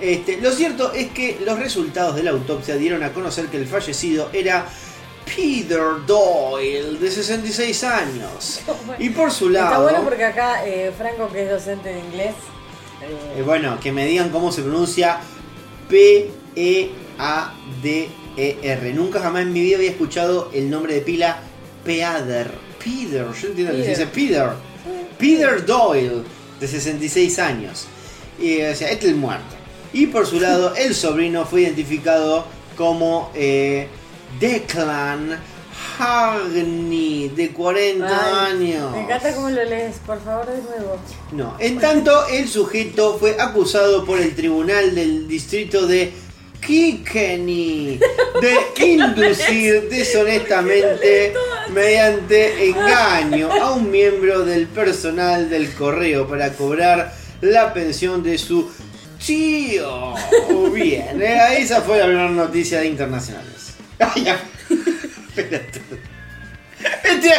[0.01, 3.66] Este, lo cierto es que los resultados de la autopsia dieron a conocer que el
[3.66, 4.66] fallecido era
[5.24, 8.60] Peter Doyle, de 66 años.
[8.98, 9.66] Y por su lado.
[9.69, 12.35] Está bueno porque acá eh, Franco, que es docente de inglés,
[13.01, 15.19] Eh, eh, bueno, que me digan cómo se pronuncia
[15.89, 16.93] P-E-A-D-E-R.
[18.94, 21.40] Nunca jamás en mi vida había escuchado el nombre de pila
[21.85, 22.51] Peader.
[22.78, 24.51] Peter, yo entiendo que se dice Peter.
[25.19, 26.23] Peter Doyle,
[26.60, 27.86] de 66 años.
[28.40, 29.56] Y, o sea, este es el muerto.
[29.93, 32.47] Y por su lado, el sobrino fue identificado
[32.77, 33.89] como eh,
[34.39, 35.39] Declan
[35.98, 38.92] Hagney, de 40 ay, años.
[38.92, 40.96] Me encanta cómo lo lees, por favor, de nuevo.
[41.32, 46.12] No, en tanto el sujeto fue acusado por el tribunal del distrito de
[46.64, 47.98] Kilkenny
[48.40, 51.34] de inducir deshonestamente
[51.72, 58.70] mediante engaño a un miembro del personal del correo para cobrar la pensión de su
[59.24, 60.14] tío.
[60.72, 63.74] Bien, eh, esa fue la primera noticia de internacionales.
[65.39, 65.81] Espérate.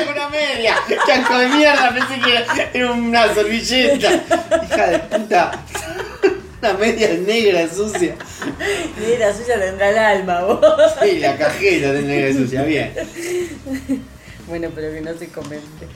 [0.05, 0.75] Con una media.
[1.07, 4.11] Casco de mierda, pensé que era- una servilleta.
[4.65, 5.51] Hija de puta.
[6.61, 8.15] Una media negra sucia.
[8.99, 10.59] Mira, suya tendrá el alma, vos.
[11.01, 12.93] Sí, la cajeta de negra sucia, bien.
[14.47, 15.87] Bueno, pero que no se comente.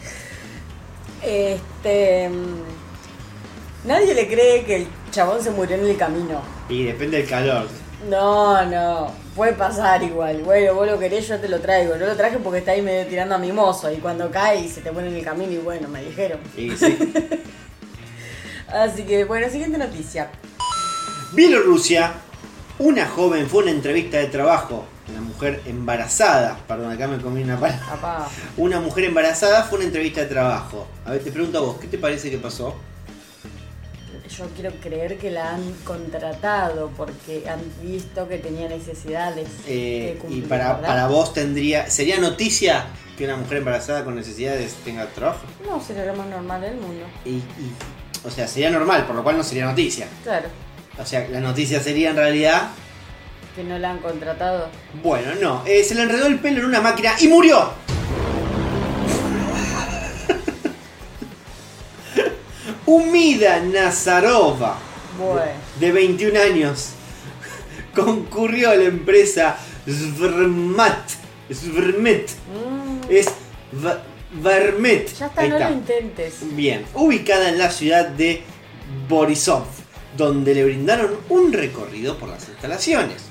[1.22, 2.30] Este.
[2.30, 6.42] mm, Nadie le cree que el chabón se murió en el camino.
[6.70, 7.68] Y depende del calor.
[8.10, 9.12] No, no.
[9.36, 10.44] Puede pasar igual.
[10.44, 11.96] Bueno, vos lo querés, yo te lo traigo.
[11.96, 13.92] No lo traje porque está ahí medio tirando a mi mozo.
[13.92, 16.40] Y cuando cae y se te pone en el camino, y bueno, me dijeron.
[16.56, 16.98] Y sí.
[18.68, 20.30] Así que, bueno, siguiente noticia.
[21.32, 22.14] Bielorrusia,
[22.80, 24.86] una joven fue a una entrevista de trabajo.
[25.10, 26.58] Una mujer embarazada.
[26.68, 28.28] Perdón, acá me comí una palabra.
[28.58, 30.88] Una mujer embarazada fue a una entrevista de trabajo.
[31.06, 32.76] A ver, te pregunto a vos, ¿qué te parece que pasó?
[34.30, 39.48] Yo quiero creer que la han contratado porque han visto que tenía necesidades.
[39.68, 40.88] Eh, que y cumplir, para, ¿verdad?
[40.88, 41.90] para vos tendría.
[41.90, 42.86] ¿Sería noticia
[43.18, 45.41] que una mujer embarazada con necesidades tenga trabajo?
[45.68, 47.06] No, sería lo más normal del mundo.
[47.26, 47.44] Y, y-
[48.26, 50.08] o sea, sería normal, por lo cual no sería noticia.
[50.24, 50.48] Claro,
[50.98, 52.70] O sea, la noticia sería en realidad.
[53.56, 54.70] que no la han contratado.
[55.04, 55.64] Bueno, no.
[55.66, 57.72] eh, se le enredó el pelo en una máquina y murió.
[62.86, 64.78] Humida Nazarova,
[65.18, 65.42] Bueno.
[65.80, 66.90] de 21 años,
[67.96, 69.58] concurrió a la empresa
[69.88, 71.10] Svermat.
[71.52, 72.30] Svermet.
[72.32, 73.28] Mm, Es
[74.42, 75.14] Vermet.
[75.18, 76.34] ya está, no lo intentes.
[76.56, 78.42] Bien, ubicada en la ciudad de
[79.08, 79.66] Borisov,
[80.18, 83.24] donde le brindaron un recorrido por las instalaciones.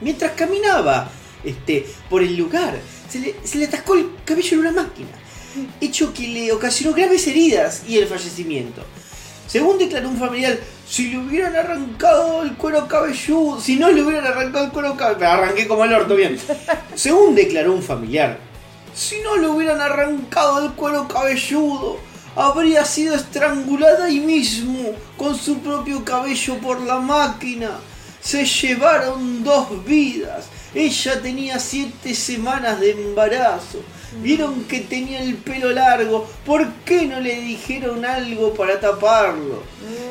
[0.00, 1.10] Mientras caminaba
[1.44, 2.74] este, por el lugar,
[3.08, 5.08] se le, se le atascó el cabello en una máquina,
[5.80, 8.82] hecho que le ocasionó graves heridas y el fallecimiento.
[9.46, 10.58] Según declaró un familiar,
[10.88, 15.28] si le hubieran arrancado el cuero cabelludo, si no le hubieran arrancado el cuero cabelludo,
[15.28, 16.38] arranqué como el orto, bien.
[16.94, 18.38] Según declaró un familiar,
[18.94, 21.98] si no le hubieran arrancado el cuero cabelludo,
[22.36, 27.70] habría sido estrangulada ahí mismo con su propio cabello por la máquina.
[28.20, 30.46] Se llevaron dos vidas.
[30.74, 33.82] Ella tenía siete semanas de embarazo.
[34.20, 36.26] Vieron que tenía el pelo largo.
[36.44, 39.62] ¿Por qué no le dijeron algo para taparlo?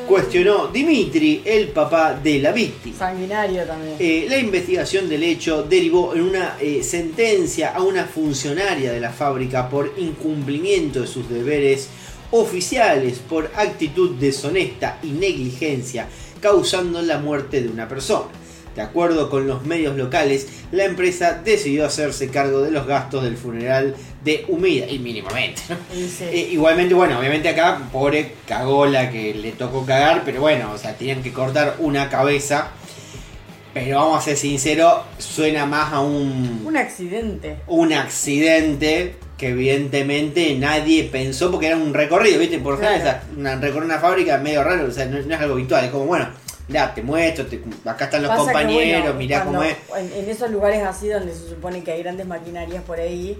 [0.08, 2.98] Cuestionó Dimitri, el papá de la víctima.
[2.98, 3.96] Sanguinario también.
[3.98, 9.10] Eh, la investigación del hecho derivó en una eh, sentencia a una funcionaria de la
[9.10, 11.88] fábrica por incumplimiento de sus deberes
[12.32, 16.08] oficiales por actitud deshonesta y negligencia
[16.40, 18.28] causando la muerte de una persona.
[18.74, 23.36] De acuerdo con los medios locales, la empresa decidió hacerse cargo de los gastos del
[23.36, 23.94] funeral
[24.24, 25.60] de Humida, y mínimamente.
[25.68, 25.76] ¿no?
[25.94, 26.24] Sí.
[26.24, 30.78] Eh, igualmente, bueno, obviamente acá, pobre cagó la que le tocó cagar, pero bueno, o
[30.78, 32.68] sea, tenían que cortar una cabeza.
[33.74, 37.56] Pero vamos a ser sinceros, suena más a un, Un accidente.
[37.66, 42.58] un accidente que evidentemente nadie pensó porque era un recorrido, ¿viste?
[42.58, 43.18] Por Claro.
[43.36, 45.90] una, recorrer una fábrica es medio raro, o sea, no, no es algo habitual, es
[45.90, 46.28] como, bueno,
[46.72, 49.76] ya te muestro, te- acá están los Pasa que, compañeros, bueno, mirá cómo es.
[49.96, 53.38] En, en esos lugares así donde se supone que hay grandes maquinarias por ahí,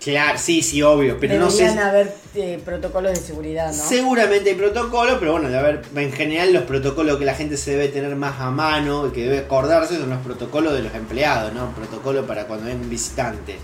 [0.00, 1.62] Claro, sí, sí, obvio, pero no sé.
[1.62, 3.82] deberían haber eh, protocolos de seguridad, ¿no?
[3.82, 7.70] Seguramente hay protocolos, pero bueno, de haber, en general los protocolos que la gente se
[7.70, 11.54] debe tener más a mano y que debe acordarse son los protocolos de los empleados,
[11.54, 11.70] ¿no?
[11.74, 13.56] Protocolo para cuando hay un visitante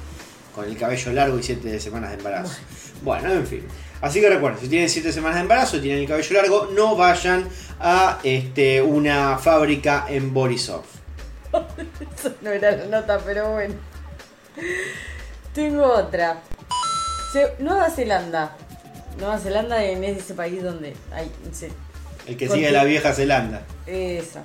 [0.55, 2.55] con el cabello largo y siete semanas de embarazo.
[3.03, 3.63] Bueno, en fin.
[4.01, 6.97] Así que recuerden, si tienen siete semanas de embarazo y tienen el cabello largo, no
[6.97, 7.47] vayan
[7.81, 10.83] a este, una fábrica en Borisov.
[12.19, 13.75] Eso no era la nota, pero bueno.
[15.55, 16.41] Tengo otra.
[17.59, 18.57] Nueva Zelanda.
[19.19, 21.31] Nueva Zelanda en ese país donde hay...
[21.53, 21.73] se-
[22.27, 23.63] El que sigue la vieja Zelanda.
[23.87, 24.41] Eso.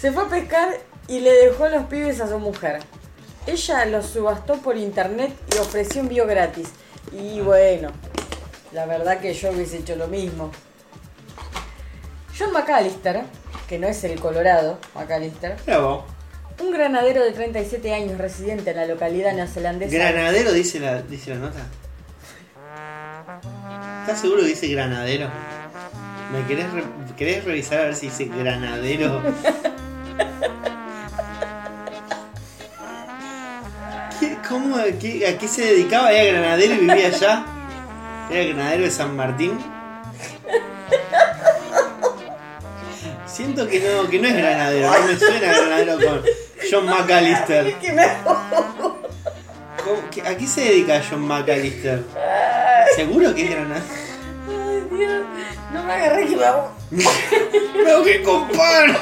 [0.00, 0.68] Se fue a pescar
[1.08, 2.80] y le dejó los pibes a su mujer.
[3.46, 6.68] Ella los subastó por internet y ofreció envío gratis.
[7.12, 7.90] Y bueno,
[8.74, 10.50] la verdad que yo hubiese hecho lo mismo.
[12.38, 13.22] John McAllister,
[13.68, 16.04] que no es el Colorado, McAllister, vos.
[16.60, 19.92] un granadero de 37 años residente en la localidad neozelandesa.
[19.96, 21.60] ¿Granadero dice la, dice la nota?
[24.02, 25.28] ¿Estás seguro que dice granadero?
[26.32, 26.84] ¿Me querés, re-
[27.16, 29.22] querés revisar a ver si dice granadero?
[34.20, 36.12] ¿Qué- ¿Cómo, a qué, a qué se dedicaba?
[36.12, 37.44] ¿Era granadero y vivía allá?
[38.34, 39.58] ¿Era granadero de San Martín?
[43.26, 46.22] Siento que no, que no es granadero, no me suena granadero con
[46.68, 47.74] John McAllister.
[47.78, 52.02] Que me- ¿Cómo- qué- ¿A qué se dedica John McAllister?
[52.96, 53.86] ¿Seguro que es granadero?
[54.48, 55.22] Ay, Dios,
[55.72, 56.72] no me agarré que me hago-
[57.84, 58.96] ¡Tengo que comprar!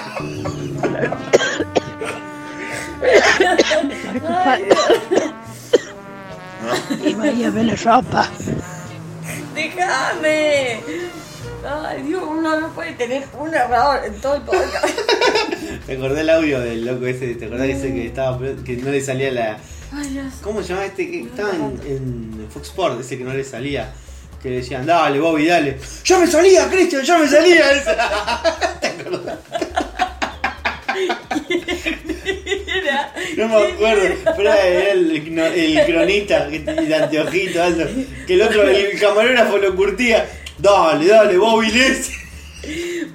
[7.04, 8.28] Y María ve la ropa.
[9.62, 10.80] ¡Déjame!
[11.64, 14.88] Ay, Dios, uno no puede tener un narrador en todo el podcast.
[15.86, 19.00] Te acordé el audio del loco ese, ¿te acordás ese que estaba que no le
[19.00, 19.58] salía la.
[19.92, 20.34] Ay, Dios.
[20.42, 23.92] ¿Cómo se llamaba este que estaba en, en Fox Sport, ese que no le salía?
[24.42, 25.78] Que le decían, dale, Bobby, dale.
[26.04, 27.02] ¡Ya me salía, Cristian!
[27.02, 27.64] ¡Ya me salía!
[28.80, 29.38] ¿Te acordás?
[31.48, 37.84] Era- No me acuerdo, pero era el, el cronista de anteojito, alto,
[38.26, 40.26] que el otro, el camarógrafo lo curtía.
[40.58, 41.70] Dale, dale, Bobby.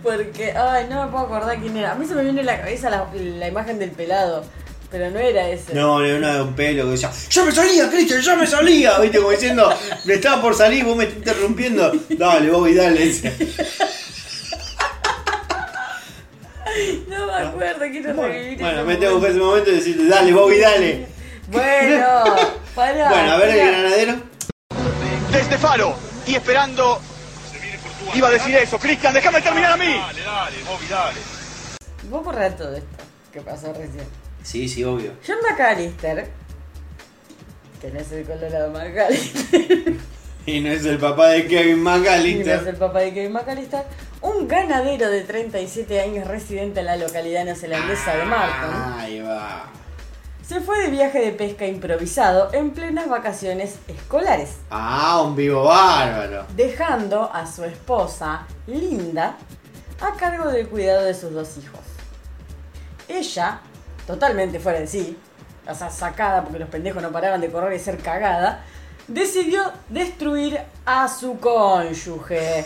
[0.04, 1.94] Porque, ay, no me puedo acordar quién era.
[1.94, 4.44] A mí se me viene a la cabeza la, la imagen del pelado,
[4.92, 5.74] pero no era ese.
[5.74, 8.22] No, era uno de un pelo que decía, ¡Ya me salía, Cristian!
[8.22, 9.00] ¡Ya me salía!
[9.00, 9.18] ¿Viste?
[9.20, 9.74] Como diciendo,
[10.06, 11.92] me estaba por salir, vos me estás interrumpiendo.
[12.10, 13.12] Dale, Bobby, dale.
[17.08, 19.70] No me acuerdo, quiero revivir Bueno, me tengo que buscar ese momento.
[19.72, 21.08] y decirte, dale, Bobby, dale.
[21.50, 22.24] Bueno,
[22.76, 23.10] pará.
[23.10, 24.16] Bueno, a ver el granadero.
[25.32, 25.96] Desde Faro
[26.26, 27.00] y esperando.
[28.14, 29.96] Iba a decir eso, Cristian, déjame terminar a mí.
[32.10, 32.98] Vos borrá todo esto
[33.32, 34.06] que pasó recién.
[34.44, 35.14] Sí, sí, obvio.
[35.26, 36.30] John McAllister,
[37.82, 39.96] que no es el Colorado McAllister,
[40.46, 42.68] Y no es el papá de Kevin y no es McAllister.
[42.68, 43.84] el papá de Kevin McAllister,
[44.22, 49.66] un ganadero de 37 años residente en la localidad neozelandesa de Marton, Ahí va.
[50.46, 56.46] se fue de viaje de pesca improvisado en plenas vacaciones escolares, Ah, un vivo bárbaro.
[56.56, 59.36] dejando a su esposa, Linda,
[60.02, 61.80] a cargo del cuidado de sus dos hijos.
[63.08, 63.60] Ella,
[64.06, 65.18] totalmente fuera de sí,
[65.68, 68.64] o sea, sacada porque los pendejos no paraban de correr y ser cagada,
[69.08, 72.66] decidió destruir a su cónyuge.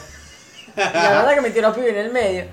[0.76, 2.45] La verdad que metió a los pibes en el medio.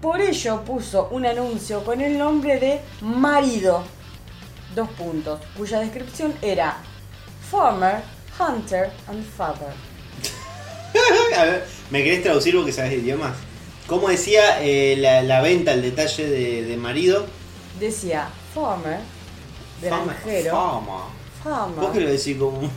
[0.00, 3.84] Por ello puso un anuncio con el nombre de Marido,
[4.74, 6.78] dos puntos, cuya descripción era
[7.50, 8.02] Former,
[8.38, 9.68] Hunter and Father.
[11.38, 13.36] A ver, ¿me querés traducir porque sabes idiomas?
[13.86, 17.26] ¿Cómo decía eh, la, la venta, el detalle de, de marido?
[17.78, 19.00] Decía Former,
[19.82, 21.04] granjero, Fama.
[21.42, 21.80] Farmer.
[21.80, 22.70] ¿Vos lo decís como.?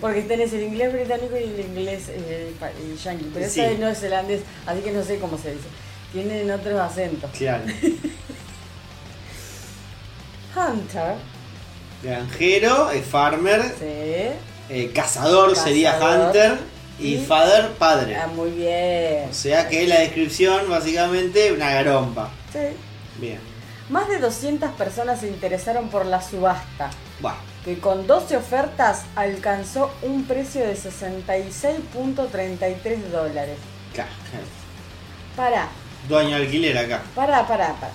[0.00, 3.30] Porque tenés el inglés británico y el inglés eh, pa- el yankee.
[3.32, 3.60] Pero Sí.
[3.60, 5.66] ese es neozelandés, así que no sé cómo se dice.
[6.12, 7.30] Tienen otros acentos.
[7.36, 7.64] Claro.
[10.56, 11.14] Hunter,
[12.02, 13.84] Granjero, eh, farmer, sí.
[14.70, 16.58] eh, cazador, sería hunter.
[16.98, 18.16] Y father, padre.
[18.16, 19.28] Ah, muy bien.
[19.28, 22.30] O sea que la descripción, básicamente, una garompa.
[22.50, 22.58] Sí.
[23.20, 23.38] Bien.
[23.90, 26.88] Más de 200 personas se interesaron por la subasta,
[27.20, 27.36] Bueno,
[27.66, 33.56] que con 12 ofertas alcanzó un precio de 66.33 dólares.
[35.34, 35.68] Pará,
[36.08, 37.02] Dueño alquiler acá.
[37.16, 37.92] pará, pará, pará.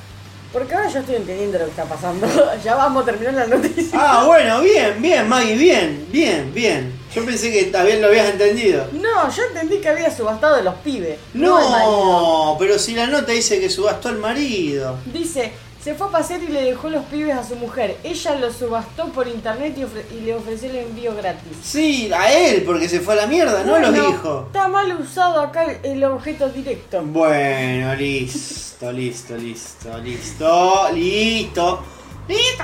[0.52, 2.28] Porque ahora yo estoy entendiendo lo que está pasando.
[2.64, 3.98] ya vamos a terminar la noticia.
[3.98, 6.92] Ah, bueno, bien, bien, Maggie, bien, bien, bien.
[7.16, 8.86] Yo pensé que también lo habías entendido.
[8.92, 11.18] No, yo entendí que había subastado de los pibes.
[11.34, 11.58] marido.
[11.58, 14.98] No, pero si la nota dice que subastó al marido.
[15.06, 15.54] Dice,
[15.84, 17.98] se fue a pasear y le dejó los pibes a su mujer.
[18.04, 21.58] Ella los subastó por internet y, ofre- y le ofreció el envío gratis.
[21.64, 24.46] Sí, a él, porque se fue a la mierda, no los hijos.
[24.48, 27.02] Está mal usado acá el, el objeto directo.
[27.04, 31.84] Bueno, listo, listo, listo, listo, listo.
[32.28, 32.64] Listo.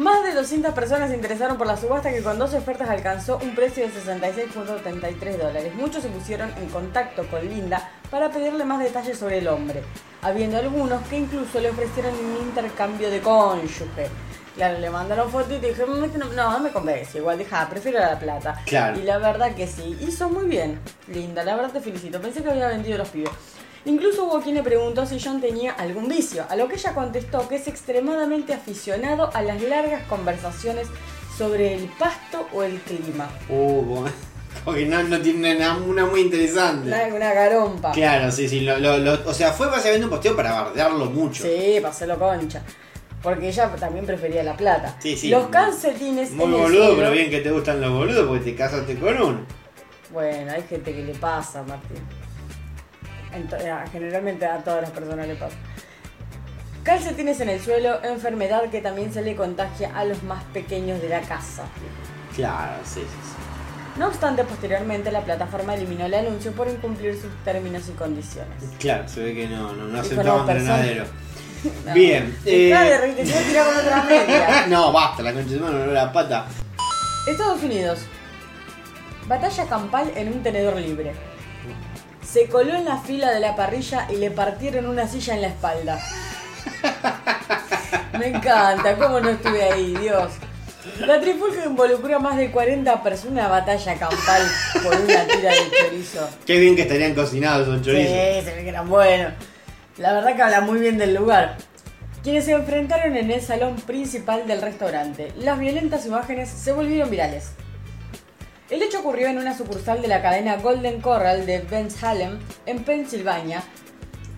[0.00, 3.54] Más de 200 personas se interesaron por la subasta que con dos ofertas alcanzó un
[3.54, 5.74] precio de 66.33 dólares.
[5.74, 9.82] Muchos se pusieron en contacto con Linda para pedirle más detalles sobre el hombre,
[10.22, 14.08] habiendo algunos que incluso le ofrecieron un intercambio de cónyuge.
[14.56, 15.84] Claro, le mandaron fotos y "Este
[16.16, 18.58] no, no, me convence, igual deja, prefiero la plata.
[18.64, 18.98] Claro.
[18.98, 22.48] Y la verdad que sí, hizo muy bien, Linda, la verdad te felicito, pensé que
[22.48, 23.32] había vendido los pibes.
[23.86, 27.48] Incluso hubo quien le preguntó si John tenía algún vicio, a lo que ella contestó
[27.48, 30.86] que es extremadamente aficionado a las largas conversaciones
[31.38, 33.28] sobre el pasto o el clima.
[33.48, 34.04] Uh, como,
[34.64, 36.88] como que no, no tiene una, una muy interesante.
[36.88, 37.92] Una, una garompa.
[37.92, 38.60] Claro, sí, sí.
[38.60, 41.42] Lo, lo- lo- o sea, fue básicamente un posteo para bardearlo mucho.
[41.44, 42.62] Sí, para hacerlo concha.
[43.22, 44.96] Porque ella también prefería la plata.
[44.98, 45.28] Sí, sí.
[45.28, 49.20] Los calcetines Muy boludo, pero bien que te gustan los boludos porque te casaste con
[49.20, 49.40] uno.
[50.12, 51.98] Bueno, hay gente que le pasa, Martín.
[53.32, 55.56] Eh, generalmente a todas las personas le pasa.
[56.82, 61.08] Calcetines en el suelo, enfermedad que también se le contagia a los más pequeños de
[61.10, 61.64] la casa.
[62.34, 63.98] Claro, sí, sí, sí.
[63.98, 68.54] No obstante, posteriormente la plataforma eliminó el anuncio por incumplir sus términos y condiciones.
[68.78, 71.04] Claro, se ve que no, no, no aceptaban granadero.
[71.84, 71.92] No.
[71.92, 72.34] Bien.
[72.46, 74.66] Eh, no tirá con otra media.
[74.68, 76.46] no, basta, la concha de mano, no la pata.
[77.26, 77.98] Estados Unidos.
[79.28, 81.12] Batalla campal en un tenedor libre.
[82.30, 85.48] Se coló en la fila de la parrilla y le partieron una silla en la
[85.48, 85.98] espalda.
[88.18, 90.30] Me encanta, cómo no estuve ahí, Dios.
[91.00, 94.42] La trifulca involucró a más de 40 personas una batalla campal
[94.82, 96.28] por una tira de chorizo.
[96.46, 98.12] Qué bien que estarían cocinados esos chorizos.
[98.12, 99.32] Sí, se ve que eran buenos.
[99.98, 101.56] La verdad que habla muy bien del lugar.
[102.22, 105.32] Quienes se enfrentaron en el salón principal del restaurante.
[105.36, 107.50] Las violentas imágenes se volvieron virales.
[108.70, 113.64] El hecho ocurrió en una sucursal de la cadena Golden Corral de Bensalem, en Pensilvania.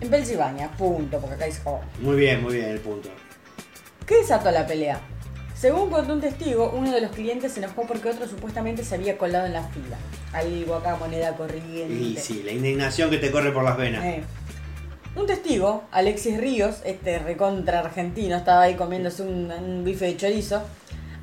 [0.01, 1.79] En Pensilvania, punto, porque acá dice oh.
[1.99, 3.09] Muy bien, muy bien el punto.
[4.07, 4.99] ¿Qué desató la pelea?
[5.55, 9.19] Según contó un testigo, uno de los clientes se enojó porque otro supuestamente se había
[9.19, 9.97] colado en la fila.
[10.33, 11.93] Algo acá, moneda corriente.
[11.93, 14.03] Y sí, la indignación que te corre por las venas.
[14.03, 14.23] Eh.
[15.15, 20.63] Un testigo, Alexis Ríos, este recontra argentino, estaba ahí comiéndose un, un bife de chorizo,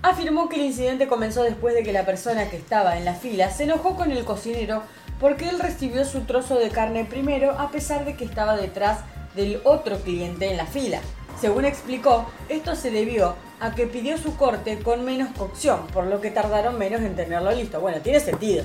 [0.03, 3.51] afirmó que el incidente comenzó después de que la persona que estaba en la fila
[3.51, 4.83] se enojó con el cocinero
[5.19, 9.01] porque él recibió su trozo de carne primero a pesar de que estaba detrás
[9.35, 11.01] del otro cliente en la fila.
[11.41, 16.21] Según explicó, esto se debió a que pidió su corte con menos cocción, por lo
[16.21, 17.81] que tardaron menos en tenerlo listo.
[17.81, 18.65] Bueno, tiene sentido.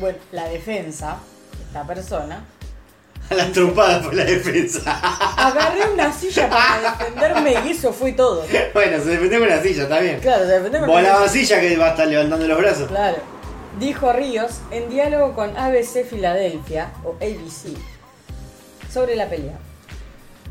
[0.00, 1.18] Bueno, la defensa,
[1.66, 2.44] esta persona,
[3.30, 4.80] A las trompadas por la defensa.
[5.36, 8.44] Agarré una silla para defenderme y eso fue todo.
[8.72, 10.18] bueno, se defendió con la silla, está bien.
[10.20, 12.88] Claro, se defendió con la una silla que va a estar levantando los brazos.
[12.88, 13.16] Claro.
[13.78, 17.76] Dijo Ríos en diálogo con ABC Filadelfia, o ABC,
[18.92, 19.58] sobre la pelea.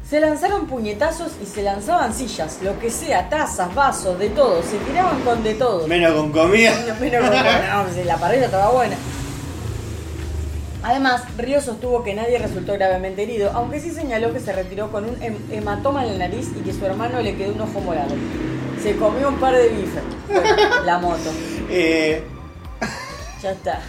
[0.10, 4.62] Se lanzaron puñetazos y se lanzaban sillas, lo que sea, tazas, vasos, de todo.
[4.64, 5.86] Se tiraban con de todo.
[5.88, 6.72] Menos con comida.
[7.02, 7.38] Menos con-
[7.88, 8.96] no, si la parrilla estaba buena.
[10.88, 15.04] Además, Ríos sostuvo que nadie resultó gravemente herido, aunque sí señaló que se retiró con
[15.04, 18.16] un hem- hematoma en la nariz y que su hermano le quedó un ojo morado.
[18.82, 20.02] Se comió un par de bifes.
[20.30, 21.30] Bueno, la moto.
[21.70, 22.24] Eh,
[23.44, 23.82] Ya está.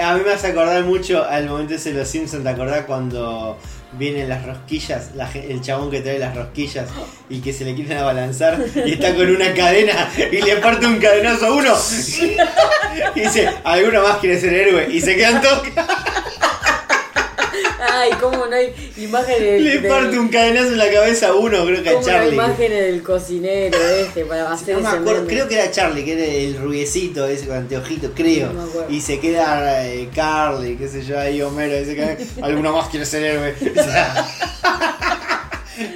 [0.00, 3.58] a mí me hace acordar mucho al momento de los Simpsons, ¿te acordás cuando
[3.98, 5.10] vienen las rosquillas?
[5.14, 6.88] La el chabón que trae las rosquillas
[7.28, 10.98] y que se le quieren abalanzar y está con una cadena y le parte un
[10.98, 11.74] cadenazo a uno.
[13.14, 15.62] Y dice, alguno más quiere ser héroe y se quedan todos.
[17.80, 21.64] Ay, cómo no hay imágenes Le del- parte un cadenazo en la cabeza a uno,
[21.66, 22.34] creo que a cómo no hay Charlie.
[22.34, 25.32] imágenes del cocinero este para hacer No me ese acuerdo, meme?
[25.34, 28.52] creo que era Charlie, que era el rubiecito ese con anteojito, creo.
[28.52, 28.90] No me acuerdo.
[28.92, 33.04] y se queda eh, Carly, qué sé yo, ahí Homero, dice que alguno más quiere
[33.06, 33.54] ser héroe.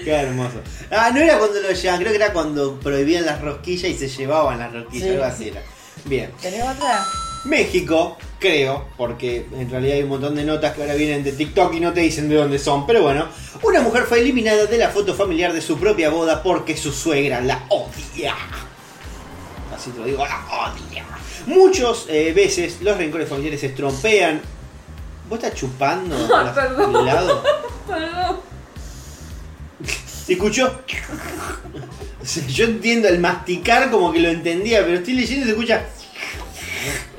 [0.04, 0.60] Qué hermoso.
[0.90, 4.08] Ah, no era cuando lo llevaban, creo que era cuando prohibían las rosquillas y se
[4.08, 5.14] llevaban las rosquillas, Sí.
[5.14, 5.62] algo así era.
[6.04, 6.30] Bien.
[6.40, 7.02] ¿Tenés otra?
[7.44, 11.74] México creo, porque en realidad hay un montón de notas que ahora vienen de TikTok
[11.74, 13.26] y no te dicen de dónde son, pero bueno,
[13.62, 17.40] una mujer fue eliminada de la foto familiar de su propia boda porque su suegra
[17.40, 18.34] la odia.
[19.74, 21.04] Así te lo digo, la odia.
[21.46, 24.40] Muchas eh, veces los rencores familiares se estropean.
[25.28, 26.16] ¿Vos estás chupando?
[26.28, 27.06] la- perdón.
[27.06, 27.42] lado?
[27.86, 28.40] Perdón.
[30.26, 30.80] ¿Se escuchó?
[32.22, 35.50] O sea, Yo entiendo el masticar como que lo entendía, pero estoy leyendo y se
[35.52, 35.86] escucha.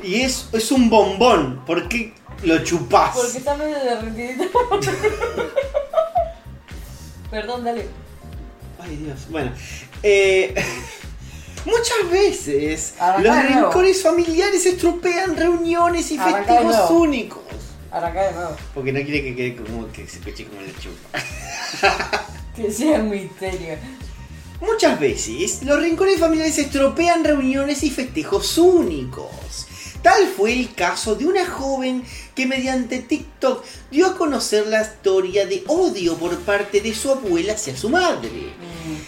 [0.04, 1.64] Y es, es un bombón.
[1.66, 2.14] ¿Por qué
[2.44, 3.16] lo chupás?
[3.16, 4.44] Porque está medio derretidito.
[7.30, 7.88] Perdón, dale.
[8.80, 9.20] Ay Dios.
[9.30, 9.52] Bueno.
[10.04, 10.54] eh,
[11.66, 13.68] muchas veces Arrancá los de nuevo.
[13.68, 16.88] rencores familiares estropean reuniones y Arrancá de nuevo.
[17.00, 17.42] únicos.
[17.92, 18.56] Arrancá de nuevo.
[18.74, 21.20] Porque no quiere que quede como que se escuche como le chupa.
[22.56, 23.78] Que sea un misterio.
[24.62, 29.66] Muchas veces los rincones familiares estropean reuniones y festejos únicos.
[30.04, 32.04] Tal fue el caso de una joven
[32.36, 37.54] que mediante TikTok dio a conocer la historia de odio por parte de su abuela
[37.54, 38.54] hacia su madre.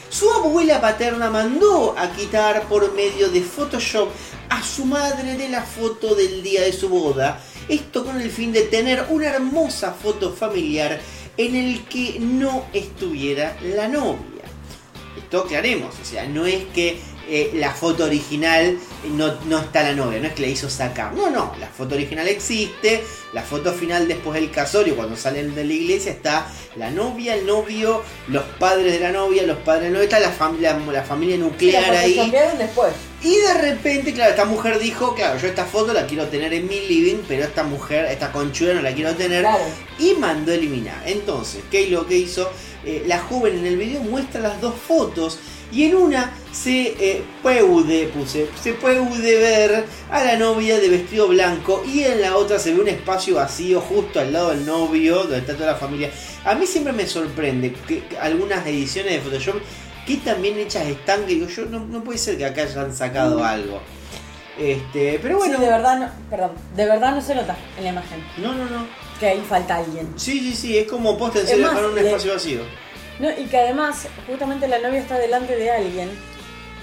[0.10, 4.10] Su abuela paterna mandó a quitar por medio de Photoshop
[4.50, 7.40] a su madre de la foto del día de su boda.
[7.70, 11.00] Esto con el fin de tener una hermosa foto familiar
[11.38, 14.32] en el que no estuviera la novia.
[15.18, 16.99] Esto aclaremos, o sea, no es que
[17.30, 18.77] eh, la foto original
[19.11, 21.14] no, no está la novia, no es que la hizo sacar.
[21.14, 25.64] No, no, la foto original existe, la foto final después del casorio, cuando salen de
[25.64, 29.90] la iglesia, está la novia, el novio, los padres de la novia, los padres de
[29.90, 32.34] la novia, está la, familia la familia Sí, nuclear la ahí.
[32.57, 32.94] después.
[33.22, 36.68] Y de repente, claro, esta mujer dijo, claro, yo esta foto la quiero tener en
[36.68, 39.41] mi living, pero esta mujer, esta conchuda no la quiero tener.
[39.44, 39.64] Claro.
[39.98, 41.02] Y mandó eliminar.
[41.06, 42.52] Entonces, ¿qué es lo que hizo?
[42.85, 45.39] Eh, la joven en el video muestra las dos fotos
[45.72, 48.99] y en una se eh, puede, puse, se puede
[49.39, 53.35] ver a la novia de vestido blanco y en la otra se ve un espacio
[53.35, 56.11] vacío justo al lado del novio, donde está toda la familia.
[56.45, 59.55] A mí siempre me sorprende que algunas ediciones de Photoshop
[60.05, 63.43] que también hechas están, que digo yo, no, no puede ser que acá hayan sacado
[63.43, 63.81] algo.
[64.60, 65.55] Este, pero bueno.
[65.55, 68.65] Sí, de verdad no, perdón, de verdad no se nota en la imagen No, no,
[68.65, 68.85] no.
[69.24, 70.12] Que ahí falta alguien.
[70.18, 72.60] Sí, sí, sí, es como posta en serio dejar un espacio vacío.
[73.20, 76.10] No, y que además, justamente la novia está delante de alguien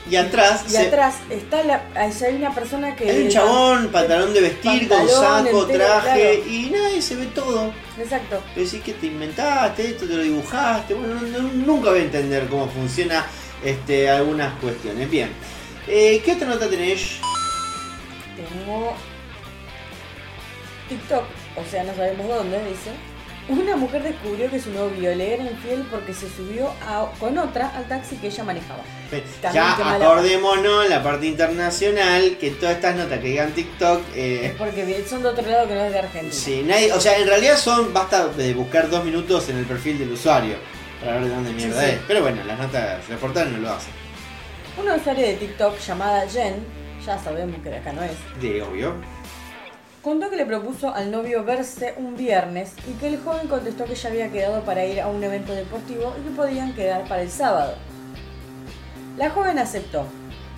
[0.09, 4.33] Y atrás y se- atrás está la, hay una persona que hay un chabón, pantalón
[4.33, 6.51] de vestir, con saco, entero, traje, claro.
[6.51, 7.73] y nada, se ve todo.
[7.99, 8.43] Exacto.
[8.57, 10.95] Decís que te inventaste, esto te lo dibujaste.
[10.95, 13.27] Bueno, no- no- nunca voy a entender cómo funciona
[13.63, 15.11] este, algunas cuestiones.
[15.11, 15.29] Bien.
[15.87, 17.17] Eh, ¿Qué otra nota tenés?
[18.37, 18.95] Tengo
[20.89, 21.25] TikTok,
[21.57, 22.91] o sea, no sabemos dónde, dice.
[23.49, 27.69] Una mujer descubrió que su novio le era infiel porque se subió a- con otra
[27.77, 28.83] al taxi que ella manejaba.
[29.43, 34.47] También ya acordémonos en la parte internacional que todas estas notas que digan TikTok eh,
[34.47, 36.33] Es porque son de otro lado que no es de Argentina.
[36.33, 39.99] Sí, nadie, o sea, en realidad son, basta de buscar dos minutos en el perfil
[39.99, 40.55] del usuario
[41.01, 41.93] para ver de dónde mierda Sí, sí.
[41.95, 41.99] es.
[42.07, 43.93] Pero bueno, las notas, los portales no lo hacen.
[44.81, 46.65] Una usuaria de TikTok llamada Jen,
[47.05, 48.95] ya sabemos que de acá no es, De obvio.
[50.03, 53.95] Contó que le propuso al novio verse un viernes y que el joven contestó que
[53.95, 57.31] ya había quedado para ir a un evento deportivo y que podían quedar para el
[57.31, 57.75] sábado.
[59.19, 60.07] La joven aceptó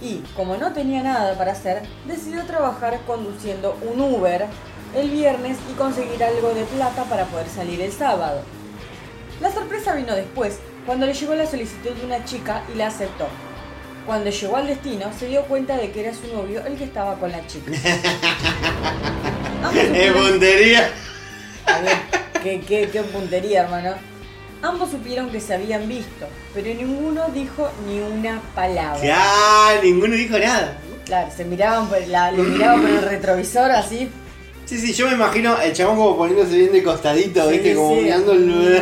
[0.00, 4.46] y, como no tenía nada para hacer, decidió trabajar conduciendo un Uber
[4.94, 8.42] el viernes y conseguir algo de plata para poder salir el sábado.
[9.40, 13.26] La sorpresa vino después, cuando le llegó la solicitud de una chica y la aceptó.
[14.06, 17.14] Cuando llegó al destino, se dio cuenta de que era su novio el que estaba
[17.18, 17.70] con la chica.
[19.62, 20.90] Ambos ¡Es supieron- puntería!
[21.66, 21.96] A ver,
[22.42, 23.94] qué, qué- qué puntería, hermano.
[24.62, 29.02] Ambos supieron que se habían visto, pero ninguno dijo ni una palabra.
[29.02, 30.76] Ya, ninguno dijo nada.
[31.04, 34.08] Claro, se miraban por la, le miraban por el retrovisor así.
[34.64, 37.74] Sí, sí, yo me imagino el chabón como poniéndose bien de costadito, Sí, ¿viste?
[37.74, 38.02] Como sí.
[38.02, 38.76] mirando el...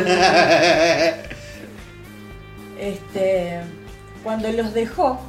[2.79, 3.59] Este,
[4.23, 5.19] cuando los dejó,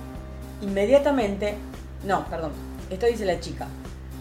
[0.60, 1.54] inmediatamente,
[2.04, 2.52] no, perdón,
[2.90, 3.66] esto dice la chica.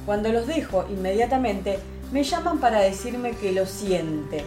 [0.06, 1.80] Cuando los dejo, inmediatamente
[2.11, 4.43] me llaman para decirme que lo siente.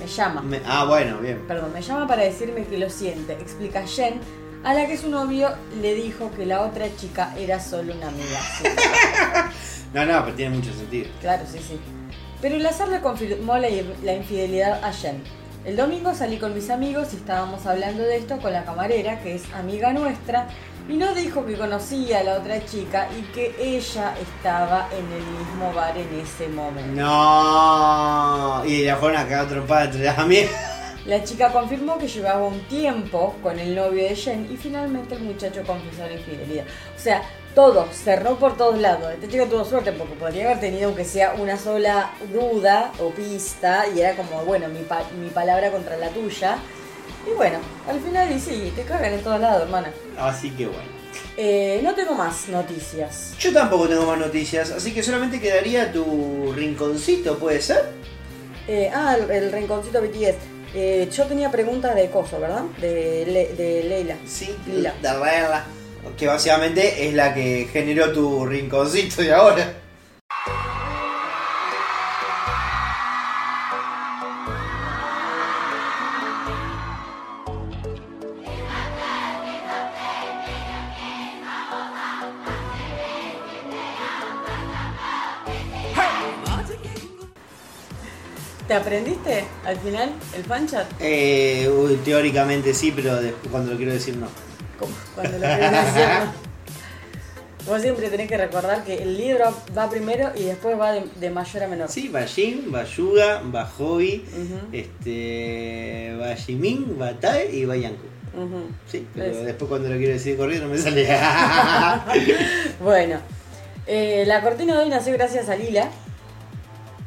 [0.00, 0.48] Me llaman.
[0.48, 1.42] Me- ah, bueno, bien.
[1.48, 4.20] Perdón, me llama para decirme que lo siente, explica Jen,
[4.64, 5.48] a la que su novio
[5.80, 9.52] le dijo que la otra chica era solo una amiga.
[9.94, 11.08] No, no, pero tiene mucho sentido.
[11.22, 11.78] claro, sí, sí.
[12.42, 13.68] Pero el azar le confirmó la,
[14.02, 15.22] la infidelidad a Jen.
[15.66, 19.34] El domingo salí con mis amigos y estábamos hablando de esto con la camarera, que
[19.34, 20.46] es amiga nuestra,
[20.88, 25.24] y nos dijo que conocía a la otra chica y que ella estaba en el
[25.24, 27.02] mismo bar en ese momento.
[27.02, 28.62] No.
[28.64, 30.52] Y la fueron a cagar las amigas.
[31.04, 35.22] La chica confirmó que llevaba un tiempo con el novio de Jen y finalmente el
[35.22, 36.64] muchacho confesó la infidelidad.
[36.96, 37.22] O sea,
[37.56, 39.12] todo, cerró por todos lados.
[39.14, 43.86] Este chico tuvo suerte porque podría haber tenido aunque sea una sola duda o pista
[43.88, 46.58] y era como, bueno, mi, pa- mi palabra contra la tuya.
[47.26, 47.58] Y bueno,
[47.88, 49.90] al final y sí, te cagan en todos lados, hermana.
[50.18, 50.94] Así que bueno.
[51.38, 53.32] Eh, no tengo más noticias.
[53.38, 57.84] Yo tampoco tengo más noticias, así que solamente quedaría tu rinconcito, ¿puede ser?
[58.68, 60.36] Eh, ah, el, el rinconcito BTS.
[60.74, 62.62] Eh, yo tenía preguntas de Coso, ¿verdad?
[62.80, 64.16] De, Le- de Leila.
[64.26, 64.92] Sí, Lila.
[65.00, 65.64] de Rela.
[66.16, 69.74] Que básicamente es la que generó tu rinconcito de ahora.
[88.66, 90.86] ¿Te aprendiste al final el fanchat?
[90.98, 94.26] Eh, uy, teóricamente sí, pero después cuando lo quiero decir no.
[94.78, 95.46] Como Cuando lo.
[97.66, 101.30] Vos siempre tenés que recordar que el libro va primero y después va de, de
[101.30, 101.88] mayor a menor.
[101.88, 104.24] Sí, va Jin, va Yuga, va Hobby,
[104.72, 108.06] este, va Jimin, va Tae y va Yanku.
[108.86, 109.44] Sí, pero Es.
[109.46, 111.08] después cuando lo quiero decir corriendo no me sale.
[112.80, 113.18] Bueno,
[113.88, 115.88] eh, la cortina de hoy nació gracias a Lila.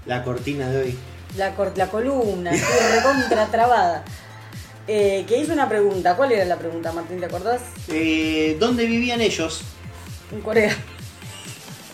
[0.07, 0.97] la cortina de hoy.
[1.37, 4.03] La, cor- la columna, recontra trabada.
[4.91, 6.15] Eh, que hizo una pregunta.
[6.15, 7.19] ¿Cuál era la pregunta, Martín?
[7.19, 7.61] ¿Te acordás?
[7.89, 9.61] Eh, ¿Dónde vivían ellos?
[10.31, 10.75] En Corea.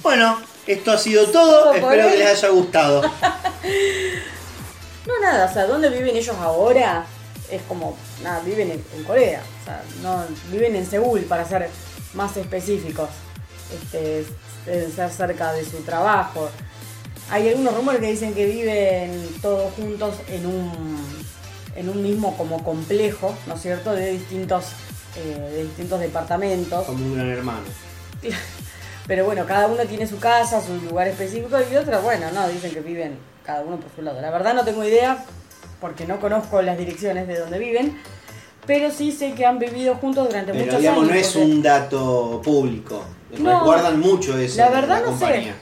[0.01, 1.73] Bueno, esto ha sido todo.
[1.73, 3.01] Espero que les haya gustado.
[5.07, 7.05] No, nada, o sea, ¿dónde viven ellos ahora?
[7.51, 9.43] Es como, nada, viven en, en Corea.
[9.61, 11.69] O sea, no, viven en Seúl, para ser
[12.15, 13.09] más específicos.
[13.71, 14.25] Este,
[14.65, 16.49] deben ser cerca de su trabajo.
[17.29, 21.24] Hay algunos rumores que dicen que viven todos juntos en un,
[21.75, 23.93] en un mismo como complejo, ¿no es cierto?
[23.93, 24.65] De distintos,
[25.17, 26.85] eh, de distintos departamentos.
[26.85, 27.63] Como un gran hermano.
[29.07, 32.71] Pero bueno, cada uno tiene su casa, su lugar específico y otros, bueno, no, dicen
[32.71, 34.19] que viven cada uno por su lado.
[34.19, 35.23] La verdad no tengo idea
[35.79, 37.99] porque no conozco las direcciones de donde viven,
[38.65, 41.13] pero sí sé que han vivido juntos durante Pero muchos digamos, años.
[41.13, 43.03] no es porque- un dato público.
[43.37, 43.63] No.
[43.65, 44.57] Guardan mucho eso.
[44.57, 45.53] La verdad no sé.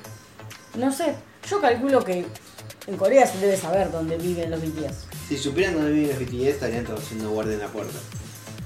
[0.78, 1.16] No sé,
[1.50, 2.26] yo calculo que
[2.88, 5.08] en Corea se debe saber dónde viven los BTS.
[5.28, 7.98] Si supieran dónde viven los BTS, estarían todos haciendo guardia en la puerta.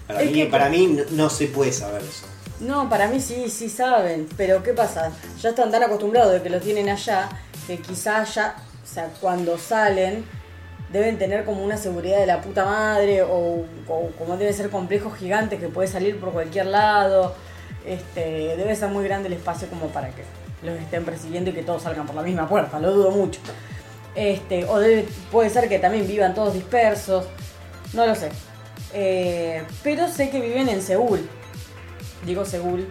[0.07, 2.25] Para Es mí, que- para mí no, no se puede saber eso.
[2.59, 5.11] No, para mí sí, sí saben, pero ¿qué pasa?
[5.41, 7.29] Ya están tan acostumbrados de que lo tienen allá
[7.67, 10.25] que quizás ya, o sea, cuando salen
[10.91, 15.15] deben tener como una seguridad de la puta madre o, o como debe ser complejos
[15.17, 17.35] gigantes que puede salir por cualquier lado.
[17.85, 20.23] Este, debe ser muy grande el espacio como para que
[20.63, 23.39] los estén persiguiendo y que todos salgan por la misma puerta, lo dudo mucho.
[24.17, 24.79] Este, o
[25.31, 27.25] puede ser que también vivan todos dispersos,
[27.93, 28.31] no lo sé.
[28.91, 31.29] Eh, pero sé que viven en Seúl.
[32.25, 32.89] Digo Seúl,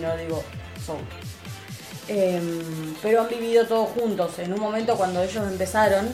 [0.00, 0.42] no digo
[0.84, 1.00] Seúl.
[2.08, 4.38] Em, pero han vivido todos juntos.
[4.38, 6.08] En un momento cuando ellos empezaron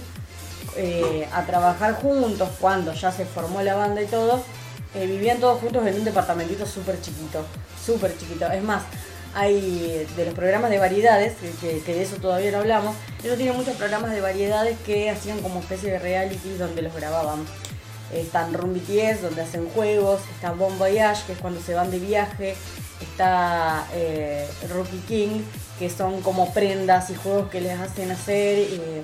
[0.77, 4.43] eh, a trabajar juntos, cuando ya se formó la banda y todo,
[4.97, 7.45] eh, vivían todos juntos en un departamentito súper chiquito,
[7.81, 8.51] súper chiquito.
[8.51, 8.83] Es más,
[9.33, 13.77] hay de los programas de variedades, que de eso todavía no hablamos, ellos tienen muchos
[13.77, 17.45] programas de variedades que hacían como especie de reality donde los grababan.
[18.13, 22.55] Están Room BTS, donde hacen juegos, está Bon que es cuando se van de viaje,
[23.01, 25.41] está eh, Rookie King,
[25.79, 28.59] que son como prendas y juegos que les hacen hacer.
[28.59, 29.03] eh,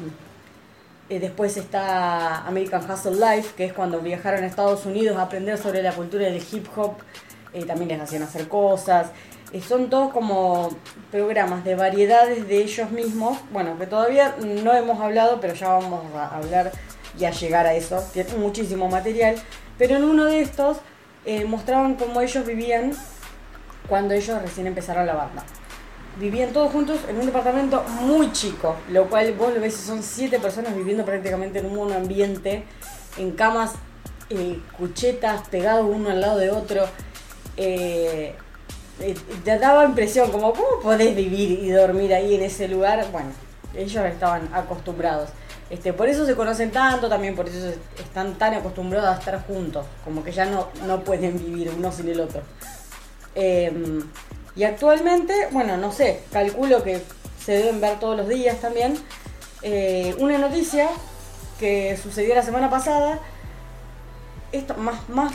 [1.10, 5.56] eh, después está American Hustle Life, que es cuando viajaron a Estados Unidos a aprender
[5.56, 6.96] sobre la cultura del hip hop.
[7.54, 9.06] eh, también les hacían hacer cosas.
[9.52, 10.70] Eh, son todos como
[11.10, 13.38] programas de variedades de ellos mismos.
[13.52, 16.72] Bueno, que todavía no hemos hablado, pero ya vamos a hablar
[17.18, 18.02] y a llegar a eso.
[18.12, 19.36] Tienen muchísimo material.
[19.78, 20.78] Pero en uno de estos
[21.24, 22.92] eh, mostraban cómo ellos vivían
[23.88, 25.44] cuando ellos recién empezaron la banda
[26.18, 30.38] vivían todos juntos en un departamento muy chico, lo cual vos lo ves, son siete
[30.38, 32.64] personas viviendo prácticamente en un mono ambiente,
[33.16, 33.74] en camas,
[34.30, 36.86] eh, cuchetas, pegados uno al lado de otro.
[39.00, 39.14] Eh,
[39.44, 43.06] te daba impresión, como, ¿cómo podés vivir y dormir ahí en ese lugar?
[43.12, 43.30] Bueno,
[43.74, 45.30] ellos estaban acostumbrados.
[45.70, 49.84] Este, por eso se conocen tanto, también por eso están tan acostumbrados a estar juntos,
[50.04, 52.40] como que ya no, no pueden vivir uno sin el otro.
[53.34, 54.02] Em,
[54.56, 57.02] y actualmente, bueno, no sé, calculo que
[57.44, 58.96] se deben ver todos los días también.
[59.62, 60.88] eh, una noticia
[61.58, 63.18] que sucedió la semana pasada,
[64.52, 65.32] esto más, más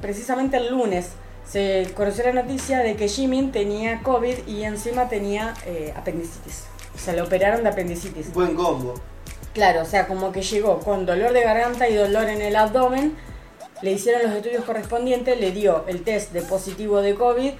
[0.00, 1.10] precisamente el lunes,
[1.48, 6.64] se conoció la noticia de que Jimin tenía COVID y encima tenía eh, apendicitis.
[6.94, 8.32] O sea, le operaron de apendicitis.
[8.32, 8.94] Buen combo.
[9.54, 13.16] Claro, o sea, como que llegó con dolor de garganta y dolor en el abdomen,
[13.82, 17.52] le hicieron los estudios correspondientes, le dio el test de positivo de COVID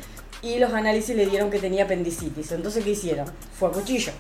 [0.43, 2.53] y los análisis le dieron que tenía apendicitis.
[2.53, 3.27] Entonces, ¿qué hicieron?
[3.59, 4.13] Fue a cuchillo.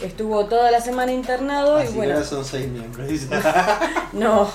[0.00, 2.14] Estuvo toda la semana internado Así y bueno.
[2.14, 3.08] ahora son seis miembros.
[4.12, 4.48] No,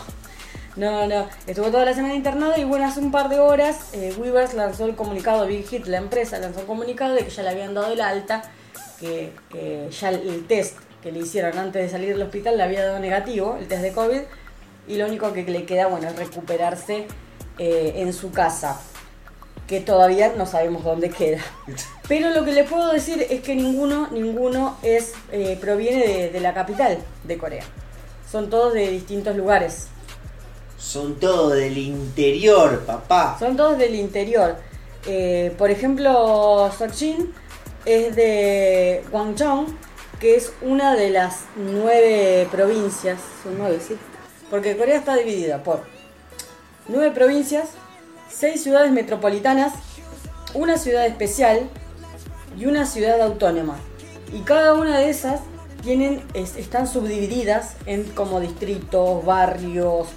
[0.76, 1.28] no, no.
[1.46, 4.86] Estuvo toda la semana internado y bueno, hace un par de horas eh, Weavers lanzó
[4.86, 7.94] el comunicado, Big Hit, la empresa, lanzó el comunicado de que ya le habían dado
[7.94, 8.42] el alta,
[9.00, 12.64] que eh, ya el, el test que le hicieron antes de salir del hospital le
[12.64, 14.22] había dado negativo, el test de COVID,
[14.88, 17.08] y lo único que le queda, bueno, es recuperarse
[17.60, 18.80] eh, en su casa,
[19.68, 21.42] que todavía no sabemos dónde queda.
[22.08, 26.40] Pero lo que les puedo decir es que ninguno, ninguno es, eh, proviene de, de
[26.40, 27.64] la capital de Corea.
[28.30, 29.88] Son todos de distintos lugares.
[30.78, 33.38] Son todos del interior, papá.
[33.40, 34.56] Son todos del interior.
[35.06, 37.34] Eh, por ejemplo, Seokjin
[37.86, 39.68] es de Gwangcheong,
[40.20, 43.20] que es una de las nueve provincias.
[43.44, 43.96] Son nueve, sí.
[44.50, 45.84] Porque Corea está dividida por
[46.88, 47.70] nueve provincias,
[48.30, 49.74] seis ciudades metropolitanas,
[50.54, 51.70] una ciudad especial
[52.58, 53.78] y una ciudad autónoma.
[54.34, 55.40] Y cada una de esas
[55.82, 60.08] tienen, es- están subdivididas en como distritos, barrios,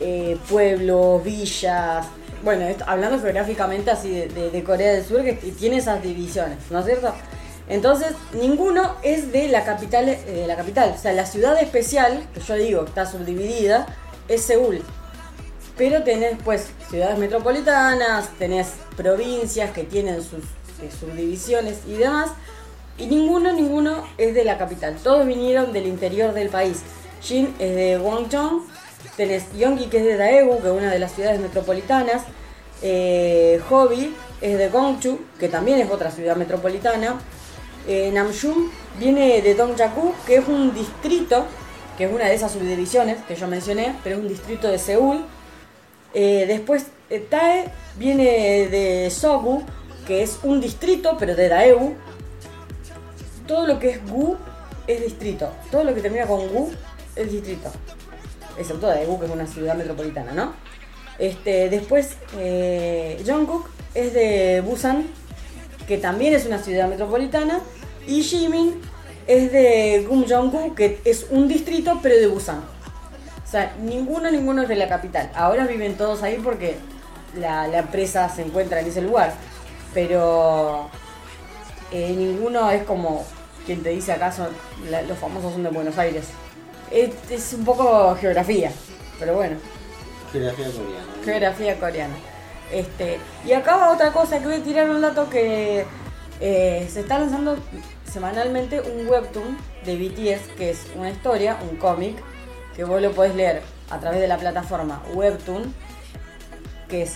[0.00, 2.06] eh, pueblos, villas.
[2.42, 7.12] Bueno, hablando geográficamente así de, Corea del Sur, que tiene esas divisiones, ¿no es cierto?
[7.68, 10.94] Entonces, ninguno es de la capital, eh, de la capital.
[10.96, 13.86] O sea, la ciudad especial, que yo digo está subdividida,
[14.28, 14.82] es Seúl.
[15.76, 20.44] Pero tenés pues ciudades metropolitanas, tenés provincias que tienen sus
[20.82, 22.30] eh, subdivisiones y demás.
[22.98, 24.96] Y ninguno, ninguno es de la capital.
[25.02, 26.82] Todos vinieron del interior del país.
[27.20, 28.75] Jin es de Gwangcheong.
[29.16, 29.44] Tenés
[29.86, 32.22] que es de Daegu, que es una de las ciudades metropolitanas.
[32.82, 33.60] Eh,
[34.40, 37.18] es de Gongchu, que también es otra ciudad metropolitana.
[37.88, 38.12] Eh,
[38.98, 41.46] viene de Dongjaku, que es un distrito,
[41.96, 45.24] que es una de esas subdivisiones que yo mencioné, pero es un distrito de Seúl.
[46.12, 49.62] Eh, después eh, Tae viene de Sogu,
[50.06, 51.94] que es un distrito, pero de Daegu.
[53.46, 54.36] Todo lo que es Gu
[54.86, 55.50] es distrito.
[55.70, 56.70] Todo lo que termina con Gu
[57.14, 57.70] es distrito.
[58.58, 60.54] Excepto Daegu, que es una ciudad metropolitana, ¿no?
[61.18, 63.22] Este, después eh,
[63.94, 65.06] es de Busan,
[65.86, 67.60] que también es una ciudad metropolitana.
[68.06, 68.80] Y Jimin
[69.26, 72.58] es de Gumjeonggu, que es un distrito, pero de Busan.
[73.44, 75.30] O sea, ninguno, ninguno es de la capital.
[75.34, 76.76] Ahora viven todos ahí porque
[77.38, 79.34] la, la empresa se encuentra en ese lugar.
[79.94, 80.90] Pero
[81.92, 83.24] eh, ninguno es como
[83.64, 84.48] quien te dice acaso
[85.08, 86.26] los famosos son de Buenos Aires.
[86.90, 88.70] Es, es un poco geografía,
[89.18, 89.56] pero bueno,
[90.32, 91.24] Geografía coreana.
[91.24, 92.14] geografía coreana.
[92.72, 95.84] Este, y acá va otra cosa que voy a tirar un dato que
[96.40, 97.56] eh, se está lanzando
[98.10, 102.16] semanalmente un webtoon de BTS, que es una historia, un cómic,
[102.74, 105.72] que vos lo podés leer a través de la plataforma Webtoon,
[106.88, 107.14] que es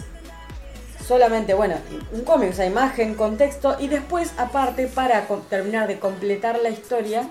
[1.06, 1.74] solamente, bueno,
[2.12, 7.28] un cómic, o sea, imagen, contexto, y después, aparte, para terminar de completar la historia,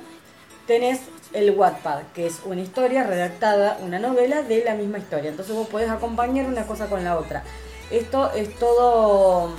[0.68, 1.00] tenés
[1.34, 5.30] el Wattpad, que es una historia redactada, una novela de la misma historia.
[5.30, 7.44] Entonces vos podés acompañar una cosa con la otra.
[7.92, 9.52] Esto es todo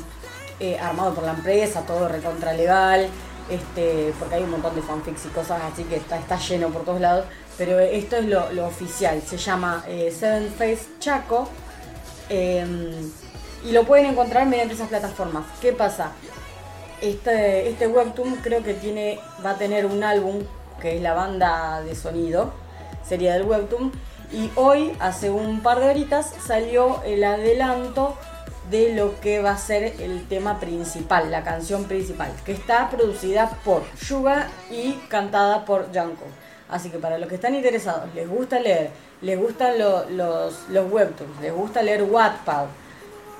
[0.59, 3.09] eh, armado por la empresa, todo recontra legal,
[3.51, 6.85] este, porque hay un montón de fanfics y cosas así que está, está lleno por
[6.85, 7.27] todos lados.
[7.59, 11.49] Pero esto es lo, oficial, se llama eh, Seven Face Chaco.
[12.29, 12.67] eh,
[13.65, 15.45] y lo pueden encontrar mediante esas plataformas.
[15.61, 16.13] ¿Qué pasa?
[17.01, 20.43] Este, este webtoon creo que tiene, va a tener un álbum
[20.81, 22.53] que es la banda de sonido,
[23.07, 23.93] sería del webtoon.
[24.33, 28.17] Y hoy, hace un par de horitas, salió el adelanto
[28.71, 33.51] de lo que va a ser el tema principal, la canción principal, que está producida
[33.65, 36.29] por Yuga y cantada por Jungkook.
[36.69, 38.91] Así que para los que están interesados, les gusta leer,
[39.23, 42.67] les gustan lo- los, los webtoons, les gusta leer Wattpad,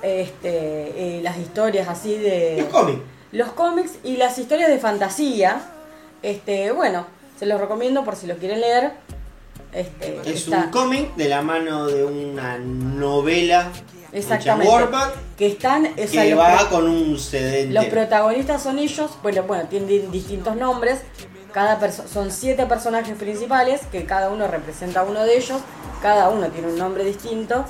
[0.01, 2.57] este, eh, las historias así de...
[2.63, 3.01] Los cómics.
[3.31, 5.61] Los cómics y las historias de fantasía.
[6.21, 7.05] Este, bueno,
[7.41, 8.91] se los recomiendo por si lo quieren leer.
[9.73, 13.71] Este, Es está- un cómic de la mano de una novela
[14.13, 14.71] Exactamente.
[14.71, 15.09] Wattpad
[15.39, 20.11] que están sea, que va con un CD Los protagonistas son ellos, bueno, bueno, tienen
[20.11, 20.99] distintos nombres.
[21.51, 25.61] Cada son siete personajes principales que cada uno representa a uno de ellos.
[26.03, 27.65] Cada uno tiene un nombre distinto.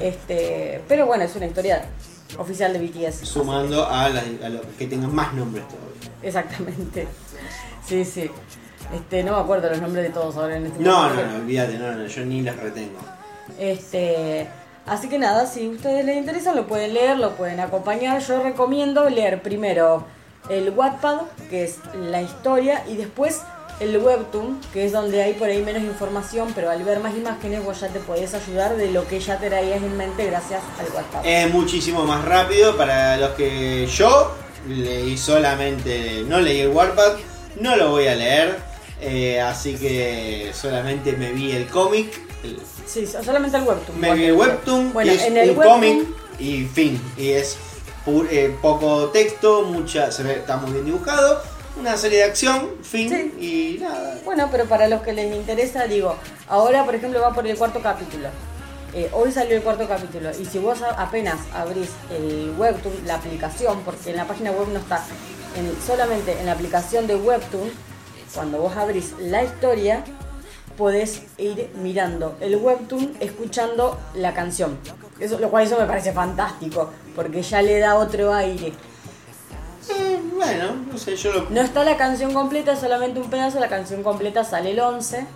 [0.00, 1.84] Este, pero bueno, es una historia
[2.38, 3.24] oficial de BTS.
[3.24, 6.10] Sumando a, las- a los que tengan más nombres todavía.
[6.24, 7.06] Exactamente.
[7.86, 8.28] Sí, sí.
[8.94, 11.24] Este, no me acuerdo los nombres de todos ahora en este No, momento.
[11.26, 12.98] no, no, olvídate, no, no, yo ni las retengo.
[13.58, 14.46] Este,
[14.86, 18.20] así que nada, si a ustedes les interesa, lo pueden leer, lo pueden acompañar.
[18.20, 20.04] Yo recomiendo leer primero
[20.48, 23.40] el Wattpad, que es la historia, y después
[23.80, 27.64] el webtoon, que es donde hay por ahí menos información, pero al ver más imágenes
[27.64, 31.22] vos ya te podés ayudar de lo que ya traías en mente gracias al WhatsApp.
[31.24, 34.32] Es muchísimo más rápido para los que yo
[34.68, 37.18] leí solamente, no leí el Warpath,
[37.60, 38.56] no lo voy a leer,
[39.02, 44.00] eh, así que solamente me vi el cómic, el- Sí, solamente el webtoon.
[44.00, 46.04] me vi el webtoon, Bueno, es en el un cómic
[46.38, 47.56] y fin, y es
[48.30, 51.40] eh, poco texto, mucha, se ve, está muy bien dibujado,
[51.78, 54.18] una serie de acción, fin y nada.
[54.24, 56.16] Bueno, pero para los que les interesa, digo,
[56.48, 58.28] ahora por ejemplo va por el cuarto capítulo.
[58.94, 63.80] Eh, hoy salió el cuarto capítulo y si vos apenas abrís el Webtoon, la aplicación,
[63.86, 65.02] porque en la página web no está,
[65.56, 67.70] en- solamente en la aplicación de Webtoon,
[68.34, 70.04] cuando vos abrís la historia,
[70.76, 74.78] podés ir mirando el Webtoon escuchando la canción.
[75.20, 78.72] Eso, lo cual eso me parece fantástico, porque ya le da otro aire.
[79.90, 81.50] Eh, bueno, no sé, yo lo...
[81.50, 85.26] No está la canción completa, solamente un pedazo, la canción completa sale el 11.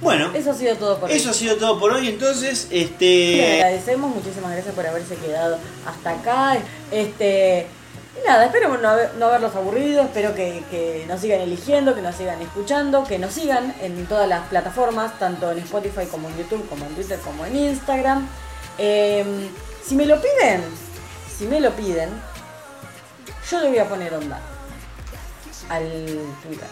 [0.00, 1.16] Bueno, Eso ha sido todo por hoy.
[1.16, 3.54] eso ha sido todo por hoy, entonces, Le este...
[3.54, 5.56] agradecemos, muchísimas gracias por haberse quedado
[5.86, 6.58] hasta acá.
[6.90, 7.66] Este,
[8.16, 12.14] y nada, espero no, no haberlos aburrido, espero que, que nos sigan eligiendo, que nos
[12.14, 16.68] sigan escuchando, que nos sigan en todas las plataformas, tanto en Spotify como en YouTube,
[16.68, 18.28] como en Twitter, como en Instagram.
[18.78, 19.50] Eh,
[19.84, 20.62] si me lo piden,
[21.36, 22.10] si me lo piden,
[23.50, 24.40] yo le voy a poner onda
[25.68, 25.86] al
[26.42, 26.68] Twitter.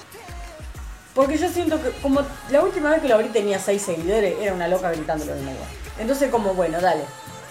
[1.14, 4.55] Porque yo siento que, como la última vez que lo abrí tenía 6 seguidores, era
[4.55, 5.60] una loca gritándolo de nuevo.
[5.98, 7.02] Entonces, como, bueno, dale,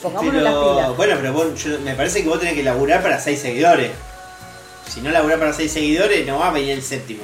[0.02, 0.98] pongámonos las Pero, pilas.
[0.98, 3.91] bueno, pero vos- yo- me parece que vos tenés que laburar para 6 seguidores.
[4.90, 7.23] Si no laburás para 6 seguidores, no va a venir el séptimo.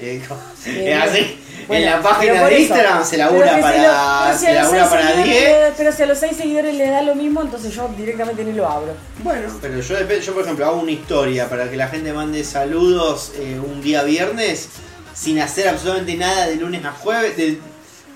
[0.00, 0.20] Eh,
[0.66, 1.38] Eh, así.
[1.68, 2.62] bueno, en la página de eso.
[2.62, 5.42] Instagram se labura si para, lo- se labura para seguidores 10.
[5.68, 8.52] le- Pero si a los 6 seguidores le da lo mismo, entonces yo directamente ni
[8.52, 8.94] lo abro.
[9.22, 13.32] Bueno, pero yo, yo por ejemplo hago una historia para que la gente mande saludos
[13.36, 14.68] eh, un día viernes
[15.14, 17.60] sin hacer absolutamente nada de lunes a jueves, del,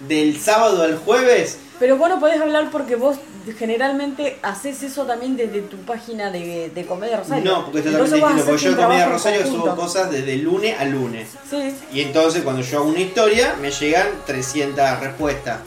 [0.08, 1.58] del sábado al jueves.
[1.78, 3.18] Pero vos no podés hablar porque vos
[3.54, 7.44] generalmente haces eso también desde tu página de, de Comedia Rosario.
[7.44, 10.84] No, porque también vos distinto, porque yo en Comedia Rosario subo cosas desde lunes a
[10.84, 11.28] lunes.
[11.48, 15.60] Sí, Y entonces cuando yo hago una historia me llegan 300 respuestas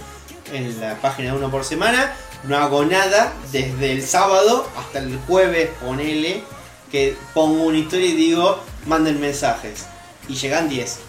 [0.53, 2.14] en la página de uno por semana.
[2.43, 6.43] No hago nada desde el sábado hasta el jueves, ponele,
[6.91, 9.85] que pongo una historia y digo, manden mensajes.
[10.27, 10.99] Y llegan 10.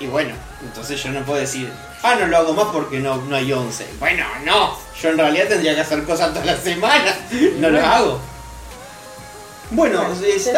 [0.00, 1.70] Y bueno, entonces yo no puedo decir,
[2.02, 3.86] ah, no lo hago más porque no, no hay 11.
[3.98, 7.16] Bueno, no, yo en realidad tendría que hacer cosas todas las semanas.
[7.58, 8.20] No lo hago.
[9.70, 10.00] Bueno,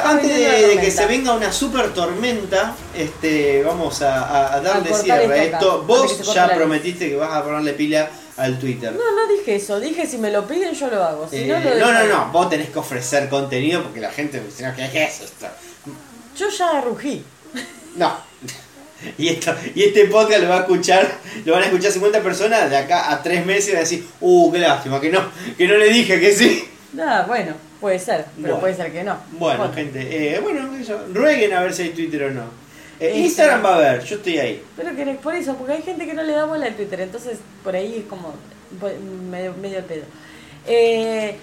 [0.05, 5.45] antes de, que se venga una super tormenta, este, vamos a, darle A cierre a
[5.45, 8.93] esto Vos ya prometiste que vas a ponerle pila al Twitter.
[8.93, 9.81] No, no dije eso.
[9.81, 11.29] Dije si me lo piden yo lo hago.
[11.29, 14.67] Si Eh, no, lo no, no, vos tenés que ofrecer contenido porque la gente dice,
[14.67, 15.21] no, ¿qué es?
[15.23, 15.47] Esto?
[16.37, 17.25] Yo ya rugí.
[17.97, 18.17] No.
[19.19, 21.09] Y, esto, y este podcast lo va a escuchar,
[21.45, 24.07] lo van a escuchar 50 personas de acá a 3 meses y van a decir,
[24.21, 25.21] uh, qué lástima, que no,
[25.57, 26.65] que no le dije que sí.
[26.93, 28.61] Nada, bueno, puede ser, pero Bueno.
[28.61, 29.17] puede ser que no.
[29.33, 29.75] Bueno, Bueno.
[29.75, 30.01] gente,
[30.35, 32.45] eh, bueno, eso, rueguen a ver si hay Twitter o no.
[32.99, 34.63] Eh, Instagram va a haber, yo estoy ahí.
[34.77, 37.39] Pero que por eso, porque hay gente que no le da bola al Twitter, entonces
[37.65, 38.35] por ahí es como
[38.79, 40.03] pues, medio, medio pedo.
[40.67, 41.37] Eh,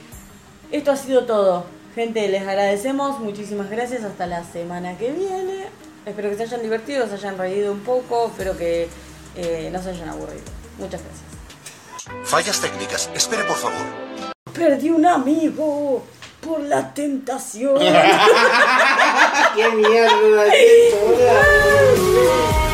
[0.71, 1.65] esto ha sido todo.
[1.95, 5.63] Gente, les agradecemos, muchísimas gracias, hasta la semana que viene.
[6.07, 8.87] Espero que se hayan divertido, se hayan reído un poco, espero que
[9.35, 10.45] eh, no se hayan aburrido.
[10.77, 11.27] Muchas gracias.
[12.23, 13.09] Fallas técnicas.
[13.13, 13.81] Espere, por favor.
[14.53, 16.05] Perdí un amigo
[16.39, 17.77] por la tentación.
[19.55, 20.45] ¡Qué mierda!